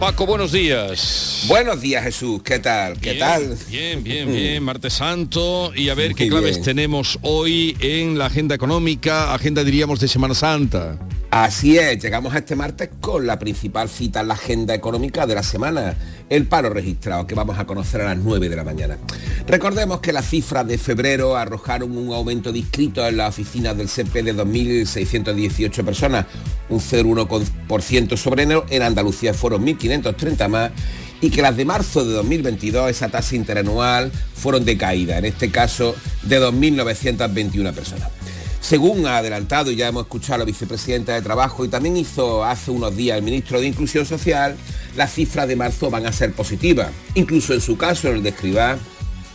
Paco, 0.00 0.24
buenos 0.24 0.50
días. 0.52 1.44
Buenos 1.46 1.82
días, 1.82 2.02
Jesús. 2.02 2.42
¿Qué 2.42 2.58
tal? 2.58 2.98
¿Qué 2.98 3.12
Bien, 3.12 3.18
tal? 3.18 3.58
Bien, 3.68 4.02
bien, 4.02 4.32
bien. 4.32 4.62
Martes 4.62 4.94
Santo. 4.94 5.72
Y 5.76 5.90
a 5.90 5.94
ver 5.94 6.14
qué 6.14 6.26
claves 6.26 6.52
bien. 6.52 6.64
tenemos 6.64 7.18
hoy 7.20 7.76
en 7.80 8.16
la 8.16 8.26
agenda 8.26 8.54
económica, 8.54 9.34
agenda 9.34 9.62
diríamos 9.62 10.00
de 10.00 10.08
Semana 10.08 10.34
Santa. 10.34 10.98
Así 11.30 11.78
es, 11.78 12.02
llegamos 12.02 12.34
a 12.34 12.38
este 12.38 12.56
martes 12.56 12.90
con 13.00 13.24
la 13.24 13.38
principal 13.38 13.88
cita 13.88 14.20
en 14.20 14.26
la 14.26 14.34
agenda 14.34 14.74
económica 14.74 15.28
de 15.28 15.36
la 15.36 15.44
semana, 15.44 15.94
el 16.28 16.48
paro 16.48 16.70
registrado 16.70 17.24
que 17.24 17.36
vamos 17.36 17.56
a 17.56 17.66
conocer 17.66 18.00
a 18.00 18.06
las 18.06 18.18
9 18.18 18.48
de 18.48 18.56
la 18.56 18.64
mañana. 18.64 18.98
Recordemos 19.46 20.00
que 20.00 20.12
las 20.12 20.28
cifras 20.28 20.66
de 20.66 20.76
febrero 20.76 21.36
arrojaron 21.36 21.96
un 21.96 22.12
aumento 22.12 22.50
de 22.50 22.58
inscritos 22.58 23.08
en 23.08 23.16
las 23.16 23.28
oficinas 23.28 23.76
del 23.76 23.88
CP 23.88 24.24
de 24.24 24.34
2.618 24.34 25.84
personas, 25.84 26.26
un 26.68 26.80
0,1% 26.80 28.16
sobre 28.16 28.42
enero, 28.42 28.66
en 28.68 28.82
Andalucía 28.82 29.32
fueron 29.32 29.64
1.530 29.64 30.48
más 30.48 30.72
y 31.20 31.30
que 31.30 31.42
las 31.42 31.56
de 31.56 31.64
marzo 31.64 32.04
de 32.04 32.12
2022 32.12 32.90
esa 32.90 33.08
tasa 33.08 33.36
interanual 33.36 34.10
fueron 34.34 34.64
de 34.64 34.76
caída, 34.76 35.18
en 35.18 35.26
este 35.26 35.52
caso 35.52 35.94
de 36.22 36.40
2.921 36.40 37.72
personas. 37.72 38.19
Según 38.60 39.06
ha 39.06 39.16
adelantado, 39.18 39.70
y 39.70 39.76
ya 39.76 39.88
hemos 39.88 40.02
escuchado 40.02 40.34
a 40.34 40.38
la 40.38 40.44
vicepresidenta 40.44 41.14
de 41.14 41.22
Trabajo 41.22 41.64
y 41.64 41.68
también 41.68 41.96
hizo 41.96 42.44
hace 42.44 42.70
unos 42.70 42.94
días 42.94 43.16
el 43.16 43.24
ministro 43.24 43.60
de 43.60 43.66
Inclusión 43.66 44.04
Social, 44.04 44.56
las 44.96 45.12
cifras 45.14 45.48
de 45.48 45.56
marzo 45.56 45.90
van 45.90 46.06
a 46.06 46.12
ser 46.12 46.32
positivas. 46.32 46.90
Incluso 47.14 47.54
en 47.54 47.60
su 47.60 47.76
caso, 47.76 48.08
el 48.08 48.22
de 48.22 48.28
Escribá, 48.28 48.76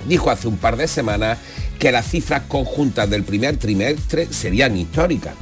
dijo 0.07 0.29
hace 0.29 0.47
un 0.47 0.57
par 0.57 0.77
de 0.77 0.87
semanas 0.87 1.39
que 1.79 1.91
las 1.91 2.07
cifras 2.07 2.43
conjuntas 2.47 3.09
del 3.09 3.23
primer 3.23 3.57
trimestre 3.57 4.31
serían 4.31 4.77
históricas. 4.77 5.33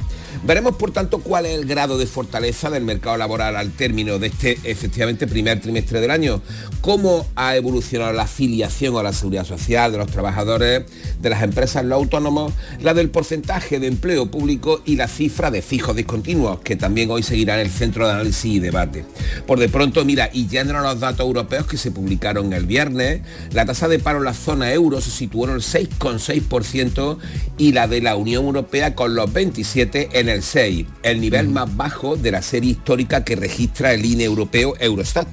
Veremos, 0.42 0.76
por 0.76 0.90
tanto, 0.90 1.20
cuál 1.20 1.46
es 1.46 1.58
el 1.58 1.66
grado 1.66 1.96
de 1.96 2.06
fortaleza 2.06 2.70
del 2.70 2.84
mercado 2.84 3.16
laboral 3.16 3.56
al 3.56 3.70
término 3.70 4.18
de 4.18 4.26
este, 4.26 4.58
efectivamente, 4.64 5.26
primer 5.26 5.60
trimestre 5.60 6.00
del 6.00 6.10
año. 6.10 6.42
Cómo 6.80 7.26
ha 7.36 7.56
evolucionado 7.56 8.12
la 8.12 8.24
afiliación 8.24 8.96
a 8.96 9.02
la 9.02 9.12
seguridad 9.12 9.44
social 9.44 9.92
de 9.92 9.98
los 9.98 10.10
trabajadores, 10.10 10.84
de 11.20 11.30
las 11.30 11.42
empresas, 11.42 11.84
los 11.84 11.96
autónomos, 11.96 12.52
la 12.80 12.94
del 12.94 13.10
porcentaje 13.10 13.80
de 13.80 13.86
empleo 13.86 14.30
público 14.30 14.82
y 14.84 14.96
la 14.96 15.08
cifra 15.08 15.50
de 15.50 15.62
fijos 15.62 15.96
discontinuos, 15.96 16.60
que 16.60 16.76
también 16.76 17.10
hoy 17.10 17.22
seguirá 17.22 17.54
en 17.54 17.60
el 17.60 17.70
centro 17.70 18.06
de 18.06 18.12
análisis 18.12 18.44
y 18.44 18.58
debate. 18.58 19.04
Por 19.46 19.58
de 19.58 19.68
pronto, 19.68 20.04
mira, 20.04 20.30
y 20.32 20.46
yendo 20.46 20.76
a 20.76 20.82
los 20.82 21.00
datos 21.00 21.26
europeos 21.26 21.66
que 21.66 21.76
se 21.76 21.90
publicaron 21.90 22.52
el 22.52 22.66
viernes, 22.66 23.22
la 23.52 23.64
tasa 23.64 23.88
de 23.88 23.98
paro 23.98 24.18
en 24.18 24.24
la 24.24 24.34
zona 24.34 24.72
euro 24.72 25.00
se 25.00 25.10
situó 25.10 25.44
en 25.44 25.54
el 25.54 25.60
6,6% 25.60 27.18
y 27.58 27.72
la 27.72 27.88
de 27.88 28.00
la 28.00 28.16
Unión 28.16 28.44
Europea 28.44 28.94
con 28.94 29.14
los 29.14 29.32
27 29.32 30.20
en 30.24 30.30
el 30.30 30.42
6, 30.42 30.86
el 31.02 31.20
nivel 31.20 31.48
más 31.48 31.74
bajo 31.76 32.16
de 32.16 32.30
la 32.32 32.42
serie 32.42 32.72
histórica 32.72 33.24
que 33.24 33.36
registra 33.36 33.92
el 33.92 34.04
INE 34.04 34.24
europeo 34.24 34.74
Eurostat. 34.80 35.28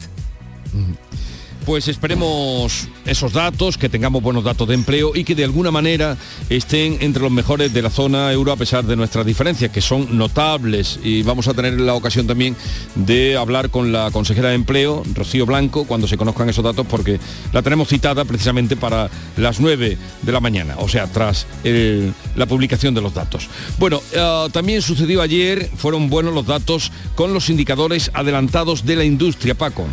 Pues 1.65 1.87
esperemos 1.87 2.87
esos 3.05 3.33
datos, 3.33 3.77
que 3.77 3.87
tengamos 3.87 4.23
buenos 4.23 4.43
datos 4.43 4.67
de 4.67 4.73
empleo 4.73 5.11
y 5.13 5.23
que 5.23 5.35
de 5.35 5.43
alguna 5.43 5.69
manera 5.69 6.17
estén 6.49 6.97
entre 7.01 7.21
los 7.21 7.31
mejores 7.31 7.71
de 7.71 7.83
la 7.83 7.91
zona 7.91 8.31
euro 8.33 8.51
a 8.51 8.55
pesar 8.55 8.83
de 8.83 8.95
nuestras 8.95 9.27
diferencias, 9.27 9.69
que 9.69 9.79
son 9.79 10.17
notables. 10.17 10.99
Y 11.03 11.21
vamos 11.21 11.47
a 11.47 11.53
tener 11.53 11.79
la 11.79 11.93
ocasión 11.93 12.25
también 12.25 12.55
de 12.95 13.37
hablar 13.37 13.69
con 13.69 13.91
la 13.91 14.09
consejera 14.09 14.49
de 14.49 14.55
empleo, 14.55 15.03
Rocío 15.13 15.45
Blanco, 15.45 15.85
cuando 15.85 16.07
se 16.07 16.17
conozcan 16.17 16.49
esos 16.49 16.63
datos, 16.63 16.87
porque 16.89 17.19
la 17.53 17.61
tenemos 17.61 17.89
citada 17.89 18.25
precisamente 18.25 18.75
para 18.75 19.11
las 19.37 19.59
9 19.59 19.99
de 20.23 20.31
la 20.31 20.39
mañana, 20.39 20.75
o 20.79 20.89
sea, 20.89 21.05
tras 21.07 21.45
el- 21.63 22.11
la 22.35 22.45
publicación 22.45 22.93
de 22.93 23.01
los 23.01 23.13
datos. 23.13 23.47
Bueno, 23.77 24.01
eh, 24.13 24.47
también 24.51 24.81
sucedió 24.81 25.21
ayer, 25.21 25.69
fueron 25.77 26.09
buenos 26.09 26.33
los 26.33 26.45
datos 26.45 26.91
con 27.15 27.33
los 27.33 27.49
indicadores 27.49 28.11
adelantados 28.13 28.85
de 28.85 28.95
la 28.95 29.03
industria, 29.03 29.55
Paco. 29.55 29.85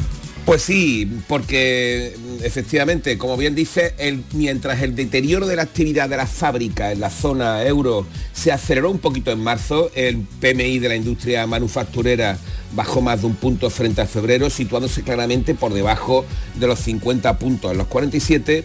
Pues 0.49 0.63
sí, 0.63 1.07
porque 1.29 2.17
efectivamente, 2.43 3.19
como 3.19 3.37
bien 3.37 3.55
dice, 3.55 3.95
mientras 4.33 4.81
el 4.81 4.97
deterioro 4.97 5.47
de 5.47 5.57
la 5.57 5.63
actividad 5.63 6.09
de 6.09 6.17
las 6.17 6.31
fábricas 6.31 6.95
en 6.95 7.01
la 7.01 7.11
zona 7.11 7.63
euro 7.65 8.07
se 8.33 8.51
aceleró 8.51 8.91
un 8.91 8.99
poquito 8.99 9.31
en 9.31 9.41
marzo, 9.41 9.91
el 9.95 10.17
PMI 10.41 10.79
de 10.79 10.89
la 10.89 10.97
industria 10.97 11.47
manufacturera 11.47 12.39
bajó 12.73 13.03
más 13.03 13.21
de 13.21 13.27
un 13.27 13.35
punto 13.35 13.69
frente 13.69 14.01
a 14.01 14.07
febrero, 14.07 14.49
situándose 14.49 15.03
claramente 15.03 15.55
por 15.55 15.75
debajo 15.75 16.25
de 16.55 16.67
los 16.67 16.79
50 16.79 17.39
puntos. 17.39 17.73
En 17.73 17.77
los 17.77 17.89
47, 17.89 18.65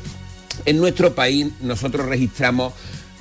en 0.64 0.78
nuestro 0.78 1.14
país 1.14 1.48
nosotros 1.60 2.06
registramos 2.06 2.72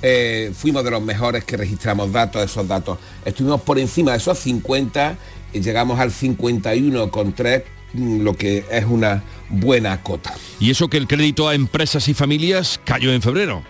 eh, 0.05 0.51
fuimos 0.53 0.83
de 0.83 0.91
los 0.91 1.01
mejores 1.01 1.45
que 1.45 1.55
registramos 1.55 2.11
datos, 2.11 2.43
esos 2.43 2.67
datos. 2.67 2.99
Estuvimos 3.23 3.61
por 3.61 3.79
encima 3.79 4.11
de 4.11 4.17
esos 4.17 4.37
50 4.37 5.17
y 5.53 5.61
llegamos 5.61 5.99
al 5.99 6.11
51,3, 6.11 7.63
mm, 7.93 8.21
lo 8.21 8.35
que 8.35 8.65
es 8.69 8.85
una 8.85 9.23
buena 9.49 10.03
cota. 10.03 10.33
Y 10.59 10.71
eso 10.71 10.89
que 10.89 10.97
el 10.97 11.07
crédito 11.07 11.47
a 11.47 11.55
empresas 11.55 12.07
y 12.09 12.13
familias 12.13 12.81
cayó 12.83 13.13
en 13.13 13.21
febrero. 13.21 13.63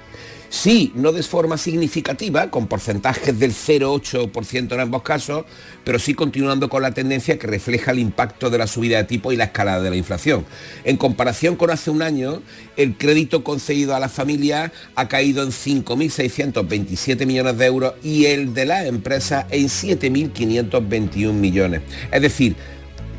Sí, 0.53 0.91
no 0.93 1.11
de 1.11 1.23
forma 1.23 1.57
significativa, 1.57 2.51
con 2.51 2.67
porcentajes 2.67 3.39
del 3.39 3.53
0,8% 3.53 4.73
en 4.73 4.79
ambos 4.79 5.01
casos, 5.01 5.45
pero 5.83 5.97
sí 5.97 6.13
continuando 6.13 6.69
con 6.69 6.83
la 6.83 6.91
tendencia 6.91 7.39
que 7.39 7.47
refleja 7.47 7.89
el 7.89 7.97
impacto 7.97 8.51
de 8.51 8.59
la 8.59 8.67
subida 8.67 8.97
de 8.97 9.05
tipo 9.05 9.31
y 9.31 9.35
la 9.35 9.45
escalada 9.45 9.81
de 9.81 9.89
la 9.89 9.95
inflación. 9.95 10.45
En 10.83 10.97
comparación 10.97 11.55
con 11.55 11.71
hace 11.71 11.89
un 11.89 12.03
año, 12.03 12.43
el 12.77 12.95
crédito 12.97 13.43
concedido 13.43 13.95
a 13.95 13.99
las 13.99 14.11
familias 14.11 14.71
ha 14.93 15.07
caído 15.07 15.41
en 15.41 15.49
5.627 15.49 17.25
millones 17.25 17.57
de 17.57 17.65
euros 17.65 17.95
y 18.03 18.25
el 18.25 18.53
de 18.53 18.67
las 18.67 18.85
empresas 18.85 19.47
en 19.49 19.65
7.521 19.65 21.33
millones. 21.33 21.81
Es 22.11 22.21
decir, 22.21 22.55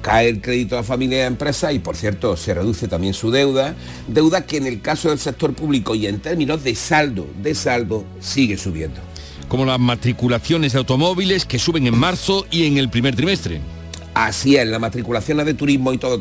cae 0.05 0.29
el 0.29 0.41
crédito 0.43 0.77
a 0.77 0.83
familias 0.83 1.21
y 1.21 1.23
a 1.23 1.27
empresas 1.27 1.73
y 1.73 1.79
por 1.79 1.97
cierto 1.97 2.37
se 2.37 2.53
reduce 2.53 2.89
también 2.89 3.15
su 3.15 3.31
deuda, 3.31 3.75
deuda 4.07 4.45
que 4.45 4.59
en 4.59 4.67
el 4.67 4.83
caso 4.83 5.09
del 5.09 5.19
sector 5.19 5.55
público 5.55 5.95
y 5.95 6.07
en 6.07 6.21
términos 6.21 6.63
de 6.63 6.75
saldo, 6.75 7.27
de 7.43 7.55
saldo, 7.55 8.05
sigue 8.21 8.59
subiendo. 8.59 9.01
Como 9.49 9.65
las 9.65 9.81
matriculaciones 9.81 10.75
de 10.75 10.81
automóviles 10.81 11.47
que 11.47 11.59
suben 11.59 11.87
en 11.87 11.97
marzo 11.97 12.45
y 12.51 12.67
en 12.67 12.77
el 12.77 12.91
primer 12.91 13.17
trimestre. 13.17 13.63
Así 14.13 14.57
es, 14.57 14.67
las 14.67 14.79
matriculaciones 14.79 15.47
de 15.47 15.55
turismo 15.55 15.95
y 15.95 15.97
todo 15.97 16.21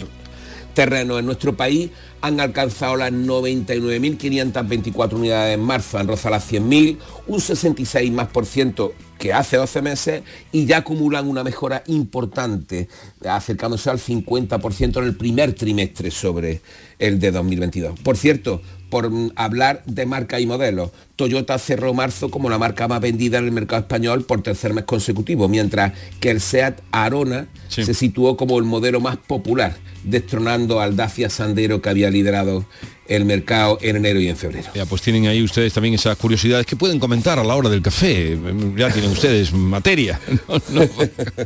terreno 0.74 1.20
en 1.20 1.26
nuestro 1.26 1.58
país 1.58 1.92
han 2.22 2.40
alcanzado 2.40 2.96
las 2.96 3.12
99.524 3.12 5.14
unidades 5.14 5.56
en 5.56 5.62
marzo, 5.62 5.98
han 5.98 6.08
rozado 6.08 6.36
las 6.36 6.50
100.000, 6.52 7.00
un 7.28 7.42
66 7.42 8.14
más 8.14 8.30
por 8.30 8.46
ciento 8.46 8.94
que 9.24 9.32
hace 9.32 9.56
12 9.56 9.82
meses 9.82 10.24
y 10.52 10.66
ya 10.66 10.80
acumulan 10.80 11.30
una 11.30 11.46
mejora 11.46 11.82
importante, 11.88 12.90
acercándose 13.26 13.90
al 13.90 13.98
50% 13.98 14.98
en 14.98 15.04
el 15.06 15.16
primer 15.16 15.54
trimestre 15.54 16.12
sobre 16.12 16.60
el 17.00 17.22
de 17.22 17.32
2022. 17.32 18.02
Por 18.02 18.18
cierto, 18.18 18.62
por 18.90 19.10
hablar 19.38 19.82
de 19.86 20.06
marca 20.06 20.42
y 20.42 20.46
modelos, 20.46 20.92
Toyota 21.16 21.60
cerró 21.60 21.94
marzo 21.94 22.30
como 22.30 22.50
la 22.50 22.58
marca 22.58 22.88
más 22.88 23.00
vendida 23.00 23.38
en 23.38 23.46
el 23.46 23.52
mercado 23.52 23.82
español 23.82 24.24
por 24.24 24.42
tercer 24.42 24.74
mes 24.74 24.86
consecutivo, 24.86 25.48
mientras 25.48 25.94
que 26.20 26.32
el 26.32 26.42
SEAT 26.42 26.82
Arona 26.92 27.48
se 27.68 27.94
situó 27.94 28.36
como 28.36 28.58
el 28.58 28.66
modelo 28.66 29.00
más 29.00 29.18
popular, 29.18 29.78
destronando 30.04 30.82
al 30.82 30.96
Dacia 30.96 31.30
Sandero 31.30 31.82
que 31.82 31.90
había 31.90 32.10
liderado 32.10 32.66
el 33.08 33.26
mercado 33.26 33.78
en 33.82 33.98
enero 33.98 34.20
y 34.20 34.30
en 34.30 34.38
febrero. 34.38 34.70
Ya, 34.74 34.86
pues 34.86 35.02
tienen 35.02 35.28
ahí 35.28 35.44
ustedes 35.44 35.74
también 35.74 35.94
esas 35.94 36.18
curiosidades 36.18 36.66
que 36.66 36.76
pueden 36.76 37.00
comentar 37.00 37.38
a 37.38 37.44
la 37.44 37.56
hora 37.56 37.70
del 37.70 37.82
café. 37.82 38.38
Ya 38.78 38.90
tienen 38.92 39.12
ustedes 39.12 39.52
materia. 39.54 40.20
No, 40.48 40.62
no. 40.70 40.90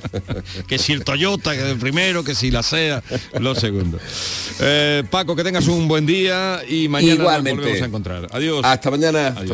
que 0.68 0.78
si 0.78 0.92
el 0.94 1.04
Toyota, 1.04 1.54
que 1.56 1.72
el 1.72 1.78
primero, 1.78 2.24
que 2.24 2.34
si 2.36 2.52
la 2.52 2.64
SEA, 2.64 3.04
lo 3.40 3.54
segundo. 3.56 4.00
Eh, 4.60 5.04
Paco, 5.10 5.36
que 5.36 5.44
tengas 5.44 5.68
un 5.68 5.88
buen 5.88 6.06
día 6.06 6.62
y 6.68 6.88
mañana 6.88 7.40
nos 7.40 7.44
volvemos 7.44 7.82
a 7.82 7.86
encontrar. 7.86 8.28
Adiós. 8.32 8.62
Hasta 8.64 8.92
mañana. 8.92 9.28
Hasta 9.28 9.54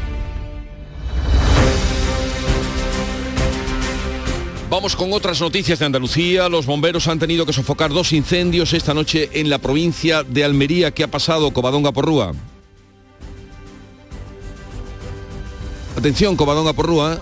Vamos 4.71 4.95
con 4.95 5.11
otras 5.11 5.41
noticias 5.41 5.79
de 5.79 5.85
Andalucía. 5.85 6.47
Los 6.47 6.65
bomberos 6.65 7.09
han 7.09 7.19
tenido 7.19 7.45
que 7.45 7.51
sofocar 7.51 7.91
dos 7.91 8.13
incendios 8.13 8.71
esta 8.71 8.93
noche 8.93 9.29
en 9.33 9.49
la 9.49 9.57
provincia 9.57 10.23
de 10.23 10.45
Almería. 10.45 10.91
¿Qué 10.91 11.03
ha 11.03 11.11
pasado, 11.11 11.51
Covadonga 11.51 11.91
Porrúa? 11.91 12.31
Atención, 15.97 16.37
Covadonga 16.37 16.71
Porrúa. 16.71 17.19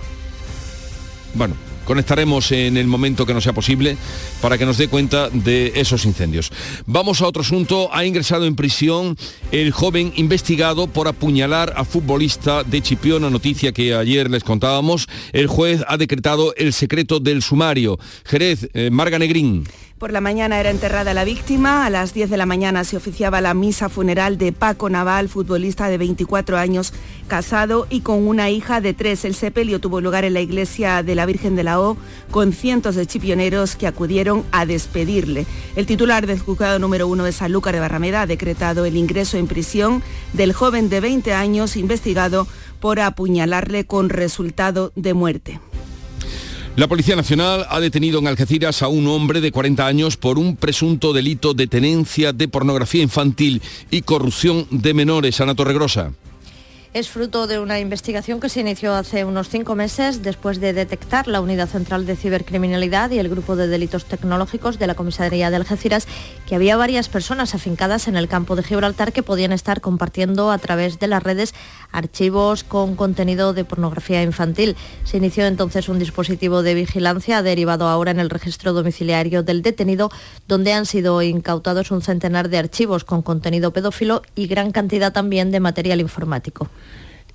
Bueno, 1.33 1.55
conectaremos 1.89 2.51
en 2.51 2.77
el 2.77 2.85
momento 2.85 3.25
que 3.25 3.33
no 3.33 3.41
sea 3.41 3.51
posible 3.51 3.97
para 4.43 4.59
que 4.59 4.65
nos 4.67 4.77
dé 4.77 4.89
cuenta 4.89 5.27
de 5.31 5.71
esos 5.73 6.05
incendios. 6.05 6.51
Vamos 6.85 7.19
a 7.19 7.27
otro 7.27 7.41
asunto. 7.41 7.89
Ha 7.91 8.05
ingresado 8.05 8.45
en 8.45 8.55
prisión 8.55 9.17
el 9.51 9.71
joven 9.71 10.13
investigado 10.15 10.85
por 10.85 11.07
apuñalar 11.07 11.73
a 11.75 11.85
futbolista 11.85 12.63
de 12.63 12.83
Chipiona, 12.83 13.31
noticia 13.31 13.71
que 13.71 13.95
ayer 13.95 14.29
les 14.29 14.43
contábamos. 14.43 15.07
El 15.33 15.47
juez 15.47 15.83
ha 15.87 15.97
decretado 15.97 16.53
el 16.57 16.73
secreto 16.73 17.19
del 17.19 17.41
sumario. 17.41 17.97
Jerez, 18.23 18.69
eh, 18.75 18.91
Marga 18.91 19.17
Negrín. 19.17 19.63
Por 19.99 20.13
la 20.13 20.21
mañana 20.21 20.61
era 20.61 20.69
enterrada 20.69 21.13
la 21.13 21.25
víctima, 21.25 21.85
a 21.85 21.89
las 21.89 22.13
10 22.13 22.29
de 22.29 22.37
la 22.37 22.45
mañana 22.45 22.85
se 22.85 22.95
oficiaba 22.95 23.41
la 23.41 23.53
misa 23.53 23.89
funeral 23.89 24.37
de 24.37 24.53
Paco 24.53 24.89
Naval, 24.89 25.27
futbolista 25.27 25.89
de 25.89 25.97
24 25.97 26.57
años, 26.57 26.93
casado 27.27 27.85
y 27.89 27.99
con 27.99 28.25
una 28.25 28.49
hija 28.49 28.79
de 28.79 28.93
tres. 28.93 29.25
El 29.25 29.35
sepelio 29.35 29.81
tuvo 29.81 29.99
lugar 29.99 30.23
en 30.23 30.35
la 30.35 30.39
iglesia 30.39 31.03
de 31.03 31.15
la 31.15 31.25
Virgen 31.25 31.57
de 31.57 31.65
la 31.65 31.81
O, 31.81 31.97
con 32.31 32.53
cientos 32.53 32.95
de 32.95 33.07
chipioneros 33.07 33.75
que 33.75 33.87
acudieron 33.87 34.45
a 34.53 34.65
despedirle. 34.65 35.45
El 35.75 35.85
titular 35.85 36.27
del 36.27 36.39
juzgado 36.39 36.79
número 36.79 37.05
uno 37.05 37.25
de 37.25 37.33
Sanlúcar 37.33 37.73
de 37.73 37.81
Barrameda 37.81 38.21
ha 38.21 38.27
decretado 38.27 38.85
el 38.85 38.95
ingreso 38.95 39.35
en 39.35 39.47
prisión 39.47 40.01
del 40.31 40.53
joven 40.53 40.87
de 40.87 41.01
20 41.01 41.33
años 41.33 41.75
investigado 41.75 42.47
por 42.79 43.01
apuñalarle 43.01 43.85
con 43.85 44.07
resultado 44.07 44.93
de 44.95 45.13
muerte. 45.13 45.59
La 46.79 46.87
Policía 46.87 47.17
Nacional 47.17 47.65
ha 47.69 47.81
detenido 47.81 48.19
en 48.19 48.27
Algeciras 48.27 48.81
a 48.83 48.87
un 48.87 49.05
hombre 49.07 49.41
de 49.41 49.51
40 49.51 49.85
años 49.85 50.15
por 50.15 50.39
un 50.39 50.55
presunto 50.55 51.11
delito 51.11 51.53
de 51.53 51.67
tenencia 51.67 52.31
de 52.31 52.47
pornografía 52.47 53.03
infantil 53.03 53.61
y 53.91 54.03
corrupción 54.03 54.65
de 54.71 54.93
menores. 54.93 55.41
Ana 55.41 55.55
Torregrosa 55.55 56.13
es 56.93 57.09
fruto 57.09 57.45
de 57.45 57.59
una 57.59 57.79
investigación 57.79 58.39
que 58.39 58.49
se 58.49 58.61
inició 58.61 58.95
hace 58.95 59.23
unos 59.23 59.49
cinco 59.49 59.75
meses 59.75 60.23
después 60.23 60.59
de 60.59 60.73
detectar 60.73 61.27
la 61.27 61.39
Unidad 61.39 61.69
Central 61.69 62.05
de 62.05 62.15
Cibercriminalidad 62.15 63.11
y 63.11 63.19
el 63.19 63.29
Grupo 63.29 63.55
de 63.55 63.67
Delitos 63.67 64.05
Tecnológicos 64.05 64.79
de 64.79 64.87
la 64.87 64.95
Comisaría 64.95 65.51
de 65.51 65.55
Algeciras 65.57 66.07
que 66.49 66.55
había 66.55 66.77
varias 66.77 67.09
personas 67.09 67.53
afincadas 67.53 68.07
en 68.07 68.17
el 68.17 68.27
campo 68.27 68.55
de 68.55 68.63
Gibraltar 68.63 69.13
que 69.13 69.21
podían 69.21 69.51
estar 69.51 69.81
compartiendo 69.81 70.49
a 70.49 70.57
través 70.57 70.97
de 70.97 71.05
las 71.05 71.21
redes 71.21 71.53
archivos 71.91 72.63
con 72.63 72.95
contenido 72.95 73.53
de 73.53 73.65
pornografía 73.65 74.23
infantil. 74.23 74.75
Se 75.03 75.17
inició 75.17 75.45
entonces 75.45 75.89
un 75.89 75.99
dispositivo 75.99 76.63
de 76.63 76.73
vigilancia 76.73 77.43
derivado 77.43 77.87
ahora 77.87 78.09
en 78.09 78.19
el 78.19 78.31
registro 78.31 78.73
domiciliario 78.73 79.43
del 79.43 79.61
detenido, 79.61 80.09
donde 80.47 80.73
han 80.73 80.87
sido 80.87 81.21
incautados 81.21 81.91
un 81.91 82.01
centenar 82.01 82.49
de 82.49 82.57
archivos 82.57 83.03
con 83.03 83.21
contenido 83.21 83.71
pedófilo 83.71 84.23
y 84.33 84.47
gran 84.47 84.71
cantidad 84.71 85.13
también 85.13 85.51
de 85.51 85.59
material 85.59 86.01
informático. 86.01 86.67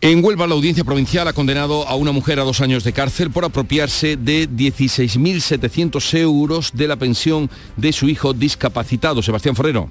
En 0.04 0.22
Huelva, 0.22 0.46
la 0.46 0.52
audiencia 0.52 0.84
provincial 0.84 1.26
ha 1.28 1.32
condenado 1.32 1.88
a 1.88 1.94
una 1.94 2.12
mujer 2.12 2.38
a 2.38 2.42
dos 2.42 2.60
años 2.60 2.84
de 2.84 2.92
cárcel 2.92 3.30
por 3.30 3.46
apropiarse 3.46 4.18
de 4.18 4.46
16.700 4.46 6.18
euros 6.18 6.72
de 6.74 6.88
la 6.88 6.96
pensión 6.96 7.48
de 7.78 7.90
su 7.90 8.10
hijo 8.10 8.34
discapacitado. 8.34 9.22
Sebastián 9.22 9.56
Forero. 9.56 9.90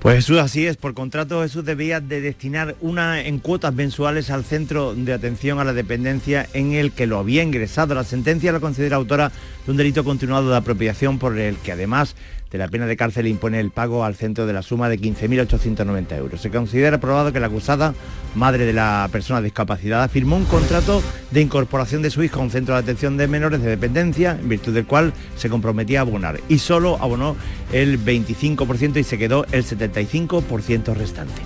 Pues 0.00 0.16
Jesús, 0.16 0.38
así 0.38 0.66
es. 0.66 0.76
Por 0.76 0.92
contrato, 0.92 1.40
Jesús 1.40 1.64
debía 1.64 2.00
de 2.00 2.20
destinar 2.20 2.76
una 2.82 3.22
en 3.22 3.38
cuotas 3.38 3.72
mensuales 3.72 4.28
al 4.28 4.44
Centro 4.44 4.94
de 4.94 5.14
Atención 5.14 5.60
a 5.60 5.64
la 5.64 5.72
Dependencia 5.72 6.46
en 6.52 6.72
el 6.72 6.92
que 6.92 7.06
lo 7.06 7.18
había 7.18 7.42
ingresado. 7.42 7.94
La 7.94 8.04
sentencia 8.04 8.52
la 8.52 8.60
considera 8.60 8.96
autora 8.96 9.32
de 9.64 9.70
un 9.70 9.78
delito 9.78 10.04
continuado 10.04 10.50
de 10.50 10.58
apropiación 10.58 11.18
por 11.18 11.38
el 11.38 11.56
que 11.56 11.72
además 11.72 12.16
de 12.50 12.58
la 12.58 12.68
pena 12.68 12.86
de 12.86 12.96
cárcel 12.96 13.26
impone 13.26 13.60
el 13.60 13.70
pago 13.70 14.04
al 14.04 14.16
centro 14.16 14.46
de 14.46 14.52
la 14.52 14.62
suma 14.62 14.88
de 14.88 14.98
15.890 14.98 16.16
euros. 16.16 16.40
Se 16.40 16.50
considera 16.50 16.98
probado 16.98 17.32
que 17.32 17.40
la 17.40 17.46
acusada, 17.46 17.94
madre 18.34 18.66
de 18.66 18.72
la 18.72 19.08
persona 19.12 19.40
discapacitada, 19.40 20.08
firmó 20.08 20.36
un 20.36 20.44
contrato 20.44 21.02
de 21.30 21.40
incorporación 21.40 22.02
de 22.02 22.10
su 22.10 22.22
hijo 22.22 22.40
a 22.40 22.42
un 22.42 22.50
centro 22.50 22.74
de 22.74 22.80
atención 22.80 23.16
de 23.16 23.28
menores 23.28 23.62
de 23.62 23.70
dependencia, 23.70 24.36
en 24.40 24.48
virtud 24.48 24.74
del 24.74 24.86
cual 24.86 25.12
se 25.36 25.48
comprometía 25.48 26.00
a 26.00 26.02
abonar, 26.02 26.40
y 26.48 26.58
solo 26.58 26.98
abonó 27.00 27.36
el 27.72 28.04
25% 28.04 28.98
y 28.98 29.04
se 29.04 29.18
quedó 29.18 29.46
el 29.52 29.64
75% 29.64 30.94
restante. 30.94 31.42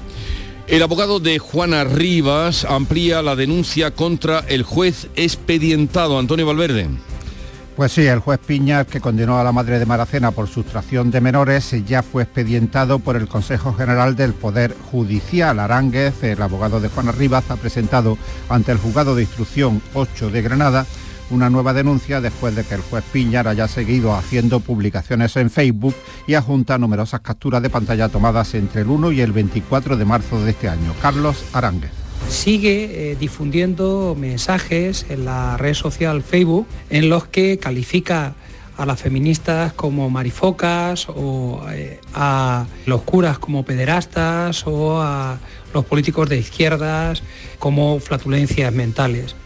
El 0.66 0.82
abogado 0.82 1.20
de 1.20 1.38
Juana 1.38 1.84
Rivas 1.84 2.64
amplía 2.64 3.20
la 3.20 3.36
denuncia 3.36 3.90
contra 3.90 4.38
el 4.48 4.62
juez 4.62 5.08
expedientado 5.14 6.18
Antonio 6.18 6.46
Valverde. 6.46 6.88
Pues 7.76 7.90
sí, 7.90 8.06
el 8.06 8.20
juez 8.20 8.38
Piñas, 8.38 8.86
que 8.86 9.00
condenó 9.00 9.36
a 9.36 9.42
la 9.42 9.50
madre 9.50 9.80
de 9.80 9.86
Maracena 9.86 10.30
por 10.30 10.46
sustracción 10.46 11.10
de 11.10 11.20
menores, 11.20 11.74
ya 11.84 12.04
fue 12.04 12.22
expedientado 12.22 13.00
por 13.00 13.16
el 13.16 13.26
Consejo 13.26 13.74
General 13.74 14.14
del 14.14 14.32
Poder 14.32 14.76
Judicial. 14.92 15.58
Aránguez, 15.58 16.22
el 16.22 16.40
abogado 16.40 16.78
de 16.78 16.88
Juana 16.88 17.10
Rivas, 17.10 17.50
ha 17.50 17.56
presentado 17.56 18.16
ante 18.48 18.70
el 18.70 18.78
juzgado 18.78 19.16
de 19.16 19.22
instrucción 19.22 19.82
8 19.92 20.30
de 20.30 20.42
Granada 20.42 20.86
una 21.30 21.50
nueva 21.50 21.72
denuncia 21.72 22.20
después 22.20 22.54
de 22.54 22.62
que 22.62 22.76
el 22.76 22.82
juez 22.82 23.02
Piñar 23.12 23.48
haya 23.48 23.66
seguido 23.66 24.14
haciendo 24.14 24.60
publicaciones 24.60 25.34
en 25.36 25.50
Facebook 25.50 25.96
y 26.28 26.34
adjunta 26.34 26.78
numerosas 26.78 27.22
capturas 27.22 27.60
de 27.60 27.70
pantalla 27.70 28.08
tomadas 28.08 28.54
entre 28.54 28.82
el 28.82 28.88
1 28.88 29.10
y 29.10 29.20
el 29.20 29.32
24 29.32 29.96
de 29.96 30.04
marzo 30.04 30.40
de 30.44 30.52
este 30.52 30.68
año. 30.68 30.94
Carlos 31.02 31.44
Aránguez 31.52 32.03
sigue 32.28 33.12
eh, 33.12 33.16
difundiendo 33.18 34.16
mensajes 34.18 35.06
en 35.08 35.24
la 35.24 35.56
red 35.56 35.74
social 35.74 36.22
Facebook 36.22 36.66
en 36.90 37.08
los 37.08 37.26
que 37.26 37.58
califica 37.58 38.34
a 38.76 38.86
las 38.86 39.00
feministas 39.00 39.72
como 39.72 40.10
marifocas 40.10 41.08
o 41.08 41.64
eh, 41.70 42.00
a 42.14 42.66
los 42.86 43.02
curas 43.02 43.38
como 43.38 43.64
pederastas 43.64 44.66
o 44.66 45.00
a 45.00 45.38
los 45.72 45.84
políticos 45.84 46.28
de 46.28 46.38
izquierdas 46.38 47.22
como 47.58 48.00
flatulencias 48.00 48.72
mentales. 48.72 49.36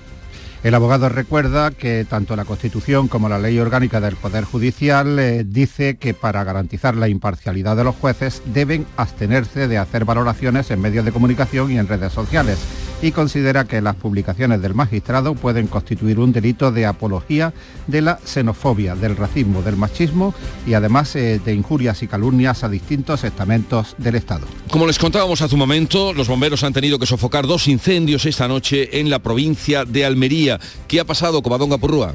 El 0.65 0.75
abogado 0.75 1.09
recuerda 1.09 1.71
que 1.71 2.05
tanto 2.05 2.35
la 2.35 2.45
Constitución 2.45 3.07
como 3.07 3.29
la 3.29 3.39
Ley 3.39 3.59
Orgánica 3.61 4.01
del 4.01 4.17
Poder 4.17 4.45
Judicial 4.45 5.19
eh, 5.19 5.45
dice 5.47 5.99
que 5.99 6.15
para 6.15 6.43
garantizar 6.43 6.97
la 6.97 7.09
imparcialidad 7.09 7.77
de 7.77 7.85
los 7.85 7.95
jueces 7.95 8.43
deben 8.47 8.85
abstenerse 8.97 9.69
de 9.69 9.79
hacer 9.79 10.05
valoraciones 10.05 10.71
en 10.73 10.81
medios 10.81 11.05
de 11.05 11.13
comunicación 11.13 11.71
y 11.71 11.79
en 11.79 11.87
redes 11.87 12.13
sociales 12.13 12.59
y 13.01 13.13
considera 13.13 13.65
que 13.65 13.81
las 13.81 13.97
publicaciones 13.97 14.61
del 14.61 14.75
magistrado 14.75 15.35
pueden 15.35 15.67
constituir 15.67 16.19
un 16.19 16.33
delito 16.33 16.73
de 16.73 16.87
apología 16.87 17.53
de 17.87 18.03
la 18.03 18.19
xenofobia, 18.25 18.95
del 18.95 19.17
racismo, 19.17 19.63
del 19.63 19.77
machismo 19.77 20.35
y 20.67 20.75
además 20.75 21.15
eh, 21.17 21.41
de 21.45 21.55
injurias 21.55 22.03
y 22.03 22.09
calumnias 22.09 22.65
a 22.65 22.69
distintos 22.69 23.25
estamentos 23.25 23.95
del 23.99 24.17
Estado. 24.17 24.47
Como 24.71 24.87
les 24.87 24.99
contábamos 24.99 25.43
hace 25.43 25.55
un 25.55 25.61
momento, 25.61 26.13
los 26.13 26.29
bomberos 26.29 26.65
han 26.65 26.73
tenido 26.73 26.99
que 26.99 27.07
sofocar 27.07 27.47
dos 27.47 27.69
incendios 27.69 28.27
esta 28.27 28.49
noche 28.49 29.01
en 29.01 29.11
la 29.11 29.21
provincia 29.21 29.85
de 29.85 30.05
Almería. 30.05 30.59
¿Qué 30.87 31.01
ha 31.01 31.05
pasado, 31.05 31.43
Covadonga 31.43 31.79
Purrúa? 31.79 32.15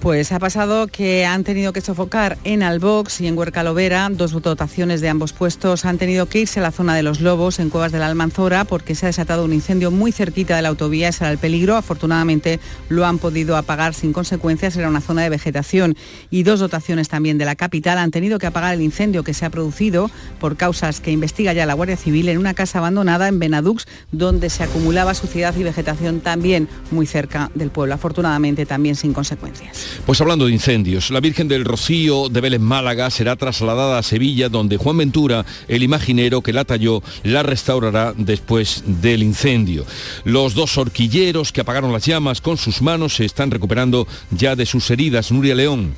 Pues 0.00 0.32
ha 0.32 0.38
pasado 0.38 0.86
que 0.86 1.26
han 1.26 1.44
tenido 1.44 1.74
que 1.74 1.82
sofocar 1.82 2.38
en 2.44 2.62
Albox 2.62 3.20
y 3.20 3.26
en 3.26 3.36
Huercalovera, 3.36 4.08
dos 4.10 4.32
dotaciones 4.32 5.02
de 5.02 5.10
ambos 5.10 5.34
puestos 5.34 5.84
han 5.84 5.98
tenido 5.98 6.24
que 6.24 6.40
irse 6.40 6.58
a 6.58 6.62
la 6.62 6.70
zona 6.70 6.94
de 6.94 7.02
los 7.02 7.20
Lobos, 7.20 7.58
en 7.58 7.68
Cuevas 7.68 7.92
de 7.92 7.98
la 7.98 8.06
Almanzora, 8.06 8.64
porque 8.64 8.94
se 8.94 9.04
ha 9.04 9.08
desatado 9.08 9.44
un 9.44 9.52
incendio 9.52 9.90
muy 9.90 10.10
cerquita 10.10 10.56
de 10.56 10.62
la 10.62 10.70
autovía, 10.70 11.08
ese 11.08 11.24
era 11.24 11.32
el 11.32 11.36
peligro. 11.36 11.76
Afortunadamente 11.76 12.60
lo 12.88 13.04
han 13.04 13.18
podido 13.18 13.58
apagar 13.58 13.92
sin 13.92 14.14
consecuencias, 14.14 14.74
era 14.74 14.88
una 14.88 15.02
zona 15.02 15.22
de 15.22 15.28
vegetación. 15.28 15.94
Y 16.30 16.44
dos 16.44 16.60
dotaciones 16.60 17.10
también 17.10 17.36
de 17.36 17.44
la 17.44 17.54
capital 17.54 17.98
han 17.98 18.10
tenido 18.10 18.38
que 18.38 18.46
apagar 18.46 18.72
el 18.72 18.80
incendio 18.80 19.22
que 19.22 19.34
se 19.34 19.44
ha 19.44 19.50
producido 19.50 20.10
por 20.38 20.56
causas 20.56 21.02
que 21.02 21.10
investiga 21.10 21.52
ya 21.52 21.66
la 21.66 21.74
Guardia 21.74 21.98
Civil 21.98 22.30
en 22.30 22.38
una 22.38 22.54
casa 22.54 22.78
abandonada 22.78 23.28
en 23.28 23.38
Benadux, 23.38 23.86
donde 24.12 24.48
se 24.48 24.62
acumulaba 24.62 25.12
suciedad 25.12 25.54
y 25.56 25.62
vegetación 25.62 26.20
también 26.20 26.68
muy 26.90 27.04
cerca 27.04 27.50
del 27.54 27.68
pueblo. 27.68 27.92
Afortunadamente 27.92 28.64
también 28.64 28.96
sin 28.96 29.12
consecuencias. 29.12 29.89
Pues 30.06 30.20
hablando 30.20 30.46
de 30.46 30.52
incendios, 30.52 31.10
la 31.10 31.20
Virgen 31.20 31.48
del 31.48 31.64
Rocío 31.64 32.28
de 32.28 32.40
Vélez 32.40 32.60
Málaga 32.60 33.10
será 33.10 33.36
trasladada 33.36 33.98
a 33.98 34.02
Sevilla, 34.02 34.48
donde 34.48 34.76
Juan 34.76 34.98
Ventura, 34.98 35.44
el 35.68 35.82
imaginero 35.82 36.42
que 36.42 36.52
la 36.52 36.64
talló, 36.64 37.02
la 37.22 37.42
restaurará 37.42 38.14
después 38.16 38.82
del 38.86 39.22
incendio. 39.22 39.86
Los 40.24 40.54
dos 40.54 40.76
horquilleros 40.78 41.52
que 41.52 41.60
apagaron 41.60 41.92
las 41.92 42.06
llamas 42.06 42.40
con 42.40 42.56
sus 42.56 42.82
manos 42.82 43.14
se 43.14 43.24
están 43.24 43.50
recuperando 43.50 44.06
ya 44.30 44.56
de 44.56 44.66
sus 44.66 44.90
heridas. 44.90 45.30
Nuria 45.30 45.54
León. 45.54 45.94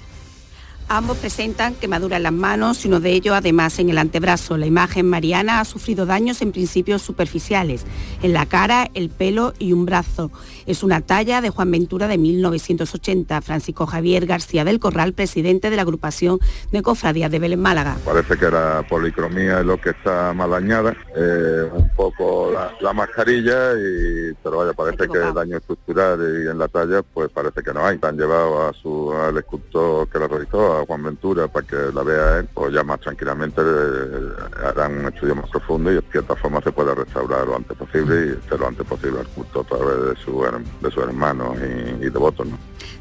Ambos 0.88 1.16
presentan 1.18 1.74
quemaduras 1.74 2.18
en 2.18 2.24
las 2.24 2.32
manos 2.32 2.84
y 2.84 2.88
uno 2.88 3.00
de 3.00 3.12
ellos 3.12 3.34
además 3.34 3.78
en 3.78 3.90
el 3.90 3.98
antebrazo. 3.98 4.56
La 4.56 4.66
imagen 4.66 5.08
mariana 5.08 5.60
ha 5.60 5.64
sufrido 5.64 6.06
daños 6.06 6.42
en 6.42 6.52
principios 6.52 7.02
superficiales, 7.02 7.84
en 8.22 8.32
la 8.32 8.46
cara, 8.46 8.90
el 8.94 9.08
pelo 9.08 9.54
y 9.58 9.72
un 9.72 9.86
brazo. 9.86 10.30
Es 10.66 10.82
una 10.82 11.00
talla 11.00 11.40
de 11.40 11.50
Juan 11.50 11.70
Ventura 11.70 12.08
de 12.08 12.18
1980. 12.18 13.40
Francisco 13.42 13.86
Javier 13.86 14.26
García 14.26 14.64
del 14.64 14.80
Corral, 14.80 15.12
presidente 15.12 15.70
de 15.70 15.76
la 15.76 15.82
agrupación 15.82 16.38
de 16.70 16.82
cofradías 16.82 17.30
de 17.30 17.38
Belén 17.38 17.60
Málaga. 17.60 17.96
Parece 18.04 18.36
que 18.36 18.50
la 18.50 18.84
policromía 18.88 19.60
es 19.60 19.66
lo 19.66 19.80
que 19.80 19.90
está 19.90 20.32
mal 20.34 20.50
dañada, 20.50 20.94
eh, 21.16 21.68
un 21.72 21.88
poco 21.90 22.52
la, 22.80 22.92
mascarilla, 22.92 23.72
y, 23.72 24.34
pero 24.42 24.58
vaya, 24.58 24.72
parece 24.72 25.08
que 25.08 25.18
el 25.18 25.34
daño 25.34 25.56
estructural 25.56 26.20
y 26.20 26.48
en 26.48 26.58
la 26.58 26.68
talla 26.68 27.02
pues 27.02 27.30
parece 27.30 27.62
que 27.62 27.72
no 27.72 27.84
hay. 27.84 27.98
Han 28.02 28.16
llevado 28.16 28.68
a 28.68 28.72
su, 28.74 29.12
al 29.12 29.38
escultor 29.38 30.08
que 30.08 30.18
la 30.18 30.28
realizó, 30.28 30.71
Juan 30.86 31.02
Ventura, 31.02 31.48
para 31.48 31.66
que 31.66 31.76
la 31.94 32.02
vea 32.02 32.38
él, 32.38 32.48
pues 32.52 32.72
ya 32.72 32.82
más 32.82 33.00
tranquilamente 33.00 33.60
eh, 33.60 34.66
harán 34.66 34.98
un 35.00 35.12
estudio 35.12 35.34
más 35.34 35.48
profundo 35.50 35.90
y 35.90 35.94
de 35.96 36.02
cierta 36.10 36.34
forma 36.36 36.60
se 36.62 36.72
puede 36.72 36.94
restaurar 36.94 37.46
lo 37.46 37.56
antes 37.56 37.76
posible 37.76 38.26
y 38.26 38.46
hacer 38.46 38.60
lo 38.60 38.68
antes 38.68 38.86
posible 38.86 39.20
al 39.20 39.26
culto 39.28 39.60
a 39.60 39.64
través 39.64 39.96
de 40.08 40.22
su 40.22 40.42
de 40.80 40.90
sus 40.90 41.02
hermanos 41.02 41.56
y, 41.58 42.06
y 42.06 42.10
devotos. 42.10 42.48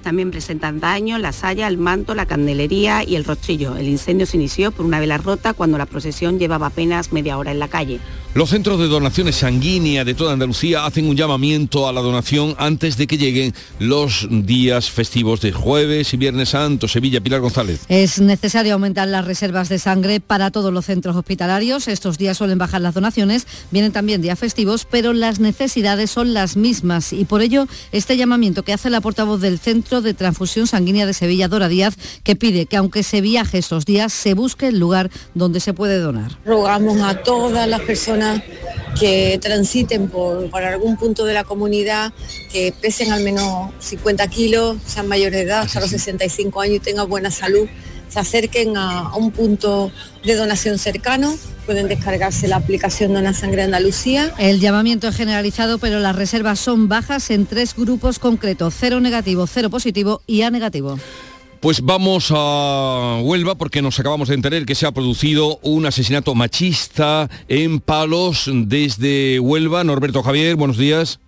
También 0.03 0.31
presentan 0.31 0.79
daños 0.79 1.19
la 1.19 1.31
saya, 1.31 1.67
el 1.67 1.77
manto, 1.77 2.15
la 2.15 2.25
candelería 2.25 3.03
y 3.03 3.15
el 3.15 3.23
rostrillo. 3.23 3.75
El 3.75 3.87
incendio 3.87 4.25
se 4.25 4.37
inició 4.37 4.71
por 4.71 4.85
una 4.85 4.99
vela 4.99 5.17
rota 5.17 5.53
cuando 5.53 5.77
la 5.77 5.85
procesión 5.85 6.39
llevaba 6.39 6.67
apenas 6.67 7.13
media 7.13 7.37
hora 7.37 7.51
en 7.51 7.59
la 7.59 7.67
calle. 7.67 7.99
Los 8.33 8.51
centros 8.51 8.79
de 8.79 8.87
donaciones 8.87 9.35
sanguínea 9.35 10.05
de 10.05 10.13
toda 10.13 10.31
Andalucía 10.31 10.85
hacen 10.85 11.09
un 11.09 11.17
llamamiento 11.17 11.89
a 11.89 11.91
la 11.91 11.99
donación 11.99 12.55
antes 12.57 12.95
de 12.95 13.05
que 13.05 13.17
lleguen 13.17 13.53
los 13.77 14.25
días 14.31 14.89
festivos 14.89 15.41
de 15.41 15.51
jueves 15.51 16.13
y 16.13 16.17
viernes 16.17 16.47
santo. 16.47 16.87
Sevilla, 16.87 17.19
Pilar 17.19 17.41
González. 17.41 17.81
Es 17.89 18.21
necesario 18.21 18.71
aumentar 18.71 19.09
las 19.09 19.25
reservas 19.25 19.67
de 19.67 19.79
sangre 19.79 20.21
para 20.21 20.49
todos 20.49 20.71
los 20.71 20.85
centros 20.85 21.17
hospitalarios. 21.17 21.89
Estos 21.89 22.17
días 22.17 22.37
suelen 22.37 22.57
bajar 22.57 22.79
las 22.79 22.93
donaciones, 22.93 23.45
vienen 23.69 23.91
también 23.91 24.21
días 24.21 24.39
festivos, 24.39 24.87
pero 24.89 25.11
las 25.11 25.41
necesidades 25.41 26.09
son 26.09 26.33
las 26.33 26.55
mismas 26.55 27.11
y 27.11 27.25
por 27.25 27.41
ello 27.41 27.67
este 27.91 28.15
llamamiento 28.15 28.63
que 28.63 28.71
hace 28.71 28.89
la 28.89 29.01
portavoz 29.01 29.41
del 29.41 29.59
Centro 29.59 29.99
de 29.99 30.13
Transfusión 30.13 30.67
Sanguínea 30.67 31.05
de 31.05 31.13
Sevilla, 31.13 31.49
Dora 31.49 31.67
Díaz, 31.67 31.95
que 32.23 32.37
pide 32.37 32.65
que 32.65 32.77
aunque 32.77 33.03
se 33.03 33.19
viaje 33.19 33.57
estos 33.57 33.83
días, 33.83 34.13
se 34.13 34.35
busque 34.35 34.69
el 34.69 34.79
lugar 34.79 35.11
donde 35.33 35.59
se 35.59 35.73
puede 35.73 35.99
donar. 35.99 36.37
Rogamos 36.45 37.01
a 37.01 37.21
todas 37.23 37.67
las 37.67 37.81
personas 37.81 38.20
que 38.99 39.39
transiten 39.41 40.09
por, 40.09 40.49
por 40.49 40.63
algún 40.63 40.97
punto 40.97 41.25
de 41.25 41.33
la 41.33 41.43
comunidad, 41.43 42.13
que 42.51 42.73
pesen 42.81 43.11
al 43.11 43.23
menos 43.23 43.71
50 43.79 44.27
kilos, 44.27 44.77
sean 44.85 45.07
mayores 45.07 45.39
de 45.39 45.41
edad, 45.41 45.61
hasta 45.61 45.79
los 45.79 45.89
65 45.89 46.61
años 46.61 46.77
y 46.77 46.79
tengan 46.79 47.09
buena 47.09 47.31
salud, 47.31 47.67
se 48.09 48.19
acerquen 48.19 48.75
a, 48.75 49.07
a 49.07 49.15
un 49.15 49.31
punto 49.31 49.91
de 50.23 50.35
donación 50.35 50.77
cercano, 50.77 51.35
pueden 51.65 51.87
descargarse 51.87 52.47
la 52.47 52.57
aplicación 52.57 53.13
Dona 53.13 53.33
Sangre 53.33 53.63
Andalucía. 53.63 54.33
El 54.37 54.59
llamamiento 54.59 55.07
es 55.07 55.15
generalizado, 55.15 55.77
pero 55.77 55.99
las 55.99 56.15
reservas 56.15 56.59
son 56.59 56.89
bajas 56.89 57.29
en 57.31 57.45
tres 57.45 57.75
grupos 57.75 58.19
concretos, 58.19 58.73
cero 58.77 58.99
negativo, 58.99 59.47
cero 59.47 59.69
positivo 59.69 60.21
y 60.27 60.41
A 60.41 60.51
negativo. 60.51 60.97
Pues 61.61 61.81
vamos 61.81 62.33
a 62.35 63.19
Huelva 63.21 63.53
porque 63.53 63.83
nos 63.83 63.99
acabamos 63.99 64.29
de 64.29 64.33
enterar 64.33 64.65
que 64.65 64.73
se 64.73 64.87
ha 64.87 64.91
producido 64.93 65.59
un 65.61 65.85
asesinato 65.85 66.33
machista 66.33 67.29
en 67.47 67.79
Palos 67.79 68.49
desde 68.51 69.39
Huelva. 69.39 69.83
Norberto 69.83 70.23
Javier, 70.23 70.55
buenos 70.55 70.79
días. 70.79 71.19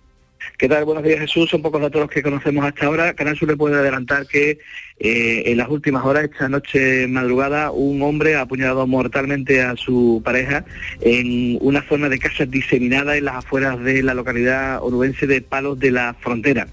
¿Qué 0.58 0.68
tal? 0.68 0.84
Buenos 0.86 1.04
días 1.04 1.20
Jesús, 1.20 1.50
son 1.50 1.62
pocos 1.62 1.80
datos 1.80 2.00
los 2.00 2.10
que 2.10 2.20
conocemos 2.20 2.64
hasta 2.64 2.86
ahora. 2.86 3.14
Canal 3.14 3.36
Sur 3.36 3.48
le 3.48 3.56
puede 3.56 3.76
adelantar 3.76 4.26
que 4.26 4.58
eh, 4.98 5.42
en 5.46 5.56
las 5.56 5.68
últimas 5.68 6.04
horas, 6.04 6.24
esta 6.24 6.48
noche 6.48 7.06
madrugada, 7.06 7.70
un 7.70 8.02
hombre 8.02 8.34
ha 8.34 8.40
apuñalado 8.40 8.88
mortalmente 8.88 9.62
a 9.62 9.76
su 9.76 10.20
pareja 10.24 10.64
en 11.00 11.58
una 11.60 11.86
zona 11.88 12.08
de 12.08 12.18
casas 12.18 12.50
diseminada 12.50 13.16
en 13.16 13.26
las 13.26 13.36
afueras 13.36 13.78
de 13.84 14.02
la 14.02 14.14
localidad 14.14 14.82
onubense 14.82 15.28
de 15.28 15.42
Palos 15.42 15.78
de 15.78 15.92
la 15.92 16.16
Frontera. 16.20 16.66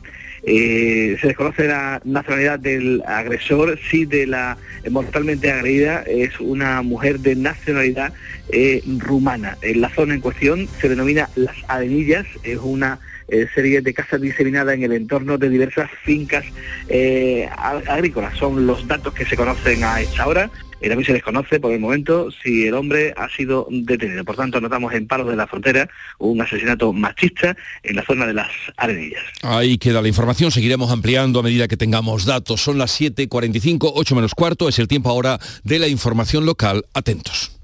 Eh, 0.43 1.17
se 1.21 1.27
desconoce 1.27 1.67
la 1.67 2.01
nacionalidad 2.03 2.59
del 2.59 3.03
agresor, 3.05 3.77
sí 3.89 4.05
de 4.05 4.25
la 4.27 4.57
mortalmente 4.89 5.51
agredida, 5.51 6.03
es 6.07 6.39
una 6.39 6.81
mujer 6.81 7.19
de 7.19 7.35
nacionalidad 7.35 8.11
eh, 8.49 8.81
rumana. 8.97 9.57
En 9.61 9.81
la 9.81 9.89
zona 9.89 10.15
en 10.15 10.21
cuestión 10.21 10.67
se 10.79 10.89
denomina 10.89 11.29
Las 11.35 11.55
Arenillas, 11.67 12.25
es 12.43 12.57
una 12.61 12.99
eh, 13.27 13.47
serie 13.53 13.81
de 13.81 13.93
casas 13.93 14.19
diseminadas 14.19 14.73
en 14.75 14.83
el 14.83 14.93
entorno 14.93 15.37
de 15.37 15.49
diversas 15.49 15.89
fincas 16.03 16.43
ag- 16.89 17.87
agrícolas. 17.87 18.35
Son 18.37 18.65
los 18.65 18.87
datos 18.87 19.13
que 19.13 19.25
se 19.25 19.35
conocen 19.37 19.83
a 19.83 20.01
esta 20.01 20.27
hora. 20.27 20.49
Y 20.81 20.87
también 20.87 21.05
se 21.05 21.13
desconoce 21.13 21.59
por 21.59 21.71
el 21.71 21.79
momento 21.79 22.29
si 22.43 22.67
el 22.67 22.73
hombre 22.73 23.13
ha 23.15 23.29
sido 23.29 23.67
detenido. 23.69 24.25
Por 24.25 24.35
tanto, 24.35 24.59
notamos 24.59 24.93
en 24.93 25.07
Palos 25.07 25.27
de 25.29 25.35
la 25.35 25.47
Frontera 25.47 25.89
un 26.17 26.41
asesinato 26.41 26.91
machista 26.91 27.55
en 27.83 27.95
la 27.95 28.03
zona 28.03 28.25
de 28.25 28.33
las 28.33 28.49
Arenillas. 28.77 29.23
Ahí 29.43 29.77
queda 29.77 30.01
la 30.01 30.07
información, 30.07 30.51
seguiremos 30.51 30.91
ampliando 30.91 31.39
a 31.39 31.43
medida 31.43 31.67
que 31.67 31.77
tengamos 31.77 32.25
datos. 32.25 32.61
Son 32.61 32.77
las 32.77 32.99
7.45, 32.99 33.91
8 33.93 34.15
menos 34.15 34.33
cuarto, 34.33 34.67
es 34.67 34.79
el 34.79 34.87
tiempo 34.87 35.09
ahora 35.09 35.39
de 35.63 35.79
la 35.79 35.87
información 35.87 36.45
local. 36.45 36.85
Atentos. 36.93 37.57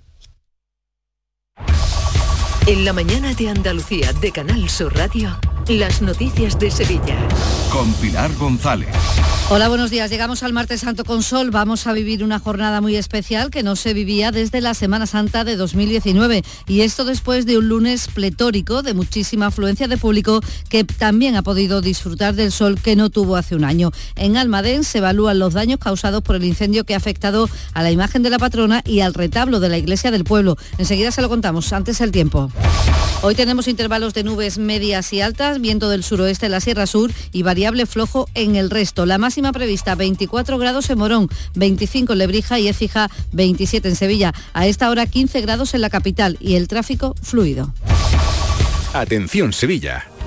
En 2.67 2.83
la 2.83 2.91
mañana 2.91 3.33
de 3.33 3.49
Andalucía 3.49 4.11
de 4.11 4.31
Canal 4.31 4.69
Sur 4.69 4.93
Radio, 4.93 5.39
las 5.69 6.01
noticias 6.01 6.57
de 6.59 6.71
Sevilla. 6.71 7.17
Con 7.71 7.91
Pilar 7.95 8.33
González. 8.35 8.87
Hola, 9.49 9.67
buenos 9.67 9.91
días. 9.91 10.09
Llegamos 10.09 10.43
al 10.43 10.53
martes 10.53 10.81
santo 10.81 11.03
con 11.03 11.23
sol. 11.23 11.51
Vamos 11.51 11.87
a 11.87 11.93
vivir 11.93 12.23
una 12.23 12.39
jornada 12.39 12.79
muy 12.79 12.95
especial 12.95 13.49
que 13.49 13.63
no 13.63 13.75
se 13.75 13.93
vivía 13.93 14.31
desde 14.31 14.61
la 14.61 14.73
Semana 14.73 15.07
Santa 15.07 15.43
de 15.43 15.55
2019. 15.55 16.43
Y 16.67 16.81
esto 16.81 17.05
después 17.05 17.45
de 17.45 17.57
un 17.57 17.67
lunes 17.67 18.07
pletórico 18.07 18.81
de 18.81 18.93
muchísima 18.93 19.47
afluencia 19.47 19.87
de 19.87 19.97
público 19.97 20.41
que 20.69 20.83
también 20.83 21.35
ha 21.35 21.43
podido 21.43 21.81
disfrutar 21.81 22.35
del 22.35 22.51
sol 22.51 22.79
que 22.81 22.95
no 22.95 23.09
tuvo 23.09 23.35
hace 23.35 23.55
un 23.55 23.63
año. 23.63 23.91
En 24.15 24.37
Almadén 24.37 24.83
se 24.83 24.99
evalúan 24.99 25.39
los 25.39 25.53
daños 25.53 25.79
causados 25.79 26.23
por 26.23 26.37
el 26.37 26.45
incendio 26.45 26.85
que 26.85 26.93
ha 26.93 26.97
afectado 26.97 27.49
a 27.73 27.83
la 27.83 27.91
imagen 27.91 28.23
de 28.23 28.29
la 28.29 28.39
patrona 28.39 28.81
y 28.85 29.01
al 29.01 29.13
retablo 29.13 29.59
de 29.59 29.69
la 29.69 29.77
iglesia 29.77 30.11
del 30.11 30.23
pueblo. 30.23 30.57
Enseguida 30.77 31.11
se 31.11 31.21
lo 31.21 31.29
contamos. 31.29 31.73
Antes 31.73 31.99
el 32.01 32.11
tiempo. 32.11 32.51
Hoy 33.23 33.33
tenemos 33.33 33.67
intervalos 33.67 34.13
de 34.13 34.23
nubes 34.23 34.59
medias 34.59 35.11
y 35.11 35.21
altas, 35.21 35.56
viento 35.61 35.89
del 35.89 36.03
suroeste 36.03 36.47
en 36.47 36.51
la 36.51 36.59
Sierra 36.59 36.87
Sur 36.87 37.11
y 37.31 37.43
variable 37.43 37.85
flojo 37.85 38.27
en 38.33 38.55
el 38.55 38.69
resto. 38.69 39.05
La 39.05 39.17
máxima 39.17 39.51
prevista 39.51 39.95
24 39.95 40.57
grados 40.57 40.89
en 40.89 40.97
Morón, 40.97 41.29
25 41.55 42.13
en 42.13 42.19
Lebrija 42.19 42.59
y 42.59 42.67
Écija, 42.67 43.09
27 43.31 43.89
en 43.89 43.95
Sevilla. 43.95 44.33
A 44.53 44.67
esta 44.67 44.89
hora 44.89 45.05
15 45.05 45.41
grados 45.41 45.73
en 45.73 45.81
la 45.81 45.89
capital 45.89 46.37
y 46.39 46.55
el 46.55 46.67
tráfico 46.67 47.15
fluido. 47.21 47.73
Atención 48.93 49.53
Sevilla. 49.53 50.07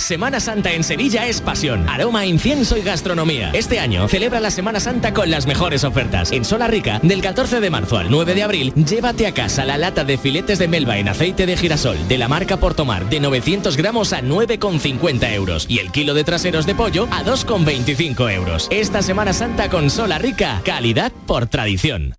Semana 0.00 0.40
Santa 0.40 0.72
en 0.72 0.82
Sevilla 0.82 1.26
es 1.26 1.40
pasión, 1.40 1.86
aroma, 1.88 2.24
incienso 2.24 2.76
y 2.76 2.82
gastronomía. 2.82 3.50
Este 3.52 3.78
año 3.78 4.08
celebra 4.08 4.40
la 4.40 4.50
Semana 4.50 4.80
Santa 4.80 5.12
con 5.12 5.30
las 5.30 5.46
mejores 5.46 5.84
ofertas. 5.84 6.32
En 6.32 6.44
Sola 6.44 6.66
Rica, 6.66 7.00
del 7.02 7.20
14 7.20 7.60
de 7.60 7.70
marzo 7.70 7.98
al 7.98 8.10
9 8.10 8.34
de 8.34 8.42
abril, 8.42 8.72
llévate 8.74 9.26
a 9.26 9.34
casa 9.34 9.64
la 9.64 9.76
lata 9.76 10.02
de 10.02 10.16
filetes 10.16 10.58
de 10.58 10.68
melva 10.68 10.96
en 10.96 11.08
aceite 11.08 11.44
de 11.44 11.56
girasol 11.56 12.08
de 12.08 12.18
la 12.18 12.28
marca 12.28 12.56
Portomar 12.56 13.08
de 13.10 13.20
900 13.20 13.76
gramos 13.76 14.12
a 14.12 14.22
9,50 14.22 15.32
euros 15.34 15.66
y 15.68 15.78
el 15.78 15.92
kilo 15.92 16.14
de 16.14 16.24
traseros 16.24 16.66
de 16.66 16.74
pollo 16.74 17.06
a 17.12 17.22
2,25 17.22 18.32
euros. 18.32 18.68
Esta 18.70 19.02
Semana 19.02 19.34
Santa 19.34 19.68
con 19.68 19.90
Sola 19.90 20.18
Rica, 20.18 20.62
calidad 20.64 21.12
por 21.26 21.46
tradición. 21.46 22.14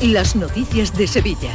Las 0.00 0.34
noticias 0.34 0.96
de 0.96 1.06
Sevilla. 1.06 1.52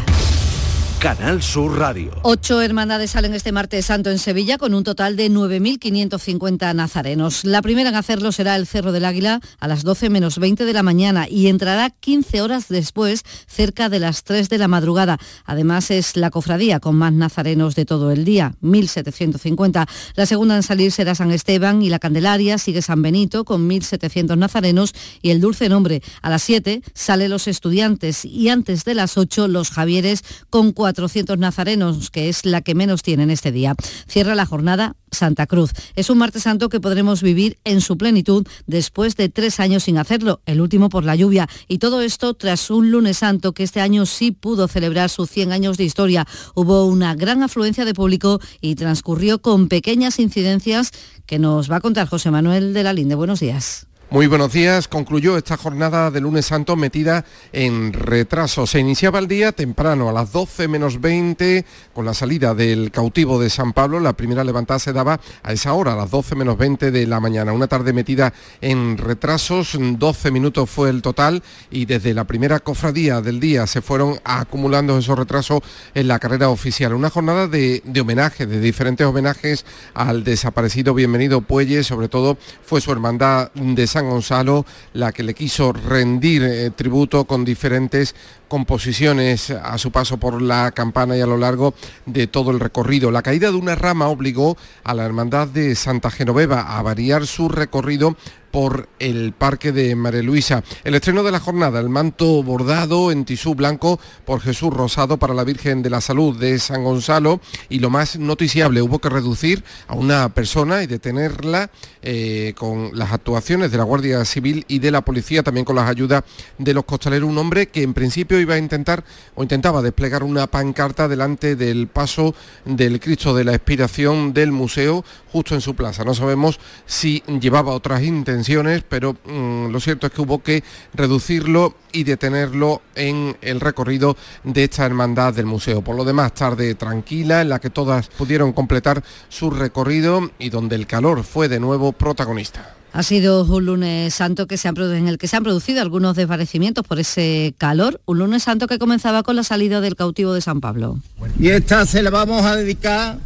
Canal 1.05 1.43
Sur 1.43 1.77
Radio. 1.77 2.11
Ocho 2.23 2.63
hermandades 2.63 3.11
salen 3.11 3.35
este 3.35 3.51
martes 3.51 3.85
santo 3.85 4.09
en 4.09 4.17
Sevilla 4.17 4.57
con 4.57 4.73
un 4.73 4.83
total 4.83 5.15
de 5.15 5.29
9.550 5.29 6.73
nazarenos. 6.73 7.45
La 7.45 7.61
primera 7.61 7.89
en 7.89 7.95
hacerlo 7.95 8.31
será 8.31 8.55
el 8.55 8.65
Cerro 8.65 8.91
del 8.91 9.05
Águila 9.05 9.39
a 9.59 9.67
las 9.67 9.83
12 9.83 10.09
menos 10.09 10.39
20 10.39 10.65
de 10.65 10.73
la 10.73 10.81
mañana 10.81 11.29
y 11.29 11.45
entrará 11.45 11.91
15 11.91 12.41
horas 12.41 12.69
después, 12.69 13.21
cerca 13.45 13.87
de 13.87 13.99
las 13.99 14.23
3 14.23 14.49
de 14.49 14.57
la 14.57 14.67
madrugada. 14.67 15.19
Además 15.45 15.91
es 15.91 16.17
la 16.17 16.31
cofradía 16.31 16.79
con 16.79 16.95
más 16.95 17.13
nazarenos 17.13 17.75
de 17.75 17.85
todo 17.85 18.09
el 18.09 18.25
día, 18.25 18.55
1.750. 18.63 19.87
La 20.15 20.25
segunda 20.25 20.55
en 20.55 20.63
salir 20.63 20.91
será 20.91 21.13
San 21.13 21.29
Esteban 21.29 21.83
y 21.83 21.89
la 21.89 21.99
Candelaria 21.99 22.57
sigue 22.57 22.81
San 22.81 23.03
Benito 23.03 23.45
con 23.45 23.69
1.700 23.69 24.39
nazarenos 24.39 24.95
y 25.21 25.29
el 25.29 25.39
Dulce 25.39 25.69
Nombre. 25.69 26.01
A 26.23 26.31
las 26.31 26.41
7 26.41 26.81
sale 26.95 27.29
los 27.29 27.47
estudiantes 27.47 28.25
y 28.25 28.49
antes 28.49 28.85
de 28.85 28.95
las 28.95 29.19
8 29.19 29.47
los 29.47 29.69
Javieres 29.69 30.23
con 30.49 30.71
400 30.95 31.37
nazarenos, 31.37 32.09
que 32.09 32.29
es 32.29 32.45
la 32.45 32.61
que 32.61 32.73
menos 32.73 33.03
tienen 33.03 33.29
este 33.29 33.51
día. 33.51 33.75
Cierra 34.07 34.33
la 34.33 34.45
jornada 34.45 34.95
Santa 35.11 35.45
Cruz. 35.45 35.71
Es 35.95 36.09
un 36.09 36.17
martes 36.17 36.43
santo 36.43 36.69
que 36.69 36.79
podremos 36.79 37.21
vivir 37.21 37.57
en 37.65 37.81
su 37.81 37.97
plenitud 37.97 38.47
después 38.65 39.17
de 39.17 39.27
tres 39.27 39.59
años 39.59 39.83
sin 39.83 39.97
hacerlo, 39.97 40.41
el 40.45 40.61
último 40.61 40.87
por 40.87 41.03
la 41.03 41.15
lluvia. 41.15 41.49
Y 41.67 41.79
todo 41.79 42.01
esto 42.01 42.33
tras 42.33 42.69
un 42.69 42.91
lunes 42.91 43.17
santo 43.17 43.53
que 43.53 43.63
este 43.63 43.81
año 43.81 44.05
sí 44.05 44.31
pudo 44.31 44.69
celebrar 44.69 45.09
sus 45.09 45.29
100 45.29 45.51
años 45.51 45.77
de 45.77 45.83
historia. 45.83 46.25
Hubo 46.53 46.85
una 46.85 47.13
gran 47.13 47.43
afluencia 47.43 47.83
de 47.83 47.93
público 47.93 48.39
y 48.61 48.75
transcurrió 48.75 49.41
con 49.41 49.67
pequeñas 49.67 50.19
incidencias 50.19 50.91
que 51.25 51.39
nos 51.39 51.69
va 51.69 51.77
a 51.77 51.81
contar 51.81 52.07
José 52.07 52.31
Manuel 52.31 52.73
de 52.73 52.83
la 52.83 52.93
Linde. 52.93 53.15
Buenos 53.15 53.41
días. 53.41 53.87
Muy 54.15 54.27
buenos 54.27 54.53
días. 54.53 54.87
Concluyó 54.87 55.35
esta 55.35 55.57
jornada 55.57 56.09
de 56.09 56.21
lunes 56.21 56.45
santo 56.45 56.77
metida 56.77 57.25
en 57.51 57.91
retraso. 57.91 58.65
Se 58.65 58.79
iniciaba 58.79 59.19
el 59.19 59.27
día 59.27 59.51
temprano, 59.51 60.07
a 60.07 60.13
las 60.13 60.31
12 60.31 60.69
menos 60.69 61.01
20, 61.01 61.65
con 61.91 62.05
la 62.05 62.13
salida 62.13 62.55
del 62.55 62.91
cautivo 62.91 63.41
de 63.41 63.49
San 63.49 63.73
Pablo. 63.73 63.99
La 63.99 64.13
primera 64.13 64.45
levantada 64.45 64.79
se 64.79 64.93
daba 64.93 65.19
a 65.43 65.51
esa 65.51 65.73
hora, 65.73 65.91
a 65.91 65.95
las 65.97 66.11
12 66.11 66.33
menos 66.35 66.57
20 66.57 66.91
de 66.91 67.07
la 67.07 67.19
mañana. 67.19 67.51
Una 67.51 67.67
tarde 67.67 67.91
metida 67.91 68.33
en 68.61 68.97
retrasos, 68.97 69.77
12 69.77 70.31
minutos 70.31 70.69
fue 70.69 70.89
el 70.91 71.01
total 71.01 71.43
y 71.69 71.83
desde 71.83 72.13
la 72.13 72.23
primera 72.23 72.61
cofradía 72.61 73.19
del 73.19 73.41
día 73.41 73.67
se 73.67 73.81
fueron 73.81 74.21
acumulando 74.23 74.97
esos 74.97 75.19
retrasos 75.19 75.59
en 75.93 76.07
la 76.07 76.19
carrera 76.19 76.47
oficial. 76.47 76.93
Una 76.93 77.09
jornada 77.09 77.49
de, 77.49 77.81
de 77.83 77.99
homenaje, 77.99 78.45
de 78.45 78.61
diferentes 78.61 79.05
homenajes 79.05 79.65
al 79.93 80.23
desaparecido 80.23 80.93
Bienvenido 80.93 81.41
Puelles, 81.41 81.85
sobre 81.85 82.07
todo 82.07 82.37
fue 82.63 82.79
su 82.79 82.93
hermandad 82.93 83.51
de 83.55 83.87
San 83.87 84.04
Gonzalo 84.09 84.65
la 84.93 85.11
que 85.11 85.23
le 85.23 85.33
quiso 85.33 85.73
rendir 85.73 86.43
eh, 86.43 86.71
tributo 86.71 87.25
con 87.25 87.45
diferentes 87.45 88.15
composiciones 88.55 89.51
a 89.51 89.77
su 89.77 89.91
paso 89.91 90.15
por 90.15 90.41
la 90.41 90.71
campana 90.71 91.17
y 91.17 91.19
a 91.19 91.25
lo 91.25 91.35
largo 91.35 91.73
de 92.05 92.27
todo 92.27 92.51
el 92.51 92.61
recorrido. 92.61 93.11
La 93.11 93.21
caída 93.21 93.51
de 93.51 93.57
una 93.57 93.75
rama 93.75 94.07
obligó 94.07 94.55
a 94.85 94.93
la 94.93 95.03
Hermandad 95.03 95.49
de 95.49 95.75
Santa 95.75 96.09
Genoveva 96.09 96.77
a 96.77 96.81
variar 96.81 97.27
su 97.27 97.49
recorrido 97.49 98.15
por 98.55 98.87
el 98.99 99.33
Parque 99.33 99.73
de 99.73 99.97
María 99.97 100.23
Luisa. 100.23 100.63
El 100.85 100.95
estreno 100.95 101.23
de 101.23 101.31
la 101.33 101.41
jornada, 101.41 101.81
el 101.81 101.89
manto 101.89 102.41
bordado 102.41 103.11
en 103.11 103.25
tisú 103.25 103.53
blanco 103.53 103.99
por 104.23 104.39
Jesús 104.39 104.73
Rosado 104.73 105.17
para 105.17 105.33
la 105.33 105.43
Virgen 105.43 105.83
de 105.83 105.89
la 105.89 105.99
Salud 105.99 106.39
de 106.39 106.57
San 106.57 106.85
Gonzalo 106.85 107.41
y 107.67 107.79
lo 107.79 107.89
más 107.89 108.17
noticiable, 108.17 108.81
hubo 108.81 108.99
que 108.99 109.09
reducir 109.09 109.61
a 109.89 109.95
una 109.95 110.29
persona 110.29 110.81
y 110.83 110.87
detenerla 110.87 111.69
eh, 112.01 112.53
con 112.57 112.91
las 112.93 113.11
actuaciones 113.11 113.71
de 113.71 113.77
la 113.77 113.83
Guardia 113.83 114.23
Civil 114.23 114.63
y 114.69 114.79
de 114.79 114.91
la 114.91 115.01
Policía, 115.01 115.43
también 115.43 115.65
con 115.65 115.75
las 115.75 115.89
ayudas 115.89 116.23
de 116.57 116.73
los 116.73 116.85
costaleros, 116.85 117.29
un 117.29 117.37
hombre 117.37 117.67
que 117.67 117.83
en 117.83 117.93
principio 117.93 118.39
iba 118.45 118.55
a 118.55 118.59
intentar 118.59 119.03
o 119.35 119.43
intentaba 119.43 119.81
desplegar 119.81 120.23
una 120.23 120.47
pancarta 120.47 121.07
delante 121.07 121.55
del 121.55 121.87
paso 121.87 122.33
del 122.63 122.99
Cristo 122.99 123.35
de 123.35 123.43
la 123.43 123.53
Expiración 123.53 124.33
del 124.33 124.51
museo 124.51 125.03
justo 125.31 125.53
en 125.53 125.61
su 125.61 125.75
plaza. 125.75 126.03
No 126.03 126.13
sabemos 126.13 126.59
si 126.85 127.21
llevaba 127.39 127.73
otras 127.73 128.01
intenciones 128.03 128.83
pero 128.87 129.13
mm, 129.25 129.71
lo 129.71 129.79
cierto 129.79 130.07
es 130.07 130.13
que 130.13 130.21
hubo 130.21 130.41
que 130.41 130.63
reducirlo 130.93 131.75
y 131.91 132.03
detenerlo 132.03 132.81
en 132.95 133.37
el 133.41 133.59
recorrido 133.59 134.17
de 134.43 134.65
esta 134.65 134.85
hermandad 134.85 135.33
del 135.33 135.45
museo. 135.45 135.81
Por 135.81 135.95
lo 135.95 136.03
demás, 136.03 136.33
tarde 136.33 136.75
tranquila 136.75 137.41
en 137.41 137.49
la 137.49 137.59
que 137.59 137.69
todas 137.69 138.07
pudieron 138.07 138.53
completar 138.53 139.03
su 139.29 139.49
recorrido 139.49 140.29
y 140.39 140.49
donde 140.49 140.75
el 140.75 140.87
calor 140.87 141.23
fue 141.23 141.47
de 141.47 141.59
nuevo 141.59 141.91
protagonista. 141.91 142.75
Ha 142.95 143.03
sido 143.03 143.43
un 143.43 143.65
lunes 143.65 144.13
santo 144.13 144.47
que 144.47 144.55
se 144.55 144.69
han, 144.69 144.77
en 144.77 145.09
el 145.09 145.17
que 145.17 145.27
se 145.27 145.35
han 145.35 145.43
producido 145.43 145.81
algunos 145.81 146.15
desvanecimientos 146.15 146.87
por 146.87 146.97
ese 146.97 147.53
calor, 147.57 147.99
un 148.05 148.19
lunes 148.19 148.43
santo 148.43 148.67
que 148.67 148.79
comenzaba 148.79 149.21
con 149.21 149.35
la 149.35 149.43
salida 149.43 149.81
del 149.81 149.97
cautivo 149.97 150.33
de 150.33 150.39
San 150.39 150.61
Pablo. 150.61 151.01
Y 151.37 151.49
esta 151.49 151.85
se 151.85 152.01
la 152.01 152.09
vamos 152.09 152.45
a 152.45 152.55
dedicar 152.55 153.19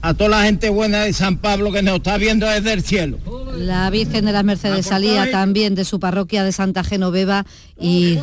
a 0.00 0.14
toda 0.14 0.30
la 0.30 0.44
gente 0.44 0.70
buena 0.70 1.02
de 1.02 1.12
San 1.12 1.36
Pablo 1.36 1.70
que 1.72 1.82
nos 1.82 1.96
está 1.96 2.16
viendo 2.16 2.46
desde 2.46 2.72
el 2.72 2.82
cielo. 2.82 3.18
La 3.54 3.90
Virgen 3.90 4.24
de 4.24 4.32
las 4.32 4.44
Mercedes 4.44 4.86
salía 4.86 5.30
también 5.30 5.74
de 5.74 5.84
su 5.84 6.00
parroquia 6.00 6.42
de 6.42 6.52
Santa 6.52 6.84
Genoveva 6.84 7.44
y... 7.78 8.18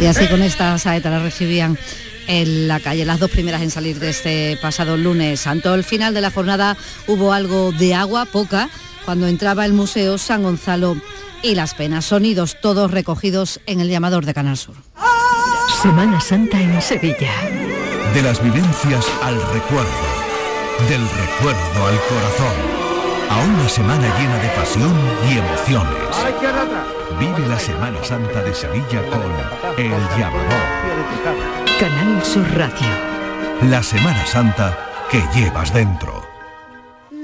Y 0.00 0.06
así 0.06 0.26
con 0.28 0.42
esta 0.42 0.78
saeta 0.78 1.10
la 1.10 1.20
recibían 1.20 1.78
en 2.26 2.68
la 2.68 2.80
calle, 2.80 3.04
las 3.04 3.20
dos 3.20 3.30
primeras 3.30 3.62
en 3.62 3.70
salir 3.70 3.98
de 3.98 4.10
este 4.10 4.58
pasado 4.60 4.96
lunes 4.96 5.40
santo. 5.40 5.72
Al 5.72 5.84
final 5.84 6.12
de 6.12 6.20
la 6.20 6.30
jornada 6.30 6.76
hubo 7.06 7.32
algo 7.32 7.72
de 7.72 7.94
agua, 7.94 8.26
poca, 8.26 8.68
cuando 9.04 9.26
entraba 9.26 9.64
el 9.64 9.72
Museo 9.72 10.18
San 10.18 10.42
Gonzalo 10.42 10.96
y 11.42 11.54
las 11.54 11.74
penas. 11.74 12.04
Sonidos 12.04 12.60
todos 12.60 12.90
recogidos 12.90 13.60
en 13.66 13.80
el 13.80 13.88
llamador 13.88 14.26
de 14.26 14.34
Canal 14.34 14.56
Sur. 14.56 14.76
Semana 15.82 16.20
Santa 16.20 16.60
en 16.60 16.80
Sevilla. 16.82 17.32
De 18.14 18.22
las 18.22 18.42
vivencias 18.42 19.06
al 19.22 19.36
recuerdo. 19.52 19.90
Del 20.88 21.02
recuerdo 21.02 21.86
al 21.86 22.00
corazón. 22.08 22.85
A 23.30 23.38
una 23.40 23.68
semana 23.68 24.06
llena 24.18 24.38
de 24.38 24.48
pasión 24.50 24.94
y 25.28 25.38
emociones. 25.38 26.16
Vive 27.18 27.48
la 27.48 27.58
Semana 27.58 28.02
Santa 28.02 28.42
de 28.42 28.54
Sevilla 28.54 29.02
con 29.10 29.22
El 29.76 29.90
Llamador. 30.18 30.66
Canal 31.80 32.24
Sur 32.24 32.46
Radio. 32.56 32.88
La 33.70 33.82
Semana 33.82 34.24
Santa 34.26 34.76
que 35.10 35.22
llevas 35.34 35.72
dentro. 35.72 36.35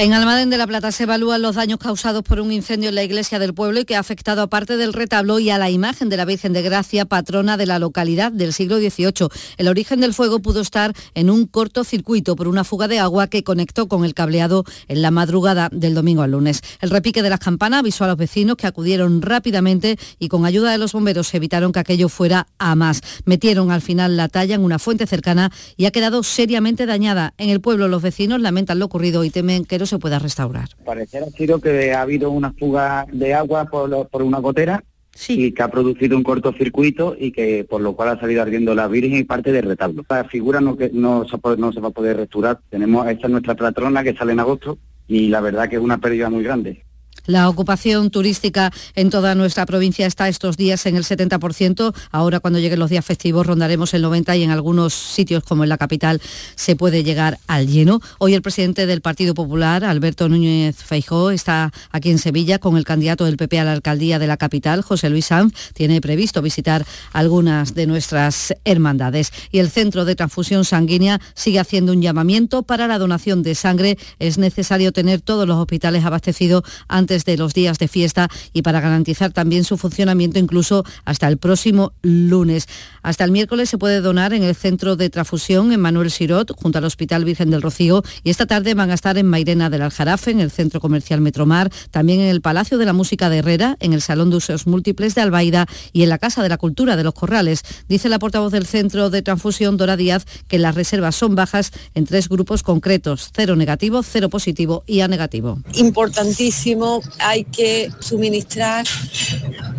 En 0.00 0.14
Almadén 0.14 0.48
de 0.48 0.56
la 0.56 0.66
Plata 0.66 0.92
se 0.92 1.02
evalúan 1.02 1.42
los 1.42 1.56
daños 1.56 1.78
causados 1.78 2.22
por 2.22 2.40
un 2.40 2.50
incendio 2.52 2.88
en 2.88 2.94
la 2.94 3.02
iglesia 3.02 3.38
del 3.38 3.52
pueblo 3.52 3.80
y 3.80 3.84
que 3.84 3.96
ha 3.96 3.98
afectado 3.98 4.40
a 4.40 4.46
parte 4.46 4.78
del 4.78 4.94
retablo 4.94 5.38
y 5.40 5.50
a 5.50 5.58
la 5.58 5.68
imagen 5.68 6.08
de 6.08 6.16
la 6.16 6.24
Virgen 6.24 6.54
de 6.54 6.62
Gracia, 6.62 7.04
patrona 7.04 7.58
de 7.58 7.66
la 7.66 7.78
localidad 7.78 8.32
del 8.32 8.54
siglo 8.54 8.78
XVIII. 8.78 9.28
El 9.58 9.68
origen 9.68 10.00
del 10.00 10.14
fuego 10.14 10.40
pudo 10.40 10.62
estar 10.62 10.94
en 11.12 11.28
un 11.28 11.44
cortocircuito 11.46 12.34
por 12.34 12.48
una 12.48 12.64
fuga 12.64 12.88
de 12.88 12.98
agua 12.98 13.26
que 13.26 13.44
conectó 13.44 13.88
con 13.88 14.06
el 14.06 14.14
cableado 14.14 14.64
en 14.88 15.02
la 15.02 15.10
madrugada 15.10 15.68
del 15.70 15.92
domingo 15.92 16.22
al 16.22 16.30
lunes. 16.30 16.62
El 16.80 16.88
repique 16.88 17.22
de 17.22 17.28
las 17.28 17.40
campanas 17.40 17.80
avisó 17.80 18.04
a 18.04 18.08
los 18.08 18.16
vecinos 18.16 18.56
que 18.56 18.66
acudieron 18.66 19.20
rápidamente 19.20 19.98
y 20.18 20.28
con 20.28 20.46
ayuda 20.46 20.72
de 20.72 20.78
los 20.78 20.94
bomberos 20.94 21.34
evitaron 21.34 21.72
que 21.72 21.80
aquello 21.80 22.08
fuera 22.08 22.46
a 22.56 22.74
más. 22.74 23.02
Metieron 23.26 23.70
al 23.70 23.82
final 23.82 24.16
la 24.16 24.28
talla 24.28 24.54
en 24.54 24.64
una 24.64 24.78
fuente 24.78 25.06
cercana 25.06 25.52
y 25.76 25.84
ha 25.84 25.90
quedado 25.90 26.22
seriamente 26.22 26.86
dañada. 26.86 27.34
En 27.36 27.50
el 27.50 27.60
pueblo 27.60 27.86
los 27.86 28.00
vecinos 28.00 28.40
lamentan 28.40 28.78
lo 28.78 28.86
ocurrido 28.86 29.24
y 29.24 29.30
temen 29.30 29.66
que 29.66 29.78
no 29.78 29.89
se 29.90 29.98
pueda 29.98 30.18
restaurar. 30.18 30.68
Parecer 30.84 31.24
ha 31.24 31.30
sido 31.30 31.60
que 31.60 31.92
ha 31.92 32.02
habido 32.02 32.30
una 32.30 32.52
fuga 32.52 33.06
de 33.12 33.34
agua 33.34 33.66
por, 33.66 34.08
por 34.08 34.22
una 34.22 34.38
gotera 34.38 34.82
y 35.28 35.52
que 35.52 35.62
ha 35.62 35.70
producido 35.70 36.16
un 36.16 36.22
cortocircuito 36.22 37.14
y 37.18 37.32
que 37.32 37.64
por 37.68 37.80
lo 37.80 37.94
cual 37.94 38.10
ha 38.10 38.20
salido 38.20 38.42
ardiendo 38.42 38.74
la 38.74 38.88
Virgen 38.88 39.18
y 39.18 39.24
parte 39.24 39.52
del 39.52 39.66
retablo. 39.66 40.04
La 40.08 40.24
figura 40.24 40.60
no, 40.60 40.76
que, 40.76 40.90
no, 40.92 41.26
se, 41.28 41.36
no 41.58 41.72
se 41.72 41.80
va 41.80 41.88
a 41.88 41.92
poder 41.92 42.16
restaurar. 42.16 42.60
Tenemos, 42.70 43.06
esta 43.08 43.26
es 43.26 43.30
nuestra 43.30 43.54
patrona 43.54 44.02
que 44.02 44.14
sale 44.14 44.32
en 44.32 44.40
agosto 44.40 44.78
y 45.08 45.28
la 45.28 45.40
verdad 45.40 45.68
que 45.68 45.76
es 45.76 45.82
una 45.82 45.98
pérdida 45.98 46.30
muy 46.30 46.44
grande. 46.44 46.84
La 47.26 47.48
ocupación 47.48 48.10
turística 48.10 48.72
en 48.94 49.10
toda 49.10 49.34
nuestra 49.34 49.66
provincia 49.66 50.06
está 50.06 50.28
estos 50.28 50.56
días 50.56 50.86
en 50.86 50.96
el 50.96 51.04
70%. 51.04 51.94
Ahora 52.10 52.40
cuando 52.40 52.58
lleguen 52.58 52.78
los 52.78 52.90
días 52.90 53.04
festivos 53.04 53.46
rondaremos 53.46 53.94
el 53.94 54.04
90% 54.04 54.38
y 54.38 54.42
en 54.42 54.50
algunos 54.50 54.94
sitios 54.94 55.44
como 55.44 55.62
en 55.62 55.68
la 55.68 55.78
capital 55.78 56.20
se 56.54 56.76
puede 56.76 57.04
llegar 57.04 57.38
al 57.46 57.66
lleno. 57.66 58.00
Hoy 58.18 58.34
el 58.34 58.42
presidente 58.42 58.86
del 58.86 59.00
Partido 59.00 59.34
Popular, 59.34 59.84
Alberto 59.84 60.28
Núñez 60.28 60.76
Feijó, 60.76 61.30
está 61.30 61.72
aquí 61.90 62.10
en 62.10 62.18
Sevilla 62.18 62.58
con 62.58 62.76
el 62.76 62.84
candidato 62.84 63.24
del 63.24 63.36
PP 63.36 63.58
a 63.60 63.64
la 63.64 63.72
alcaldía 63.72 64.18
de 64.18 64.26
la 64.26 64.36
capital, 64.36 64.82
José 64.82 65.10
Luis 65.10 65.26
Sanz. 65.26 65.52
Tiene 65.74 66.00
previsto 66.00 66.42
visitar 66.42 66.84
algunas 67.12 67.74
de 67.74 67.86
nuestras 67.86 68.54
hermandades. 68.64 69.32
Y 69.50 69.58
el 69.58 69.70
Centro 69.70 70.04
de 70.04 70.14
Transfusión 70.14 70.64
Sanguínea 70.64 71.20
sigue 71.34 71.58
haciendo 71.58 71.92
un 71.92 72.02
llamamiento 72.02 72.62
para 72.62 72.86
la 72.86 72.98
donación 72.98 73.42
de 73.42 73.54
sangre. 73.54 73.98
Es 74.18 74.38
necesario 74.38 74.92
tener 74.92 75.20
todos 75.20 75.46
los 75.46 75.56
hospitales 75.56 76.04
abastecidos 76.04 76.62
antes 76.88 77.09
de 77.10 77.36
los 77.36 77.54
días 77.54 77.78
de 77.78 77.88
fiesta 77.88 78.28
y 78.52 78.62
para 78.62 78.80
garantizar 78.80 79.32
también 79.32 79.64
su 79.64 79.76
funcionamiento 79.76 80.38
incluso 80.38 80.84
hasta 81.04 81.26
el 81.28 81.38
próximo 81.38 81.92
lunes. 82.02 82.68
Hasta 83.02 83.24
el 83.24 83.32
miércoles 83.32 83.68
se 83.68 83.78
puede 83.78 84.00
donar 84.00 84.32
en 84.32 84.44
el 84.44 84.54
Centro 84.54 84.96
de 84.96 85.10
Transfusión 85.10 85.72
en 85.72 85.80
Manuel 85.80 86.10
Sirot, 86.10 86.52
junto 86.56 86.78
al 86.78 86.84
Hospital 86.84 87.24
Virgen 87.24 87.50
del 87.50 87.62
Rocío, 87.62 88.02
y 88.22 88.30
esta 88.30 88.46
tarde 88.46 88.74
van 88.74 88.90
a 88.90 88.94
estar 88.94 89.18
en 89.18 89.26
Mairena 89.26 89.70
del 89.70 89.82
Aljarafe, 89.82 90.30
en 90.30 90.40
el 90.40 90.50
Centro 90.50 90.80
Comercial 90.80 91.20
Metromar, 91.20 91.70
también 91.90 92.20
en 92.20 92.28
el 92.28 92.40
Palacio 92.40 92.78
de 92.78 92.84
la 92.84 92.92
Música 92.92 93.28
de 93.28 93.38
Herrera, 93.38 93.76
en 93.80 93.92
el 93.92 94.02
Salón 94.02 94.30
de 94.30 94.36
Usos 94.36 94.66
Múltiples 94.66 95.14
de 95.14 95.22
Albaida 95.22 95.66
y 95.92 96.02
en 96.02 96.08
la 96.08 96.18
Casa 96.18 96.42
de 96.42 96.48
la 96.48 96.58
Cultura 96.58 96.96
de 96.96 97.04
los 97.04 97.14
Corrales. 97.14 97.62
Dice 97.88 98.08
la 98.08 98.18
portavoz 98.18 98.52
del 98.52 98.66
Centro 98.66 99.10
de 99.10 99.22
Transfusión, 99.22 99.76
Dora 99.76 99.96
Díaz, 99.96 100.26
que 100.46 100.58
las 100.58 100.74
reservas 100.74 101.16
son 101.16 101.34
bajas 101.34 101.72
en 101.94 102.06
tres 102.06 102.28
grupos 102.28 102.62
concretos, 102.62 103.30
cero 103.34 103.56
negativo, 103.56 104.02
cero 104.02 104.28
positivo 104.28 104.84
y 104.86 105.00
A 105.00 105.08
negativo. 105.08 105.58
Importantísimo, 105.74 106.99
hay 107.18 107.44
que 107.44 107.90
suministrar 108.00 108.86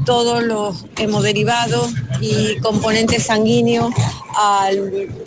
todos 0.06 0.44
los 0.44 0.86
hemoderivados 0.98 1.92
y 2.20 2.58
componentes 2.60 3.24
sanguíneos 3.24 3.94
a 4.36 4.70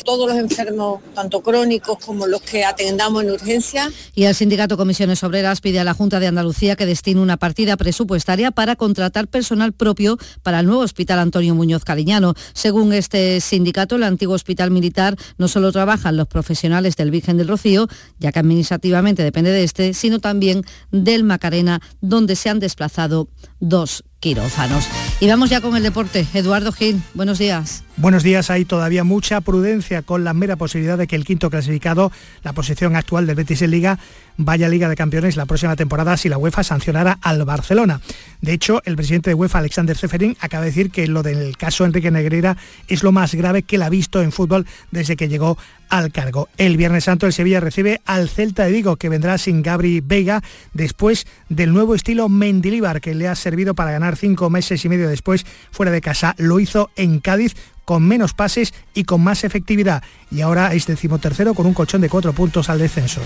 todos 0.04 0.28
los 0.28 0.38
enfermos, 0.38 1.00
tanto 1.14 1.42
crónicos 1.42 1.98
como 2.04 2.26
los 2.26 2.40
que 2.42 2.64
atendamos 2.64 3.22
en 3.22 3.30
urgencia. 3.30 3.90
Y 4.14 4.24
el 4.24 4.34
sindicato 4.34 4.76
Comisiones 4.76 5.22
Obreras 5.22 5.60
pide 5.60 5.80
a 5.80 5.84
la 5.84 5.94
Junta 5.94 6.20
de 6.20 6.26
Andalucía 6.26 6.76
que 6.76 6.86
destine 6.86 7.20
una 7.20 7.36
partida 7.36 7.76
presupuestaria 7.76 8.50
para 8.50 8.76
contratar 8.76 9.28
personal 9.28 9.72
propio 9.72 10.18
para 10.42 10.60
el 10.60 10.66
nuevo 10.66 10.82
Hospital 10.82 11.18
Antonio 11.18 11.54
Muñoz 11.54 11.84
Cariñano. 11.84 12.34
Según 12.52 12.92
este 12.92 13.40
sindicato, 13.40 13.96
el 13.96 14.04
antiguo 14.04 14.34
hospital 14.34 14.70
militar 14.70 15.16
no 15.38 15.48
solo 15.48 15.72
trabajan 15.72 16.16
los 16.16 16.28
profesionales 16.28 16.96
del 16.96 17.10
Virgen 17.10 17.36
del 17.36 17.48
Rocío, 17.48 17.88
ya 18.18 18.32
que 18.32 18.38
administrativamente 18.38 19.22
depende 19.22 19.50
de 19.50 19.64
este, 19.64 19.94
sino 19.94 20.18
también 20.18 20.64
del 20.90 21.24
Macarena, 21.24 21.80
donde 22.00 22.36
se 22.36 22.50
han 22.50 22.60
desplazado 22.60 23.28
dos 23.60 24.04
quirófanos. 24.24 24.88
Y 25.20 25.28
vamos 25.28 25.50
ya 25.50 25.60
con 25.60 25.76
el 25.76 25.82
deporte. 25.82 26.26
Eduardo 26.32 26.72
Gil, 26.72 27.02
buenos 27.12 27.38
días. 27.38 27.84
Buenos 27.96 28.22
días, 28.22 28.50
hay 28.50 28.64
todavía 28.64 29.04
mucha 29.04 29.40
prudencia 29.42 30.02
con 30.02 30.24
la 30.24 30.32
mera 30.32 30.56
posibilidad 30.56 30.98
de 30.98 31.06
que 31.06 31.14
el 31.14 31.24
quinto 31.24 31.48
clasificado, 31.48 32.10
la 32.42 32.54
posición 32.54 32.96
actual 32.96 33.26
del 33.26 33.36
Betis 33.36 33.62
en 33.62 33.70
Liga, 33.70 33.98
vaya 34.36 34.66
a 34.66 34.68
Liga 34.68 34.88
de 34.88 34.96
Campeones 34.96 35.36
la 35.36 35.46
próxima 35.46 35.76
temporada 35.76 36.16
si 36.16 36.28
la 36.28 36.38
UEFA 36.38 36.64
sancionara 36.64 37.18
al 37.22 37.44
Barcelona. 37.44 38.00
De 38.40 38.52
hecho, 38.52 38.80
el 38.84 38.96
presidente 38.96 39.30
de 39.30 39.34
UEFA, 39.34 39.60
Alexander 39.60 39.96
Zeferin, 39.96 40.36
acaba 40.40 40.64
de 40.64 40.70
decir 40.70 40.90
que 40.90 41.06
lo 41.06 41.22
del 41.22 41.56
caso 41.56 41.84
Enrique 41.84 42.10
Negreira 42.10 42.56
es 42.88 43.04
lo 43.04 43.12
más 43.12 43.34
grave 43.34 43.62
que 43.62 43.76
él 43.76 43.82
ha 43.82 43.90
visto 43.90 44.22
en 44.22 44.32
fútbol 44.32 44.66
desde 44.90 45.14
que 45.14 45.28
llegó 45.28 45.56
al 45.88 46.10
cargo. 46.10 46.48
El 46.56 46.76
Viernes 46.76 47.04
Santo 47.04 47.26
el 47.26 47.32
Sevilla 47.32 47.60
recibe 47.60 48.00
al 48.04 48.28
Celta 48.28 48.64
de 48.64 48.72
Vigo, 48.72 48.96
que 48.96 49.08
vendrá 49.08 49.38
sin 49.38 49.62
Gabri 49.62 50.00
Vega 50.00 50.42
después 50.72 51.26
del 51.48 51.72
nuevo 51.72 51.94
estilo 51.94 52.28
Mendilibar, 52.28 53.00
que 53.00 53.14
le 53.14 53.28
ha 53.28 53.36
servido 53.36 53.74
para 53.74 53.92
ganar 53.92 54.13
cinco 54.16 54.50
meses 54.50 54.84
y 54.84 54.88
medio 54.88 55.08
después 55.08 55.44
fuera 55.70 55.92
de 55.92 56.00
casa. 56.00 56.34
Lo 56.38 56.60
hizo 56.60 56.90
en 56.96 57.20
Cádiz 57.20 57.54
con 57.84 58.02
menos 58.02 58.34
pases 58.34 58.74
y 58.94 59.04
con 59.04 59.22
más 59.22 59.44
efectividad. 59.44 60.02
Y 60.30 60.40
ahora 60.40 60.74
es 60.74 60.86
decimotercero 60.86 61.54
con 61.54 61.66
un 61.66 61.74
colchón 61.74 62.00
de 62.00 62.08
cuatro 62.08 62.32
puntos 62.32 62.68
al 62.68 62.78
descenso. 62.78 63.20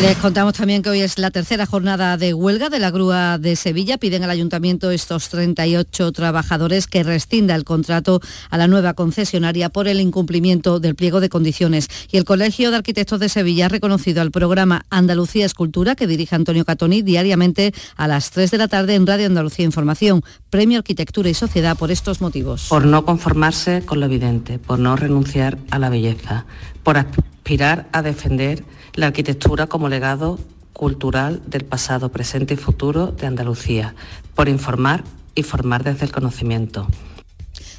Les 0.00 0.16
contamos 0.16 0.54
también 0.54 0.82
que 0.82 0.88
hoy 0.88 1.00
es 1.00 1.18
la 1.18 1.30
tercera 1.30 1.66
jornada 1.66 2.16
de 2.16 2.34
huelga 2.34 2.70
de 2.70 2.78
la 2.78 2.90
grúa 2.90 3.38
de 3.38 3.56
Sevilla. 3.56 3.98
Piden 3.98 4.24
al 4.24 4.30
ayuntamiento 4.30 4.90
estos 4.90 5.28
38 5.28 6.10
trabajadores 6.12 6.86
que 6.86 7.02
rescinda 7.02 7.54
el 7.54 7.64
contrato 7.64 8.20
a 8.50 8.56
la 8.56 8.66
nueva 8.66 8.94
concesionaria 8.94 9.68
por 9.68 9.88
el 9.88 10.00
incumplimiento 10.00 10.80
del 10.80 10.94
pliego 10.94 11.20
de 11.20 11.28
condiciones. 11.28 11.88
Y 12.10 12.16
el 12.16 12.24
Colegio 12.24 12.70
de 12.70 12.78
Arquitectos 12.78 13.20
de 13.20 13.28
Sevilla 13.28 13.66
ha 13.66 13.68
reconocido 13.68 14.22
al 14.22 14.30
programa 14.30 14.86
Andalucía 14.90 15.44
Escultura 15.44 15.94
que 15.94 16.06
dirige 16.06 16.34
Antonio 16.34 16.64
Catoni 16.64 17.02
diariamente 17.02 17.74
a 17.96 18.08
las 18.08 18.30
3 18.30 18.50
de 18.50 18.58
la 18.58 18.68
tarde 18.68 18.94
en 18.94 19.06
Radio 19.06 19.26
Andalucía 19.26 19.66
Información. 19.66 20.24
Premio 20.50 20.78
Arquitectura 20.78 21.28
y 21.28 21.34
Sociedad 21.34 21.76
por 21.76 21.90
estos 21.90 22.20
motivos. 22.20 22.66
Por 22.68 22.86
no 22.86 23.04
conformarse 23.04 23.81
con 23.84 24.00
lo 24.00 24.06
evidente, 24.06 24.58
por 24.58 24.78
no 24.78 24.96
renunciar 24.96 25.58
a 25.70 25.78
la 25.78 25.90
belleza, 25.90 26.46
por 26.82 26.96
aspirar 26.96 27.88
a 27.92 28.02
defender 28.02 28.64
la 28.94 29.06
arquitectura 29.08 29.66
como 29.66 29.88
legado 29.88 30.38
cultural 30.72 31.42
del 31.46 31.64
pasado, 31.64 32.10
presente 32.10 32.54
y 32.54 32.56
futuro 32.56 33.08
de 33.08 33.26
Andalucía, 33.26 33.94
por 34.34 34.48
informar 34.48 35.04
y 35.34 35.42
formar 35.42 35.84
desde 35.84 36.06
el 36.06 36.12
conocimiento. 36.12 36.86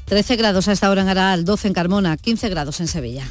13 0.06 0.36
grados 0.36 0.68
a 0.68 0.74
esta 0.74 0.90
hora 0.90 1.02
en 1.02 1.10
Aral, 1.10 1.46
12 1.46 1.70
en 1.70 1.74
Carmona, 1.74 2.18
15 2.18 2.50
grados 2.50 2.80
en 2.80 2.88
Sevilla. 2.88 3.26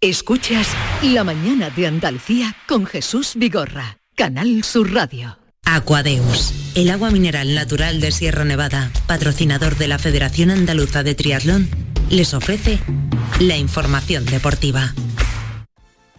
Escuchas 0.00 0.68
La 1.02 1.24
mañana 1.24 1.70
de 1.70 1.86
Andalucía 1.88 2.54
con 2.68 2.86
Jesús 2.86 3.32
Vigorra, 3.34 3.98
Canal 4.14 4.62
Sur 4.62 4.92
Radio. 4.92 5.47
Aquadeus, 5.70 6.54
el 6.74 6.90
agua 6.90 7.10
mineral 7.10 7.54
natural 7.54 8.00
de 8.00 8.10
Sierra 8.10 8.42
Nevada, 8.42 8.90
patrocinador 9.06 9.76
de 9.76 9.86
la 9.86 9.98
Federación 9.98 10.50
Andaluza 10.50 11.02
de 11.02 11.14
Triatlón, 11.14 11.68
les 12.08 12.32
ofrece 12.32 12.78
la 13.38 13.58
información 13.58 14.24
deportiva. 14.24 14.94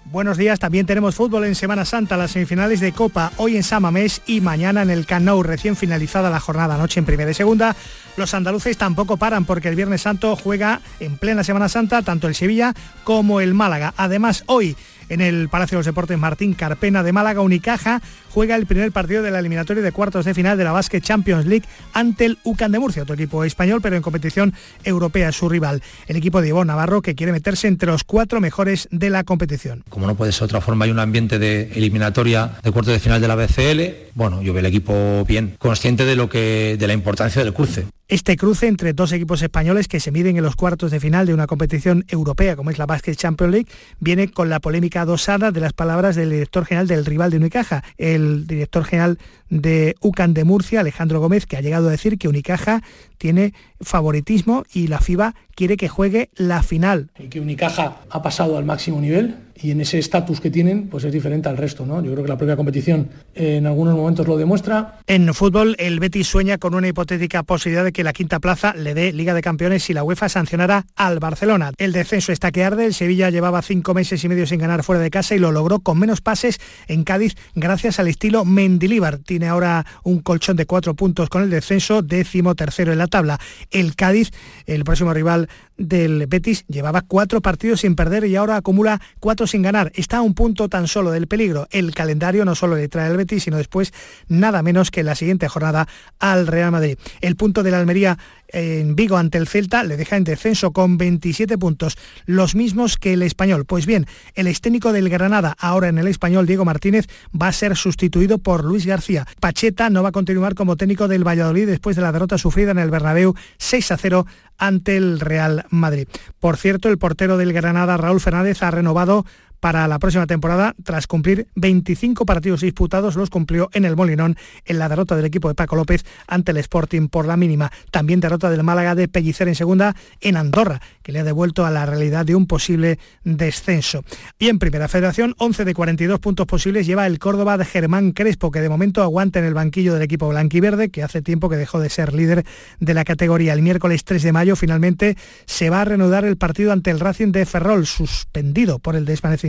Buenos 0.05 0.37
días, 0.37 0.59
también 0.59 0.85
tenemos 0.85 1.15
fútbol 1.15 1.45
en 1.45 1.55
Semana 1.55 1.83
Santa, 1.83 2.15
las 2.15 2.31
semifinales 2.31 2.79
de 2.79 2.91
Copa, 2.91 3.31
hoy 3.37 3.57
en 3.57 3.63
Samamés 3.63 4.21
y 4.27 4.39
mañana 4.39 4.83
en 4.83 4.91
el 4.91 5.07
Camp 5.07 5.27
recién 5.43 5.75
finalizada 5.75 6.29
la 6.29 6.39
jornada 6.39 6.75
anoche 6.75 6.99
en 6.99 7.07
primera 7.07 7.31
y 7.31 7.33
segunda. 7.33 7.75
Los 8.17 8.35
andaluces 8.35 8.77
tampoco 8.77 9.17
paran 9.17 9.45
porque 9.45 9.69
el 9.69 9.75
Viernes 9.75 10.01
Santo 10.01 10.35
juega 10.35 10.81
en 10.99 11.17
plena 11.17 11.43
Semana 11.43 11.69
Santa 11.69 12.03
tanto 12.03 12.27
el 12.27 12.35
Sevilla 12.35 12.75
como 13.03 13.41
el 13.41 13.55
Málaga. 13.55 13.95
Además, 13.97 14.43
hoy 14.45 14.75
en 15.09 15.21
el 15.21 15.49
Palacio 15.49 15.75
de 15.75 15.79
los 15.79 15.85
Deportes 15.85 16.17
Martín 16.17 16.53
Carpena 16.53 17.03
de 17.03 17.11
Málaga, 17.11 17.41
Unicaja 17.41 18.01
juega 18.29 18.55
el 18.55 18.65
primer 18.65 18.91
partido 18.91 19.21
de 19.21 19.31
la 19.31 19.39
eliminatoria 19.39 19.83
de 19.83 19.91
cuartos 19.91 20.25
de 20.25 20.33
final 20.33 20.57
de 20.57 20.63
la 20.63 20.71
Basket 20.71 21.01
Champions 21.01 21.45
League 21.45 21.65
ante 21.93 22.25
el 22.25 22.37
UCAN 22.43 22.71
de 22.71 22.79
Murcia, 22.79 23.03
otro 23.03 23.15
equipo 23.15 23.43
español, 23.43 23.81
pero 23.81 23.95
en 23.95 24.01
competición 24.01 24.53
europea 24.83 25.31
su 25.31 25.49
rival. 25.49 25.81
El 26.07 26.15
equipo 26.15 26.41
de 26.41 26.49
Ivonne 26.49 26.67
Navarro 26.67 27.01
que 27.01 27.15
quiere 27.15 27.31
meterse 27.31 27.67
entre 27.67 27.91
los 27.91 28.03
cuatro 28.03 28.39
mejores 28.41 28.87
de 28.91 29.09
la 29.09 29.23
competición. 29.23 29.83
Como 29.89 30.07
no 30.07 30.15
puede 30.15 30.31
ser 30.31 30.41
de 30.41 30.45
otra 30.45 30.61
forma, 30.61 30.85
hay 30.85 30.91
un 30.91 30.99
ambiente 30.99 31.39
de 31.39 31.71
eliminatoria 31.73 32.51
de 32.63 32.71
cuartos 32.71 32.93
de 32.93 32.99
final 32.99 33.21
de 33.21 33.27
la 33.27 33.35
BCL. 33.35 34.11
Bueno, 34.15 34.41
yo 34.41 34.53
veo 34.53 34.59
el 34.59 34.65
equipo 34.65 35.25
bien, 35.25 35.55
consciente 35.57 36.05
de 36.05 36.15
lo 36.15 36.29
que 36.29 36.77
de 36.77 36.87
la 36.87 36.93
importancia 36.93 37.43
del 37.43 37.53
cruce. 37.53 37.87
Este 38.09 38.37
cruce 38.37 38.67
entre 38.67 38.93
dos 38.93 39.11
equipos 39.11 39.43
españoles 39.43 39.87
que 39.87 39.99
se 39.99 40.11
miden 40.11 40.35
en 40.35 40.43
los 40.43 40.55
cuartos 40.55 40.89
de 40.89 40.99
final 40.99 41.27
de 41.27 41.33
una 41.35 41.45
competición 41.45 42.05
europea 42.07 42.55
como 42.55 42.71
es 42.71 42.79
la 42.79 42.87
Basket 42.87 43.13
Champions 43.13 43.53
League 43.53 43.67
viene 43.99 44.29
con 44.29 44.49
la 44.49 44.59
polémica 44.59 45.05
dosada 45.05 45.51
de 45.51 45.59
las 45.59 45.73
palabras 45.73 46.15
del 46.15 46.31
director 46.31 46.65
general 46.65 46.87
del 46.87 47.05
rival 47.05 47.29
de 47.29 47.37
Unicaja, 47.37 47.83
el 47.99 48.18
director 48.47 48.83
general 48.83 49.17
de 49.49 49.95
UCAN 50.01 50.33
de 50.33 50.43
Murcia, 50.43 50.79
Alejandro 50.79 51.19
Gómez, 51.19 51.45
que 51.45 51.57
ha 51.57 51.61
llegado 51.61 51.87
a 51.87 51.91
decir 51.91 52.17
que 52.17 52.27
Unicaja 52.27 52.83
tiene 53.17 53.53
favoritismo 53.81 54.65
y 54.73 54.87
la 54.87 54.99
FIBA 54.99 55.35
quiere 55.55 55.77
que 55.77 55.89
juegue 55.89 56.29
la 56.35 56.63
final. 56.63 57.09
Y 57.19 57.27
que 57.27 57.39
Unicaja 57.39 57.97
ha 58.09 58.21
pasado 58.21 58.57
al 58.57 58.65
máximo 58.65 59.01
nivel 59.01 59.35
y 59.61 59.71
en 59.71 59.81
ese 59.81 59.99
estatus 59.99 60.39
que 60.39 60.49
tienen, 60.49 60.87
pues 60.87 61.03
es 61.03 61.11
diferente 61.11 61.49
al 61.49 61.57
resto, 61.57 61.85
¿no? 61.85 62.01
Yo 62.01 62.11
creo 62.13 62.23
que 62.23 62.29
la 62.29 62.37
propia 62.37 62.55
competición 62.55 63.09
en 63.35 63.65
algunos 63.65 63.95
momentos 63.95 64.25
lo 64.25 64.37
demuestra. 64.37 64.99
En 65.05 65.33
fútbol, 65.33 65.75
el 65.79 65.99
Betis 65.99 66.27
sueña 66.27 66.57
con 66.57 66.75
una 66.75 66.87
hipotética 66.87 67.43
posibilidad 67.43 67.83
de 67.83 67.91
que 67.91 68.03
la 68.03 68.13
quinta 68.13 68.39
plaza 68.39 68.73
le 68.73 68.93
dé 68.93 69.11
Liga 69.11 69.33
de 69.33 69.41
Campeones 69.41 69.83
si 69.83 69.93
la 69.93 70.03
UEFA 70.03 70.29
sancionara 70.29 70.85
al 70.95 71.19
Barcelona. 71.19 71.71
El 71.77 71.91
descenso 71.91 72.31
está 72.31 72.51
que 72.51 72.63
arde, 72.63 72.85
el 72.85 72.93
Sevilla 72.93 73.29
llevaba 73.29 73.61
cinco 73.61 73.93
meses 73.93 74.23
y 74.23 74.29
medio 74.29 74.47
sin 74.47 74.59
ganar 74.59 74.83
fuera 74.83 75.01
de 75.01 75.09
casa 75.09 75.35
y 75.35 75.39
lo 75.39 75.51
logró 75.51 75.79
con 75.79 75.99
menos 75.99 76.21
pases 76.21 76.59
en 76.87 77.03
Cádiz 77.03 77.35
gracias 77.53 77.99
al 77.99 78.07
estilo 78.07 78.45
Mendilíbar. 78.45 79.17
Tiene 79.17 79.49
ahora 79.49 79.85
un 80.03 80.19
colchón 80.19 80.55
de 80.55 80.65
cuatro 80.65 80.93
puntos 80.93 81.29
con 81.29 81.43
el 81.43 81.49
descenso, 81.49 82.01
décimo 82.01 82.55
tercero 82.55 82.93
en 82.93 82.97
la 82.97 83.07
tabla. 83.07 83.39
El 83.71 83.95
Cádiz, 83.95 84.31
el 84.65 84.83
próximo 84.83 85.13
rival 85.13 85.49
del 85.77 86.27
Betis, 86.27 86.65
llevaba 86.67 87.01
cuatro 87.01 87.41
partidos 87.41 87.81
sin 87.81 87.95
perder 87.95 88.25
y 88.25 88.35
ahora 88.35 88.57
acumula 88.57 88.99
cuatro 89.19 89.47
sin 89.47 89.61
ganar. 89.61 89.91
Está 89.95 90.17
a 90.17 90.21
un 90.21 90.33
punto 90.33 90.69
tan 90.69 90.87
solo 90.87 91.11
del 91.11 91.27
peligro. 91.27 91.67
El 91.71 91.93
calendario 91.93 92.45
no 92.45 92.55
solo 92.55 92.75
le 92.75 92.87
trae 92.87 93.07
al 93.07 93.17
Betis, 93.17 93.43
sino 93.43 93.57
después 93.57 93.93
nada 94.27 94.61
menos 94.61 94.91
que 94.91 95.03
la 95.03 95.15
siguiente 95.15 95.47
jornada 95.47 95.87
al 96.19 96.47
Real 96.47 96.71
Madrid. 96.71 96.97
El 97.21 97.35
punto 97.35 97.63
de 97.63 97.71
la 97.71 97.79
Almería 97.79 98.17
en 98.51 98.95
Vigo 98.95 99.17
ante 99.17 99.37
el 99.37 99.47
Celta 99.47 99.83
le 99.83 99.97
deja 99.97 100.17
en 100.17 100.23
descenso 100.23 100.71
con 100.71 100.97
27 100.97 101.57
puntos, 101.57 101.97
los 102.25 102.55
mismos 102.55 102.97
que 102.97 103.13
el 103.13 103.21
español. 103.21 103.65
Pues 103.65 103.85
bien, 103.85 104.05
el 104.35 104.47
esténico 104.47 104.91
del 104.91 105.09
Granada, 105.09 105.55
ahora 105.59 105.87
en 105.89 105.97
el 105.97 106.07
español, 106.07 106.47
Diego 106.47 106.65
Martínez, 106.65 107.05
va 107.39 107.47
a 107.47 107.53
ser 107.53 107.75
sustituido 107.75 108.39
por 108.39 108.63
Luis 108.65 108.85
García. 108.85 109.27
Pacheta 109.39 109.89
no 109.89 110.03
va 110.03 110.09
a 110.09 110.13
continuar 110.13 110.55
como 110.55 110.77
técnico 110.77 111.07
del 111.07 111.27
Valladolid 111.27 111.67
después 111.67 111.95
de 111.95 112.01
la 112.01 112.11
derrota 112.11 112.37
sufrida 112.37 112.71
en 112.71 112.79
el 112.79 112.89
Bernabéu 112.89 113.35
6 113.59 113.91
a 113.91 113.97
0 113.97 114.25
ante 114.57 114.97
el 114.97 115.19
Real 115.19 115.65
Madrid. 115.69 116.07
Por 116.39 116.57
cierto, 116.57 116.89
el 116.89 116.97
portero 116.97 117.37
del 117.37 117.53
Granada, 117.53 117.97
Raúl 117.97 118.19
Fernández, 118.19 118.63
ha 118.63 118.71
renovado 118.71 119.25
para 119.59 119.87
la 119.87 119.99
próxima 119.99 120.27
temporada 120.27 120.75
tras 120.83 121.07
cumplir 121.07 121.47
25 121.55 122.25
partidos 122.25 122.61
disputados, 122.61 123.15
los 123.15 123.29
cumplió 123.29 123.69
en 123.73 123.85
el 123.85 123.95
Molinón 123.95 124.37
en 124.65 124.79
la 124.79 124.89
derrota 124.89 125.15
del 125.15 125.25
equipo 125.25 125.47
de 125.47 125.55
Paco 125.55 125.75
López 125.75 126.05
ante 126.27 126.51
el 126.51 126.57
Sporting 126.57 127.07
por 127.07 127.25
la 127.25 127.37
mínima. 127.37 127.71
También 127.91 128.19
derrota 128.19 128.49
del 128.49 128.63
Málaga 128.63 128.95
de 128.95 129.07
Pellicer 129.07 129.47
en 129.47 129.55
segunda 129.55 129.95
en 130.21 130.37
Andorra, 130.37 130.81
que 131.03 131.11
le 131.11 131.19
ha 131.19 131.23
devuelto 131.23 131.65
a 131.65 131.71
la 131.71 131.85
realidad 131.85 132.25
de 132.25 132.35
un 132.35 132.47
posible 132.47 132.99
descenso. 133.23 134.03
Y 134.37 134.47
en 134.47 134.59
Primera 134.59 134.87
Federación, 134.87 135.35
11 135.37 135.65
de 135.65 135.73
42 135.73 136.19
puntos 136.19 136.45
posibles 136.45 136.87
lleva 136.87 137.05
el 137.05 137.19
Córdoba 137.19 137.57
de 137.57 137.65
Germán 137.65 138.11
Crespo, 138.11 138.51
que 138.51 138.61
de 138.61 138.69
momento 138.69 139.03
aguanta 139.03 139.39
en 139.39 139.45
el 139.45 139.53
banquillo 139.53 139.93
del 139.93 140.03
equipo 140.03 140.29
blanquiverde, 140.29 140.89
que 140.89 141.03
hace 141.03 141.21
tiempo 141.21 141.49
que 141.49 141.57
dejó 141.57 141.79
de 141.79 141.89
ser 141.89 142.13
líder 142.13 142.45
de 142.79 142.93
la 142.93 143.03
categoría. 143.03 143.53
El 143.53 143.61
miércoles 143.61 144.03
3 144.05 144.23
de 144.23 144.31
mayo 144.31 144.55
finalmente 144.55 145.17
se 145.45 145.69
va 145.69 145.81
a 145.81 145.85
reanudar 145.85 146.23
el 146.23 146.37
partido 146.37 146.71
ante 146.71 146.91
el 146.91 146.99
Racing 146.99 147.31
de 147.31 147.45
Ferrol, 147.45 147.85
suspendido 147.85 148.79
por 148.79 148.95
el 148.95 149.05
desvanecimiento 149.05 149.48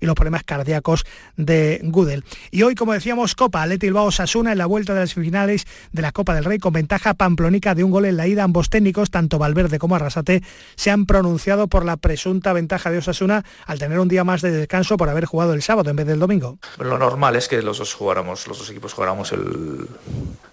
y 0.00 0.06
los 0.06 0.14
problemas 0.14 0.44
cardíacos 0.44 1.04
de 1.36 1.80
Gudel. 1.84 2.24
Y 2.50 2.62
hoy, 2.62 2.74
como 2.74 2.92
decíamos, 2.92 3.34
Copa, 3.34 3.62
Atleti 3.62 3.86
Bilbao 3.86 4.10
Sasuna 4.10 4.52
en 4.52 4.58
la 4.58 4.66
vuelta 4.66 4.94
de 4.94 5.00
las 5.00 5.14
finales 5.14 5.66
de 5.92 6.02
la 6.02 6.12
Copa 6.12 6.34
del 6.34 6.44
Rey 6.44 6.58
con 6.58 6.72
ventaja 6.72 7.14
pamplónica 7.14 7.74
de 7.74 7.84
un 7.84 7.90
gol 7.90 8.04
en 8.04 8.16
la 8.16 8.26
ida. 8.26 8.44
Ambos 8.44 8.70
técnicos, 8.70 9.10
tanto 9.10 9.38
Valverde 9.38 9.78
como 9.78 9.96
Arrasate, 9.96 10.42
se 10.76 10.90
han 10.90 11.06
pronunciado 11.06 11.68
por 11.68 11.84
la 11.84 11.96
presunta 11.96 12.52
ventaja 12.52 12.90
de 12.90 12.98
Osasuna 12.98 13.44
al 13.66 13.78
tener 13.78 13.98
un 13.98 14.08
día 14.08 14.24
más 14.24 14.42
de 14.42 14.50
descanso 14.50 14.96
por 14.96 15.08
haber 15.08 15.24
jugado 15.24 15.52
el 15.54 15.62
sábado 15.62 15.90
en 15.90 15.96
vez 15.96 16.06
del 16.06 16.18
domingo. 16.18 16.58
Lo 16.78 16.98
normal 16.98 17.36
es 17.36 17.48
que 17.48 17.62
los 17.62 17.78
dos 17.78 17.94
jugáramos, 17.94 18.46
los 18.46 18.58
dos 18.58 18.70
equipos 18.70 18.92
jugáramos 18.92 19.32
el, 19.32 19.86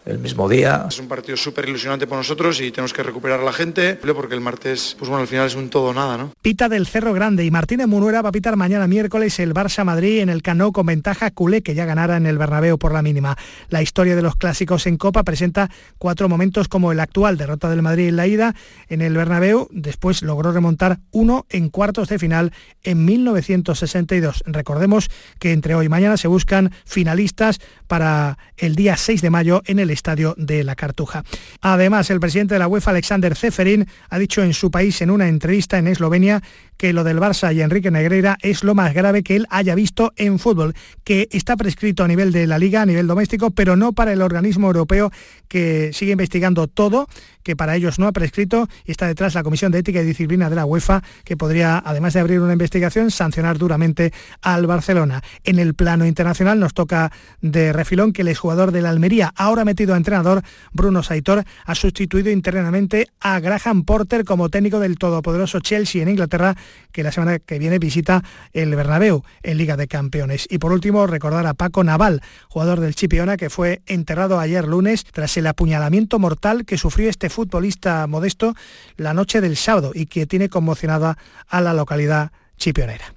el 0.08 0.20
mismo 0.20 0.48
día. 0.48 0.86
Es 0.88 1.00
un 1.00 1.08
partido 1.08 1.38
súper 1.38 1.68
ilusionante 1.68 2.08
para 2.08 2.22
nosotros 2.22 2.60
y 2.62 2.72
tenemos 2.72 2.94
que 2.94 3.04
recuperar 3.04 3.42
a 3.42 3.44
la 3.44 3.54
gente 3.54 3.96
porque 3.96 4.36
el 4.36 4.42
martes, 4.42 4.96
pues 4.98 5.10
bueno, 5.10 5.22
al 5.22 5.28
final 5.28 5.48
es 5.48 5.56
un 5.56 5.70
todo 5.70 5.94
nada, 5.94 6.18
¿no? 6.18 6.34
Pita 6.42 6.70
del 6.70 6.88
Cerro 6.88 7.14
Grande 7.14 7.44
y 7.46 7.52
Martínez 7.52 7.88
Munuera 7.88 8.22
va 8.22 8.30
a 8.30 8.32
pitar 8.32 8.56
mañana 8.56 8.88
miércoles 8.88 9.40
el 9.40 9.54
Barça 9.54 9.84
Madrid 9.84 10.20
en 10.20 10.30
el 10.30 10.42
Cano 10.42 10.72
con 10.72 10.86
ventaja 10.86 11.32
culé 11.32 11.62
que 11.62 11.76
ya 11.76 11.86
ganara 11.86 12.18
en 12.18 12.26
el 12.26 12.38
Bernabéu 12.38 12.78
por 12.78 12.94
la 12.94 13.02
mínima. 13.02 13.38
La 13.70 13.82
historia 13.82 14.16
de 14.16 14.22
los 14.22 14.36
clásicos 14.36 14.88
en 14.88 14.98
Copa 14.98 15.24
presenta 15.24 15.70
cuatro 15.98 16.30
momentos 16.30 16.68
como 16.68 16.92
el 16.92 17.00
actual 17.00 17.38
derrota 17.38 17.70
del 17.70 17.82
Madrid 17.82 18.08
en 18.08 18.16
la 18.16 18.28
ida 18.28 18.56
en 18.88 19.02
el 19.02 19.16
Bernabéu, 19.16 19.68
después 19.72 20.22
logró 20.22 20.52
remontar 20.52 21.00
uno 21.12 21.46
en 21.50 21.70
cuartos 21.70 22.08
de 22.08 22.20
final 22.20 22.54
en 22.84 23.06
1962. 23.06 24.44
Recordemos 24.46 25.10
que 25.40 25.52
entre 25.52 25.76
hoy 25.76 25.88
y 25.88 25.90
mañana 25.90 26.18
se 26.18 26.28
buscan 26.28 26.72
finalistas 26.86 27.60
para 27.88 28.38
el 28.58 28.76
día 28.76 28.98
6 28.98 29.22
de 29.22 29.30
mayo 29.30 29.62
en 29.66 29.80
el 29.80 29.92
estadio 29.98 30.34
de 30.38 30.64
la 30.64 30.76
Cartuja. 30.76 31.24
Además, 31.62 32.10
el 32.10 32.20
presidente 32.20 32.56
de 32.56 32.60
la 32.60 32.68
UEFA, 32.68 32.92
Alexander 32.92 33.36
Zeferin, 33.36 33.88
ha 34.10 34.18
dicho 34.18 34.42
en 34.42 34.54
su 34.54 34.72
país 34.72 35.02
en 35.02 35.12
una 35.12 35.28
entrevista 35.28 35.78
en 35.78 35.88
Eslovenia 35.88 36.42
que 36.78 36.94
lo 36.94 37.04
del 37.04 37.20
Barça 37.20 37.54
y 37.54 37.62
Enrique 37.62 37.92
Negreira 37.92 38.38
es 38.42 38.64
lo 38.64 38.76
más 38.76 38.94
grave 38.94 39.24
que 39.24 39.36
él 39.36 39.48
haya 39.50 39.76
visto 39.76 40.14
en 40.16 40.40
fútbol, 40.40 40.76
que 41.04 41.28
está 41.32 41.58
prescrito 41.58 42.04
a 42.04 42.08
nivel 42.08 42.32
de 42.32 42.46
la 42.48 42.60
liga, 42.60 42.84
a 42.84 42.86
nivel 42.86 43.08
doméstico, 43.08 43.52
pero 43.52 43.76
no 43.76 43.94
para 43.94 44.14
el 44.14 44.22
organismo 44.22 44.68
europeo 44.68 45.12
que 45.48 45.92
sigue 45.94 46.12
investigando 46.12 46.68
todo, 46.68 47.08
que 47.44 47.56
para 47.56 47.76
ellos 47.76 47.98
no 47.98 48.08
ha 48.08 48.12
prescrito 48.12 48.68
y 48.86 48.92
está 48.92 49.08
detrás 49.08 49.34
la 49.34 49.42
Comisión 49.42 49.72
de 49.72 49.80
Ética 49.80 50.02
y 50.02 50.06
Disciplina 50.06 50.50
de 50.50 50.56
la 50.56 50.66
UEFA, 50.66 51.02
que 51.24 51.36
podría, 51.36 51.82
además 51.84 52.14
de 52.14 52.20
abrir 52.20 52.42
una 52.42 52.54
investigación, 52.54 53.10
sancionar 53.10 53.58
duramente 53.58 54.14
al 54.42 54.68
Barcelona. 54.68 55.24
En 55.44 55.58
el 55.58 55.74
plano 55.74 56.06
internacional 56.06 56.60
nos 56.60 56.74
toca 56.74 57.12
de 57.42 57.74
refilón 57.74 58.14
que 58.14 58.22
el 58.22 58.28
exjugador 58.28 58.72
de 58.72 58.82
la 58.82 58.90
Almería, 58.90 59.34
ahora 59.36 59.66
metido 59.66 59.87
entrenador, 59.96 60.42
Bruno 60.72 61.04
Saitor, 61.04 61.44
ha 61.66 61.76
sustituido 61.76 62.30
internamente 62.30 63.08
a 63.20 63.40
Graham 63.40 63.84
Porter 63.84 64.26
como 64.26 64.50
técnico 64.50 64.80
del 64.80 64.98
todopoderoso 64.98 65.60
Chelsea 65.60 66.02
en 66.02 66.10
Inglaterra 66.10 66.56
que 66.92 67.04
la 67.04 67.12
semana 67.12 67.40
que 67.40 67.60
viene 67.60 67.80
visita 67.80 68.24
el 68.54 68.76
Bernabéu 68.76 69.24
en 69.44 69.58
Liga 69.58 69.78
de 69.78 69.88
Campeones. 69.88 70.48
Y 70.50 70.58
por 70.58 70.72
último, 70.72 71.08
recordar 71.08 71.46
a 71.46 71.54
Paco 71.54 71.84
Naval, 71.84 72.22
jugador 72.50 72.80
del 72.80 72.96
Chipiona, 72.96 73.38
que 73.38 73.50
fue 73.50 73.82
enterrado 73.86 74.40
ayer 74.40 74.68
lunes 74.68 75.06
tras 75.06 75.38
el 75.38 75.48
apuñalamiento 75.48 76.20
mortal 76.20 76.66
que 76.66 76.78
sufrió 76.78 77.10
este 77.10 77.30
futbolista 77.30 78.08
modesto 78.08 78.54
la 78.96 79.14
noche 79.14 79.42
del 79.42 79.58
sábado 79.58 79.92
y 79.94 80.06
que 80.06 80.26
tiene 80.26 80.50
conmocionada 80.50 81.18
a 81.48 81.62
la 81.62 81.74
localidad 81.74 82.32
chipionera. 82.58 83.17